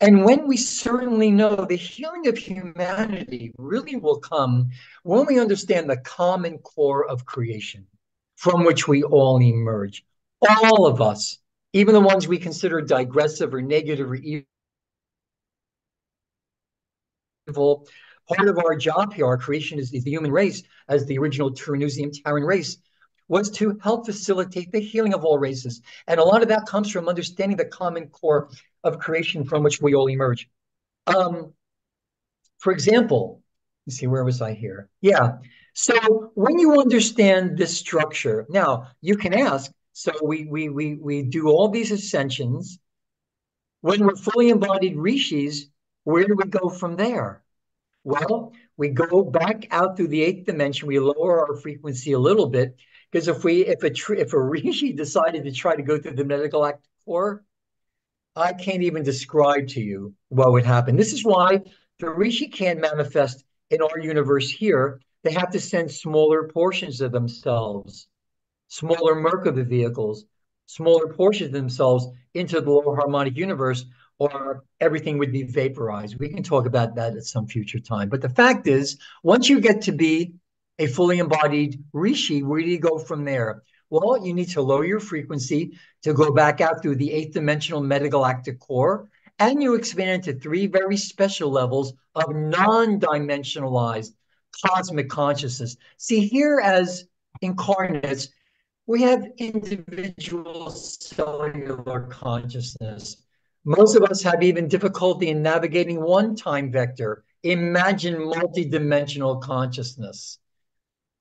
And 0.00 0.24
when 0.24 0.46
we 0.46 0.56
certainly 0.56 1.30
know 1.32 1.56
the 1.56 1.76
healing 1.76 2.28
of 2.28 2.38
humanity 2.38 3.52
really 3.58 3.96
will 3.96 4.20
come 4.20 4.68
when 5.02 5.26
we 5.26 5.40
understand 5.40 5.90
the 5.90 5.96
common 5.96 6.58
core 6.58 7.08
of 7.08 7.24
creation 7.24 7.86
from 8.36 8.64
which 8.64 8.86
we 8.86 9.02
all 9.02 9.42
emerge. 9.42 10.04
All 10.48 10.86
of 10.86 11.00
us, 11.00 11.38
even 11.72 11.94
the 11.94 12.00
ones 12.00 12.28
we 12.28 12.38
consider 12.38 12.80
digressive 12.80 13.52
or 13.52 13.60
negative 13.60 14.08
or 14.08 14.14
evil 17.48 17.88
part 18.28 18.48
of 18.48 18.58
our 18.58 18.76
job 18.76 19.12
here, 19.12 19.26
our 19.26 19.38
creation 19.38 19.78
is, 19.78 19.90
the 19.90 20.00
human 20.00 20.30
race, 20.30 20.62
as 20.88 21.06
the 21.06 21.18
original 21.18 21.50
Turaneusiam 21.50 22.12
Terran 22.12 22.44
race, 22.44 22.76
was 23.28 23.50
to 23.50 23.78
help 23.82 24.06
facilitate 24.06 24.72
the 24.72 24.80
healing 24.80 25.14
of 25.14 25.24
all 25.24 25.38
races. 25.38 25.82
And 26.06 26.18
a 26.18 26.24
lot 26.24 26.42
of 26.42 26.48
that 26.48 26.66
comes 26.66 26.90
from 26.90 27.08
understanding 27.08 27.56
the 27.56 27.64
common 27.64 28.08
core 28.08 28.50
of 28.84 28.98
creation 28.98 29.44
from 29.44 29.62
which 29.62 29.80
we 29.80 29.94
all 29.94 30.08
emerge. 30.08 30.48
Um, 31.06 31.52
for 32.58 32.72
example, 32.72 33.42
let's 33.86 33.98
see, 33.98 34.06
where 34.06 34.24
was 34.24 34.40
I 34.40 34.54
here? 34.54 34.88
Yeah. 35.00 35.38
So 35.74 36.32
when 36.34 36.58
you 36.58 36.80
understand 36.80 37.56
this 37.56 37.76
structure, 37.76 38.46
now 38.48 38.88
you 39.00 39.16
can 39.16 39.34
ask, 39.34 39.70
so 39.92 40.12
we 40.22 40.46
we 40.46 40.68
we 40.68 40.94
we 40.94 41.22
do 41.22 41.48
all 41.48 41.68
these 41.68 41.92
ascensions. 41.92 42.78
When 43.80 44.04
we're 44.04 44.16
fully 44.16 44.48
embodied 44.48 44.96
rishis, 44.96 45.66
where 46.04 46.24
do 46.24 46.34
we 46.34 46.50
go 46.50 46.68
from 46.68 46.96
there? 46.96 47.42
Well, 48.08 48.54
we 48.78 48.88
go 48.88 49.22
back 49.22 49.66
out 49.70 49.98
through 49.98 50.08
the 50.08 50.22
eighth 50.22 50.46
dimension. 50.46 50.88
We 50.88 50.98
lower 50.98 51.46
our 51.46 51.56
frequency 51.56 52.12
a 52.12 52.18
little 52.18 52.48
bit 52.48 52.74
because 53.12 53.28
if 53.28 53.44
we 53.44 53.66
if 53.66 53.82
a 53.82 53.90
tr- 53.90 54.14
if 54.14 54.32
a 54.32 54.40
rishi 54.40 54.92
decided 55.04 55.44
to 55.44 55.52
try 55.52 55.76
to 55.76 55.82
go 55.82 55.98
through 55.98 56.14
the 56.14 56.24
metagalactic 56.24 56.88
core, 57.04 57.44
I 58.34 58.54
can't 58.54 58.82
even 58.82 59.02
describe 59.02 59.68
to 59.68 59.82
you 59.82 60.14
what 60.30 60.52
would 60.52 60.64
happen. 60.64 60.96
This 60.96 61.12
is 61.12 61.22
why 61.22 61.60
the 61.98 62.08
rishi 62.08 62.48
can't 62.48 62.80
manifest 62.80 63.44
in 63.68 63.82
our 63.82 63.98
universe 63.98 64.48
here. 64.48 65.02
They 65.22 65.32
have 65.32 65.50
to 65.50 65.60
send 65.60 65.90
smaller 65.90 66.48
portions 66.48 67.02
of 67.02 67.12
themselves, 67.12 68.08
smaller 68.68 69.16
Merkaba 69.16 69.68
vehicles, 69.68 70.24
smaller 70.64 71.12
portions 71.12 71.48
of 71.48 71.52
themselves 71.52 72.06
into 72.32 72.62
the 72.62 72.70
lower 72.70 72.96
harmonic 72.96 73.36
universe 73.36 73.84
or 74.18 74.64
everything 74.80 75.18
would 75.18 75.32
be 75.32 75.44
vaporized. 75.44 76.18
We 76.18 76.28
can 76.28 76.42
talk 76.42 76.66
about 76.66 76.94
that 76.96 77.16
at 77.16 77.24
some 77.24 77.46
future 77.46 77.78
time. 77.78 78.08
But 78.08 78.20
the 78.20 78.28
fact 78.28 78.66
is, 78.66 78.98
once 79.22 79.48
you 79.48 79.60
get 79.60 79.82
to 79.82 79.92
be 79.92 80.34
a 80.78 80.86
fully 80.86 81.18
embodied 81.18 81.82
rishi, 81.92 82.42
where 82.42 82.60
do 82.60 82.66
you 82.68 82.78
go 82.78 82.98
from 82.98 83.24
there? 83.24 83.62
Well, 83.90 84.24
you 84.24 84.34
need 84.34 84.50
to 84.50 84.62
lower 84.62 84.84
your 84.84 85.00
frequency 85.00 85.78
to 86.02 86.12
go 86.12 86.32
back 86.32 86.60
out 86.60 86.82
through 86.82 86.96
the 86.96 87.10
eighth 87.10 87.32
dimensional 87.32 87.80
metagalactic 87.80 88.58
core, 88.58 89.08
and 89.38 89.62
you 89.62 89.74
expand 89.74 90.26
into 90.26 90.38
three 90.38 90.66
very 90.66 90.96
special 90.96 91.50
levels 91.50 91.94
of 92.14 92.34
non-dimensionalized 92.34 94.12
cosmic 94.66 95.08
consciousness. 95.08 95.76
See, 95.96 96.26
here 96.26 96.60
as 96.62 97.04
incarnates, 97.40 98.28
we 98.86 99.02
have 99.02 99.26
individual 99.38 100.70
cellular 100.70 102.00
consciousness 102.10 103.27
most 103.68 103.96
of 103.96 104.02
us 104.04 104.22
have 104.22 104.42
even 104.42 104.66
difficulty 104.66 105.28
in 105.28 105.42
navigating 105.42 106.00
one 106.00 106.34
time 106.34 106.72
vector. 106.72 107.22
Imagine 107.42 108.14
multidimensional 108.14 109.42
consciousness. 109.42 110.38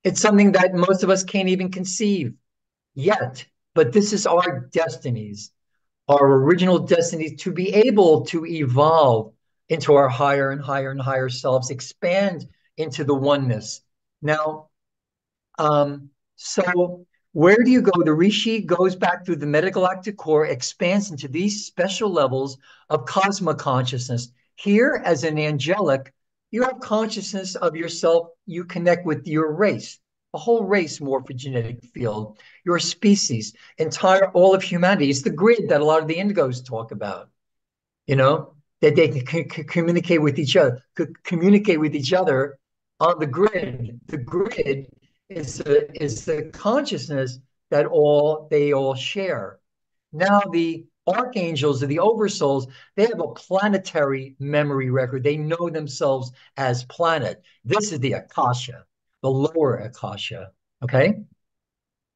It's 0.06 0.22
something 0.22 0.54
that 0.54 0.74
most 0.74 1.04
of 1.04 1.10
us 1.10 1.26
can't 1.26 1.50
even 1.50 1.70
conceive 1.70 2.36
yet, 2.96 3.46
but 3.76 3.92
this 3.92 4.14
is 4.14 4.26
our 4.26 4.62
destinies, 4.72 5.52
our 6.08 6.36
original 6.36 6.80
destinies 6.80 7.42
to 7.42 7.52
be 7.52 7.74
able 7.74 8.26
to 8.28 8.46
evolve 8.46 9.34
into 9.68 9.96
our 9.96 10.08
higher 10.08 10.52
and 10.52 10.62
higher 10.62 10.92
and 10.92 11.02
higher 11.02 11.28
selves, 11.28 11.70
expand 11.70 12.48
into 12.78 13.04
the 13.04 13.14
oneness. 13.14 13.82
Now, 14.22 14.70
um, 15.60 16.12
so 16.38 17.06
where 17.34 17.64
do 17.64 17.70
you 17.70 17.82
go? 17.82 17.92
The 18.04 18.14
Rishi 18.14 18.62
goes 18.62 18.96
back 18.96 19.26
through 19.26 19.36
the 19.38 19.46
metagalactic 19.46 20.16
core, 20.18 20.46
expands 20.46 21.12
into 21.12 21.28
these 21.28 21.66
special 21.66 22.10
levels 22.10 22.58
of 22.90 23.06
cosmic 23.06 23.58
consciousness. 23.58 24.30
Here, 24.56 25.02
as 25.06 25.24
an 25.24 25.38
angelic, 25.38 26.14
you 26.52 26.64
have 26.64 26.80
consciousness 26.80 27.56
of 27.56 27.76
yourself. 27.76 28.30
You 28.46 28.64
connect 28.64 29.06
with 29.06 29.28
your 29.28 29.52
race, 29.54 30.00
a 30.34 30.38
whole 30.38 30.64
race 30.64 31.00
morphogenetic 31.00 31.84
field, 31.92 32.40
your 32.66 32.80
species, 32.80 33.54
entire 33.78 34.32
all 34.32 34.56
of 34.56 34.64
humanity. 34.64 35.10
It's 35.10 35.22
the 35.22 35.30
grid 35.30 35.70
that 35.70 35.82
a 35.82 35.86
lot 35.86 36.02
of 36.02 36.08
the 36.08 36.16
indigos 36.16 36.66
talk 36.66 36.92
about. 36.92 37.30
You 38.08 38.16
know 38.16 38.54
that 38.82 38.96
they 38.96 39.10
can 39.10 39.48
communicate 39.50 40.22
with 40.22 40.40
each 40.40 40.56
other, 40.56 40.82
communicate 41.24 41.80
with 41.80 41.96
each 41.96 42.14
other 42.14 42.58
on 43.00 43.20
the 43.20 43.28
grid. 43.28 44.00
The 44.08 44.18
grid 44.18 44.88
is 45.30 45.58
the, 45.58 45.90
is 46.02 46.26
the 46.26 46.44
consciousness 46.54 47.40
that 47.70 47.86
all 47.86 48.48
they 48.50 48.74
all 48.74 48.96
share. 48.96 49.60
Now 50.14 50.42
the 50.52 50.86
archangels 51.08 51.84
or 51.84 51.88
the 51.88 51.98
oversouls, 51.98 52.70
they 52.96 53.04
have 53.04 53.20
a 53.20 53.34
planetary 53.34 54.36
memory 54.40 54.90
record. 54.90 55.24
They 55.24 55.38
know 55.38 55.70
themselves 55.70 56.32
as 56.58 56.84
planet. 56.86 57.42
This 57.64 57.92
is 57.92 58.00
the 58.00 58.14
Akasha, 58.14 58.86
the 59.22 59.30
lower 59.30 59.78
Akasha. 59.78 60.52
Okay. 60.84 61.16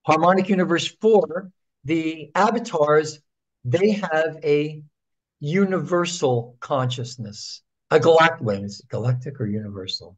Harmonic 0.05 0.49
Universe 0.49 0.88
4, 0.99 1.51
the 1.84 2.32
avatars, 2.36 3.20
they 3.64 3.91
have 3.91 4.38
a 4.43 4.84
universal 5.39 6.57
consciousness. 6.59 7.62
A 7.91 7.99
galactic, 7.99 8.64
is 8.64 8.82
galactic 8.89 9.39
or 9.39 9.47
universal? 9.47 10.18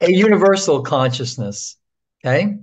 A 0.00 0.12
universal 0.12 0.82
consciousness. 0.82 1.76
Okay. 2.24 2.58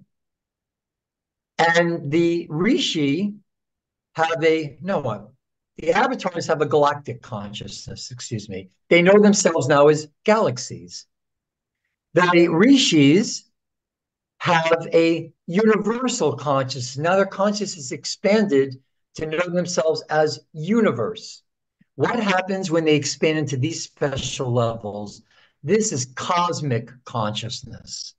And 1.58 2.12
the 2.12 2.48
Rishi 2.50 3.36
have 4.16 4.44
a, 4.44 4.78
no 4.82 5.00
one, 5.00 5.28
the 5.78 5.92
avatars 5.92 6.48
have 6.48 6.62
a 6.62 6.66
galactic 6.66 7.22
consciousness, 7.22 8.12
excuse 8.12 8.50
me. 8.50 8.70
They 8.90 9.02
know 9.02 9.20
themselves 9.20 9.68
now 9.68 9.88
as 9.88 10.08
galaxies. 10.24 11.06
The 12.14 12.48
Rishis 12.48 13.50
have 14.38 14.88
a 14.94 15.32
universal 15.48 16.36
consciousness. 16.36 16.98
Now 16.98 17.16
their 17.16 17.26
consciousness 17.26 17.86
is 17.86 17.92
expanded 17.92 18.82
to 19.16 19.26
know 19.26 19.48
themselves 19.48 20.04
as 20.10 20.40
universe. 20.52 21.42
What 21.96 22.20
happens 22.20 22.70
when 22.70 22.86
they 22.86 22.96
expand 22.96 23.38
into 23.38 23.58
these 23.58 23.84
special 23.84 24.52
levels? 24.52 25.22
This 25.64 25.92
is 25.92 26.06
cosmic 26.16 26.92
consciousness. 27.06 28.16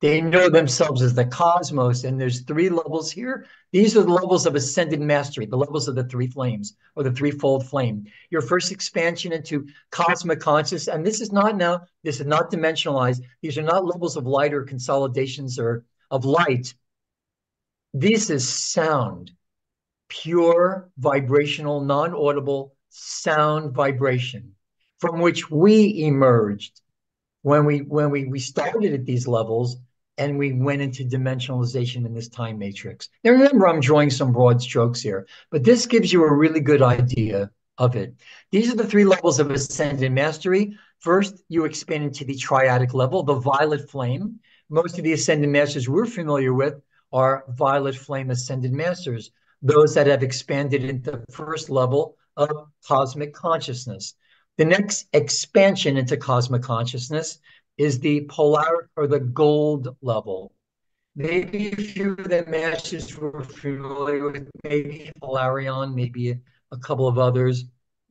They 0.00 0.20
know 0.20 0.48
themselves 0.48 1.02
as 1.02 1.14
the 1.14 1.24
cosmos, 1.24 2.04
and 2.04 2.20
there's 2.20 2.42
three 2.42 2.68
levels 2.68 3.10
here. 3.10 3.46
These 3.72 3.96
are 3.96 4.04
the 4.04 4.12
levels 4.12 4.46
of 4.46 4.54
ascended 4.54 5.00
mastery, 5.00 5.46
the 5.46 5.56
levels 5.56 5.88
of 5.88 5.96
the 5.96 6.04
three 6.04 6.28
flames 6.28 6.76
or 6.94 7.02
the 7.02 7.10
threefold 7.10 7.66
flame. 7.66 8.06
Your 8.30 8.40
first 8.40 8.70
expansion 8.70 9.32
into 9.32 9.66
cosmic 9.90 10.38
consciousness, 10.38 10.86
and 10.86 11.04
this 11.04 11.20
is 11.20 11.32
not 11.32 11.56
now, 11.56 11.82
this 12.04 12.20
is 12.20 12.26
not 12.26 12.52
dimensionalized. 12.52 13.22
These 13.42 13.58
are 13.58 13.62
not 13.62 13.84
levels 13.84 14.16
of 14.16 14.24
light 14.24 14.54
or 14.54 14.62
consolidations 14.62 15.58
or 15.58 15.84
of 16.12 16.24
light. 16.24 16.74
This 17.92 18.30
is 18.30 18.48
sound, 18.48 19.32
pure 20.08 20.90
vibrational, 20.96 21.80
non-audible 21.80 22.72
sound 22.90 23.74
vibration 23.74 24.54
from 25.00 25.18
which 25.20 25.50
we 25.50 26.04
emerged 26.04 26.80
when 27.42 27.64
we 27.64 27.78
when 27.78 28.10
we 28.10 28.26
we 28.26 28.38
started 28.38 28.94
at 28.94 29.04
these 29.04 29.26
levels 29.26 29.76
and 30.18 30.36
we 30.36 30.52
went 30.52 30.82
into 30.82 31.04
dimensionalization 31.04 32.04
in 32.04 32.12
this 32.12 32.28
time 32.28 32.58
matrix. 32.58 33.08
Now, 33.24 33.30
remember, 33.30 33.68
I'm 33.68 33.80
drawing 33.80 34.10
some 34.10 34.32
broad 34.32 34.60
strokes 34.60 35.00
here, 35.00 35.26
but 35.50 35.64
this 35.64 35.86
gives 35.86 36.12
you 36.12 36.24
a 36.24 36.34
really 36.34 36.60
good 36.60 36.82
idea 36.82 37.50
of 37.78 37.94
it. 37.96 38.14
These 38.50 38.72
are 38.72 38.76
the 38.76 38.86
three 38.86 39.04
levels 39.04 39.38
of 39.38 39.50
ascendant 39.50 40.14
mastery. 40.14 40.76
First, 40.98 41.42
you 41.48 41.64
expand 41.64 42.04
into 42.04 42.24
the 42.24 42.34
triadic 42.34 42.92
level, 42.92 43.22
the 43.22 43.38
violet 43.38 43.88
flame. 43.88 44.40
Most 44.68 44.98
of 44.98 45.04
the 45.04 45.12
ascendant 45.12 45.52
masters 45.52 45.88
we're 45.88 46.04
familiar 46.04 46.52
with 46.52 46.74
are 47.12 47.44
violet 47.50 47.94
flame 47.94 48.30
ascendant 48.30 48.74
masters, 48.74 49.30
those 49.62 49.94
that 49.94 50.08
have 50.08 50.22
expanded 50.22 50.84
into 50.84 51.12
the 51.12 51.32
first 51.32 51.70
level 51.70 52.16
of 52.36 52.68
cosmic 52.86 53.32
consciousness. 53.32 54.14
The 54.58 54.64
next 54.64 55.06
expansion 55.12 55.96
into 55.96 56.16
cosmic 56.16 56.62
consciousness 56.62 57.38
is 57.78 58.00
the 58.00 58.26
polar 58.28 58.90
or 58.96 59.06
the 59.06 59.20
gold 59.20 59.96
level. 60.02 60.52
Maybe 61.16 61.72
a 61.72 61.76
few 61.76 62.12
of 62.12 62.28
the 62.28 62.44
masters 62.46 63.16
were 63.16 63.42
familiar 63.42 64.30
with, 64.30 64.50
maybe 64.64 65.10
Polarion, 65.22 65.94
maybe 65.94 66.30
a, 66.30 66.38
a 66.70 66.78
couple 66.78 67.08
of 67.08 67.18
others, 67.18 67.64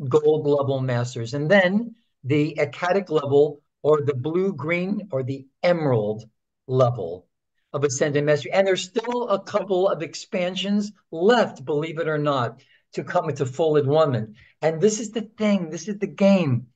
gold 0.09 0.47
level 0.47 0.81
masters. 0.81 1.33
And 1.33 1.49
then 1.49 1.95
the 2.23 2.57
Eckatic 2.57 3.09
level 3.09 3.61
or 3.83 4.01
the 4.01 4.15
blue 4.15 4.53
green 4.53 5.07
or 5.11 5.23
the 5.23 5.45
emerald 5.63 6.23
level 6.67 7.27
of 7.73 7.83
ascendant 7.83 8.25
mastery. 8.25 8.51
And 8.51 8.65
there's 8.65 8.83
still 8.83 9.29
a 9.29 9.41
couple 9.41 9.87
of 9.87 10.01
expansions 10.01 10.91
left, 11.11 11.63
believe 11.63 11.99
it 11.99 12.07
or 12.07 12.17
not, 12.17 12.61
to 12.93 13.03
come 13.03 13.29
into 13.29 13.45
full 13.45 13.77
enlightenment. 13.77 14.35
And 14.61 14.81
this 14.81 14.99
is 14.99 15.11
the 15.11 15.21
thing, 15.21 15.69
this 15.69 15.87
is 15.87 15.99
the 15.99 16.07
game. 16.07 16.67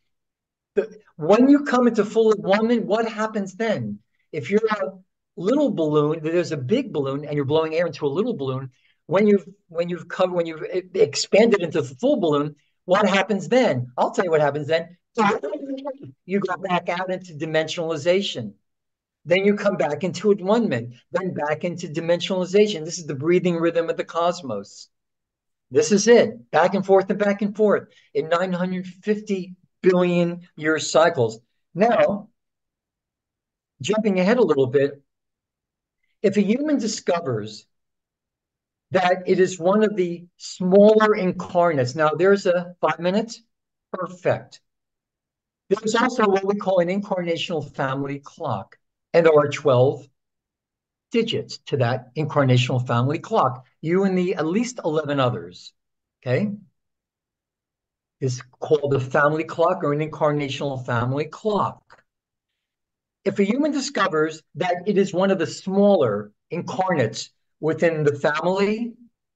The, 0.75 0.99
when 1.17 1.49
you 1.49 1.63
come 1.63 1.87
into 1.87 2.05
full 2.05 2.33
enlightenment, 2.33 2.85
what 2.85 3.09
happens 3.09 3.55
then? 3.55 3.99
If 4.31 4.49
you're 4.49 4.65
a 4.65 4.91
little 5.35 5.71
balloon, 5.71 6.21
there's 6.23 6.51
a 6.51 6.57
big 6.57 6.93
balloon, 6.93 7.25
and 7.25 7.35
you're 7.35 7.45
blowing 7.45 7.75
air 7.75 7.87
into 7.87 8.05
a 8.05 8.07
little 8.07 8.35
balloon. 8.35 8.71
When 9.07 9.27
you've 9.27 9.45
when 9.67 9.89
you've 9.89 10.07
covered 10.07 10.33
when 10.33 10.45
you've 10.45 10.63
expanded 10.93 11.61
into 11.61 11.81
the 11.81 11.95
full 11.95 12.19
balloon, 12.19 12.55
what 12.85 13.07
happens 13.07 13.49
then? 13.49 13.91
I'll 13.97 14.11
tell 14.11 14.25
you 14.25 14.31
what 14.31 14.41
happens 14.41 14.67
then. 14.67 14.97
You 16.25 16.39
go 16.39 16.55
back 16.57 16.87
out 16.87 17.11
into 17.11 17.33
dimensionalization. 17.33 18.53
Then 19.25 19.45
you 19.45 19.55
come 19.55 19.75
back 19.75 20.03
into 20.03 20.31
enlightenment, 20.31 20.95
then 21.11 21.33
back 21.33 21.63
into 21.63 21.87
dimensionalization. 21.87 22.85
This 22.85 22.97
is 22.97 23.05
the 23.05 23.13
breathing 23.15 23.57
rhythm 23.57 23.89
of 23.89 23.97
the 23.97 24.03
cosmos. 24.03 24.87
This 25.69 25.91
is 25.91 26.07
it, 26.07 26.49
back 26.51 26.73
and 26.73 26.85
forth 26.85 27.09
and 27.09 27.19
back 27.19 27.41
and 27.41 27.55
forth 27.55 27.87
in 28.13 28.29
950 28.29 29.55
billion 29.81 30.47
year 30.55 30.79
cycles. 30.79 31.39
Now, 31.73 32.29
jumping 33.81 34.19
ahead 34.19 34.37
a 34.37 34.43
little 34.43 34.67
bit, 34.67 35.01
if 36.21 36.37
a 36.37 36.41
human 36.41 36.77
discovers 36.77 37.65
that 38.91 39.23
it 39.25 39.39
is 39.39 39.57
one 39.57 39.83
of 39.83 39.95
the 39.95 40.25
smaller 40.37 41.15
incarnates, 41.15 41.95
now 41.95 42.09
there's 42.09 42.45
a 42.45 42.75
five 42.81 42.99
minutes, 42.99 43.41
perfect. 43.91 44.61
There's 45.69 45.95
also 45.95 46.27
what 46.27 46.45
we 46.45 46.55
call 46.55 46.79
an 46.79 46.89
incarnational 46.89 47.67
family 47.73 48.19
clock, 48.19 48.77
and 49.13 49.25
there 49.25 49.37
are 49.37 49.47
12 49.47 50.05
digits 51.11 51.59
to 51.67 51.77
that 51.77 52.13
incarnational 52.15 52.85
family 52.85 53.19
clock, 53.19 53.65
you 53.81 54.03
and 54.03 54.17
the 54.17 54.35
at 54.35 54.45
least 54.45 54.79
11 54.83 55.19
others, 55.19 55.73
okay? 56.21 56.51
Is 58.21 58.41
called 58.59 58.93
a 58.93 58.99
family 58.99 59.43
clock 59.43 59.83
or 59.83 59.93
an 59.93 60.07
incarnational 60.07 60.85
family 60.85 61.25
clock. 61.25 62.03
If 63.25 63.39
a 63.39 63.43
human 63.43 63.71
discovers 63.71 64.43
that 64.55 64.83
it 64.85 64.99
is 64.99 65.11
one 65.11 65.31
of 65.31 65.39
the 65.39 65.47
smaller 65.47 66.31
incarnates 66.51 67.31
within 67.59 68.03
the 68.03 68.13
family, 68.13 68.93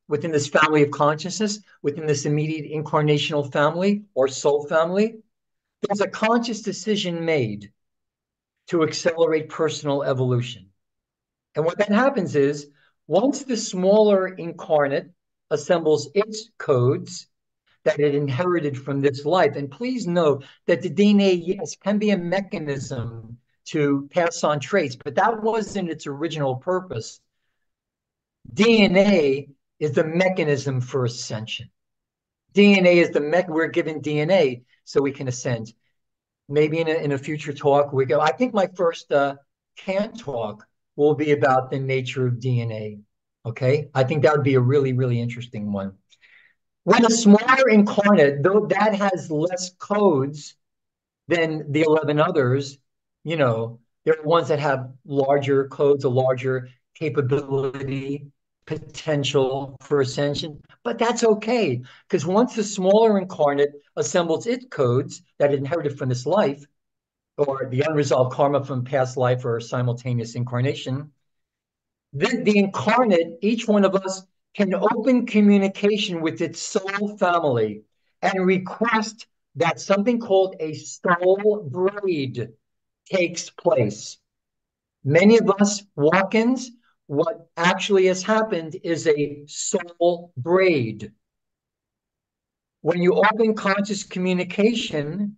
within 0.08 0.32
this 0.32 0.48
family 0.48 0.84
of 0.84 0.92
consciousness, 0.92 1.62
within 1.82 2.06
this 2.06 2.28
immediate 2.28 2.72
incarnational 2.72 3.52
family 3.52 4.04
or 4.14 4.28
soul 4.28 4.68
family, 4.68 5.16
there's 5.82 6.02
a 6.02 6.08
conscious 6.08 6.62
decision 6.62 7.26
made 7.26 7.72
to 8.68 8.84
accelerate 8.84 9.50
personal 9.50 10.04
evolution. 10.04 10.70
And 11.56 11.66
what 11.66 11.80
then 11.80 11.92
happens 11.92 12.36
is 12.36 12.68
once 13.08 13.42
the 13.42 13.58
smaller 13.58 14.28
incarnate 14.28 15.10
assembles 15.50 16.10
its 16.14 16.52
codes 16.60 17.28
that 17.86 18.00
it 18.00 18.16
inherited 18.16 18.78
from 18.78 19.00
this 19.00 19.26
life, 19.26 19.56
and 19.56 19.72
please 19.72 20.06
note 20.06 20.44
that 20.66 20.82
the 20.82 20.90
DNA, 20.90 21.42
yes, 21.42 21.76
can 21.78 21.98
be 21.98 22.10
a 22.10 22.18
mechanism 22.18 23.38
to 23.66 24.08
pass 24.12 24.44
on 24.44 24.60
traits, 24.60 24.96
but 24.96 25.16
that 25.16 25.42
wasn't 25.42 25.90
its 25.90 26.06
original 26.06 26.56
purpose. 26.56 27.22
DNA 28.54 29.50
is 29.80 29.92
the 29.94 30.04
mechanism 30.04 30.82
for 30.82 31.06
ascension. 31.06 31.70
DNA 32.54 32.96
is 32.96 33.10
the 33.10 33.22
mech. 33.22 33.50
We're 33.50 33.68
given 33.68 34.02
DNA 34.02 34.64
so 34.84 35.02
we 35.02 35.12
can 35.12 35.28
ascend. 35.28 35.74
Maybe 36.48 36.80
in 36.80 36.88
a, 36.88 36.94
in 36.94 37.12
a 37.12 37.18
future 37.18 37.54
talk 37.54 37.92
we 37.92 38.06
go. 38.06 38.20
I 38.20 38.32
think 38.32 38.54
my 38.54 38.68
first 38.76 39.12
uh, 39.12 39.36
can 39.76 40.14
talk 40.14 40.66
will 40.96 41.16
be 41.16 41.32
about 41.32 41.70
the 41.70 41.80
nature 41.80 42.28
of 42.28 42.36
DNA. 42.36 43.00
Okay, 43.46 43.90
I 43.94 44.04
think 44.04 44.24
that 44.24 44.34
would 44.34 44.44
be 44.44 44.56
a 44.56 44.60
really 44.60 44.94
really 44.94 45.20
interesting 45.20 45.72
one. 45.72 45.94
When 46.86 47.04
a 47.04 47.10
smaller 47.10 47.68
incarnate, 47.68 48.44
though 48.44 48.68
that 48.68 48.94
has 48.94 49.32
less 49.32 49.74
codes 49.80 50.56
than 51.28 51.72
the 51.72 51.82
eleven 51.82 52.20
others, 52.20 52.78
you 53.24 53.38
know, 53.38 53.80
there 54.04 54.20
are 54.20 54.24
ones 54.24 54.50
that 54.50 54.60
have 54.60 54.94
larger 55.04 55.68
codes, 55.68 56.04
a 56.04 56.10
larger 56.10 56.70
capability, 56.94 58.28
potential 58.68 59.78
for 59.82 60.00
ascension, 60.00 60.62
but 60.84 61.00
that's 61.00 61.24
okay 61.24 61.82
because 62.08 62.24
once 62.24 62.56
the 62.56 62.64
smaller 62.64 63.18
incarnate 63.18 63.72
assembles 63.96 64.46
its 64.46 64.68
codes 64.70 65.24
that 65.40 65.52
it 65.52 65.58
inherited 65.58 65.98
from 65.98 66.10
this 66.10 66.28
life, 66.28 66.64
or 67.40 67.68
the 67.72 67.82
unresolved 67.82 68.32
karma 68.32 68.64
from 68.64 68.86
past 68.86 69.18
life 69.18 69.44
or 69.44 69.60
simultaneous 69.60 70.36
incarnation, 70.36 71.12
the, 72.14 72.44
the 72.44 72.60
incarnate, 72.60 73.40
each 73.42 73.68
one 73.68 73.86
of 73.86 73.96
us 73.96 74.24
can 74.56 74.74
open 74.74 75.26
communication 75.26 76.22
with 76.22 76.42
its 76.42 76.62
soul 76.62 77.18
family 77.18 77.84
and 78.22 78.46
request 78.46 79.28
that 79.56 79.80
something 79.80 80.20
called 80.20 80.56
a 80.60 80.74
soul 80.74 81.68
braid 81.70 82.50
takes 83.12 83.50
place. 83.50 84.18
Many 85.04 85.38
of 85.38 85.50
us 85.60 85.84
walk 85.96 86.36
ins 86.36 86.72
what 87.08 87.48
actually 87.56 88.08
has 88.08 88.24
happened 88.24 88.78
is 88.84 89.08
a 89.08 89.44
soul 89.48 90.34
braid. 90.38 91.12
When 92.82 93.02
you 93.02 93.14
open 93.14 93.56
conscious 93.56 94.04
communication 94.04 95.38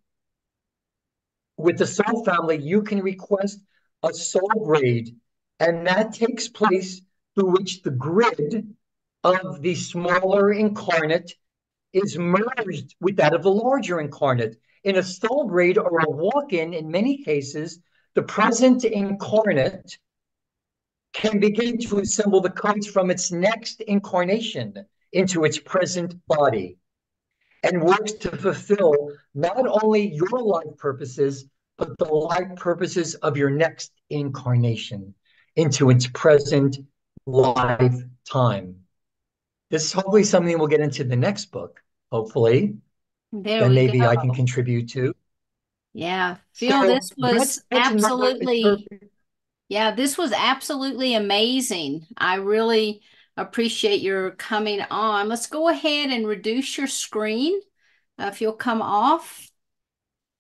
with 1.58 1.78
the 1.78 1.88
soul 1.88 2.24
family, 2.24 2.58
you 2.58 2.84
can 2.84 3.02
request 3.02 3.60
a 4.04 4.14
soul 4.14 4.66
braid, 4.66 5.16
and 5.60 5.88
that 5.88 6.14
takes 6.14 6.48
place 6.48 7.02
through 7.36 7.52
which 7.52 7.82
the 7.82 7.92
grid 7.92 8.76
of 9.28 9.62
the 9.62 9.76
smaller 9.76 10.52
incarnate 10.52 11.34
is 11.94 12.18
merged 12.18 12.96
with 13.00 13.18
that 13.18 13.34
of 13.34 13.44
the 13.44 13.52
larger 13.52 14.00
incarnate. 14.00 14.56
In 14.84 14.98
a 14.98 15.04
soul 15.04 15.48
braid 15.48 15.78
or 15.78 16.00
a 16.00 16.10
walk 16.10 16.54
in, 16.54 16.74
in 16.74 16.90
many 16.90 17.24
cases, 17.24 17.80
the 18.14 18.24
present 18.24 18.86
incarnate 18.86 19.98
can 21.14 21.40
begin 21.40 21.78
to 21.80 22.00
assemble 22.00 22.42
the 22.42 22.50
codes 22.50 22.88
from 22.88 23.10
its 23.10 23.32
next 23.32 23.82
incarnation 23.82 24.86
into 25.12 25.46
its 25.46 25.58
present 25.58 26.16
body 26.28 26.78
and 27.64 27.82
works 27.82 28.14
to 28.14 28.36
fulfill 28.38 28.94
not 29.34 29.66
only 29.84 30.14
your 30.14 30.42
life 30.42 30.78
purposes, 30.78 31.46
but 31.78 31.98
the 31.98 32.06
life 32.06 32.56
purposes 32.56 33.16
of 33.16 33.38
your 33.38 33.50
next 33.50 33.92
incarnation 34.10 35.14
into 35.56 35.90
its 35.90 36.08
present 36.08 36.78
lifetime. 37.26 38.76
This 39.70 39.86
is 39.86 39.94
hopefully 39.94 40.24
something 40.24 40.58
we'll 40.58 40.68
get 40.68 40.82
into 40.82 41.04
the 41.04 41.16
next 41.16 41.46
book, 41.48 41.82
hopefully. 42.12 42.78
There 43.32 43.64
and 43.64 43.76
maybe 43.76 44.00
go. 44.00 44.08
I 44.08 44.16
can 44.16 44.34
contribute 44.34 44.90
to. 44.92 45.14
Yeah, 45.94 46.38
Phil, 46.54 46.82
so 46.82 46.88
this 46.88 47.12
was 47.18 47.64
absolutely 47.72 48.88
yeah, 49.70 49.92
this 49.92 50.18
was 50.18 50.32
absolutely 50.32 51.16
amazing. 51.16 52.08
I 52.18 52.36
really 52.36 53.02
appreciate 53.36 54.02
your 54.02 54.32
coming 54.32 54.82
on. 54.90 55.28
Let's 55.28 55.48
go 55.48 55.70
ahead 55.70 56.10
and 56.10 56.28
reduce 56.28 56.78
your 56.78 56.88
screen 56.88 57.60
uh, 58.18 58.30
if 58.32 58.42
you'll 58.42 58.54
come 58.54 58.82
off. 58.82 59.50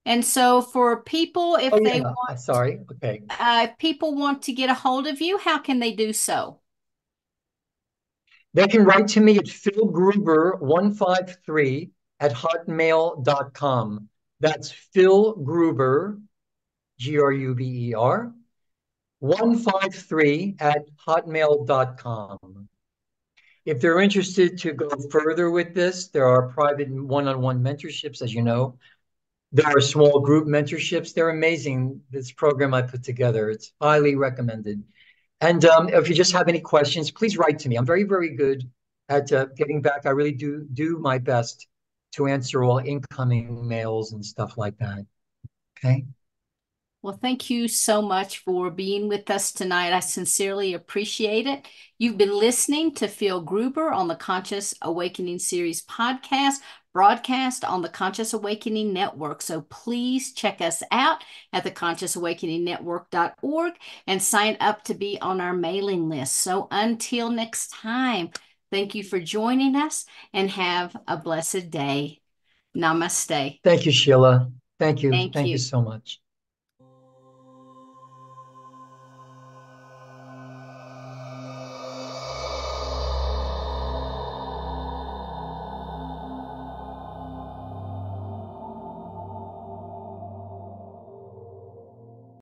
And 0.06 0.24
so 0.24 0.62
for 0.62 1.04
people, 1.04 1.56
if 1.56 1.74
oh, 1.74 1.84
they 1.84 1.98
yeah. 1.98 2.14
want, 2.14 2.40
sorry, 2.40 2.80
okay. 2.94 3.24
Uh, 3.30 3.68
if 3.70 3.78
people 3.78 4.16
want 4.16 4.44
to 4.44 4.54
get 4.54 4.70
a 4.70 4.74
hold 4.74 5.06
of 5.06 5.20
you, 5.20 5.38
how 5.38 5.60
can 5.60 5.80
they 5.80 5.92
do 5.92 6.14
so? 6.14 6.62
They 8.54 8.68
can 8.68 8.86
write 8.86 9.10
to 9.10 9.20
me 9.20 9.38
at 9.38 9.46
philgruber153 9.46 11.92
at 12.20 12.34
hotmail.com. 12.34 14.10
That's 14.40 14.72
Phil 14.72 15.34
Gruber, 15.34 16.20
G 17.00 17.20
R 17.20 17.32
U 17.32 17.56
B 17.56 17.90
E 17.90 17.94
R, 17.94 18.34
153 19.20 20.56
at 20.60 20.86
hotmail.com. 21.08 22.70
If 23.66 23.82
they're 23.82 24.00
interested 24.00 24.58
to 24.60 24.72
go 24.72 24.90
further 25.12 25.52
with 25.52 25.74
this, 25.74 26.08
there 26.08 26.28
are 26.28 26.50
private 26.50 26.90
one 26.90 27.28
on 27.28 27.42
one 27.42 27.62
mentorships, 27.62 28.22
as 28.22 28.34
you 28.34 28.42
know. 28.42 28.78
There 29.52 29.66
are 29.66 29.82
small 29.82 30.20
group 30.20 30.48
mentorships. 30.48 31.14
They're 31.14 31.30
amazing. 31.30 32.02
This 32.10 32.32
program 32.32 32.74
I 32.74 32.82
put 32.82 33.04
together, 33.04 33.50
it's 33.50 33.72
highly 33.82 34.16
recommended. 34.16 34.84
And 35.42 35.64
um, 35.66 35.90
if 35.90 36.10
you 36.10 36.16
just 36.16 36.32
have 36.34 36.48
any 36.48 36.60
questions, 36.60 37.12
please 37.12 37.38
write 37.38 37.60
to 37.60 37.70
me. 37.70 37.76
I'm 37.76 37.86
very, 37.86 38.04
very 38.04 38.36
good 38.36 38.70
at 39.10 39.32
uh, 39.32 39.46
getting 39.56 39.82
back. 39.82 40.06
I 40.06 40.10
really 40.10 40.32
do 40.32 40.66
do 40.74 40.98
my 41.00 41.18
best 41.18 41.68
to 42.14 42.28
answer 42.28 42.64
all 42.64 42.80
incoming 42.80 43.68
mails 43.68 44.14
and 44.14 44.26
stuff 44.26 44.58
like 44.58 44.78
that. 44.80 45.06
Okay. 45.78 46.06
Well, 47.04 47.18
thank 47.22 47.50
you 47.50 47.68
so 47.68 48.02
much 48.02 48.40
for 48.40 48.72
being 48.72 49.08
with 49.08 49.30
us 49.30 49.52
tonight. 49.52 49.94
I 49.94 50.00
sincerely 50.00 50.74
appreciate 50.74 51.46
it. 51.46 51.66
You've 52.00 52.18
been 52.18 52.36
listening 52.36 52.96
to 52.96 53.08
Phil 53.08 53.42
Gruber 53.42 53.92
on 53.92 54.08
the 54.08 54.16
Conscious 54.16 54.74
Awakening 54.82 55.40
Series 55.40 55.86
podcast, 55.86 56.56
broadcast 56.98 57.64
on 57.64 57.84
the 57.84 57.90
Conscious 57.90 58.34
Awakening 58.34 58.92
Network. 58.92 59.44
So 59.44 59.62
please 59.62 60.34
check 60.34 60.62
us 60.62 60.82
out 60.90 61.24
at 61.54 61.64
the 61.64 61.70
consciousawakeningnetwork.org 61.70 63.74
and 64.08 64.20
sign 64.20 64.58
up 64.60 64.84
to 64.86 64.96
be 64.96 65.22
on 65.22 65.40
our 65.40 65.54
mailing 65.54 66.10
list. 66.10 66.38
So 66.38 66.68
until 66.72 67.30
next 67.30 67.68
time, 67.68 68.32
thank 68.72 68.96
you 68.96 69.04
for 69.04 69.20
joining 69.20 69.76
us 69.76 70.08
and 70.34 70.50
have 70.50 70.98
a 71.08 71.18
blessed 71.18 71.70
day. 71.70 72.20
Namaste. 72.76 73.60
Thank 73.64 73.86
you, 73.86 73.92
Sheila. 73.92 74.52
Thank 74.80 75.04
you. 75.04 75.12
Thank, 75.12 75.36
Thank 75.36 75.50
you. 75.50 75.52
you 75.52 75.60
so 75.60 75.84
much. 75.84 76.20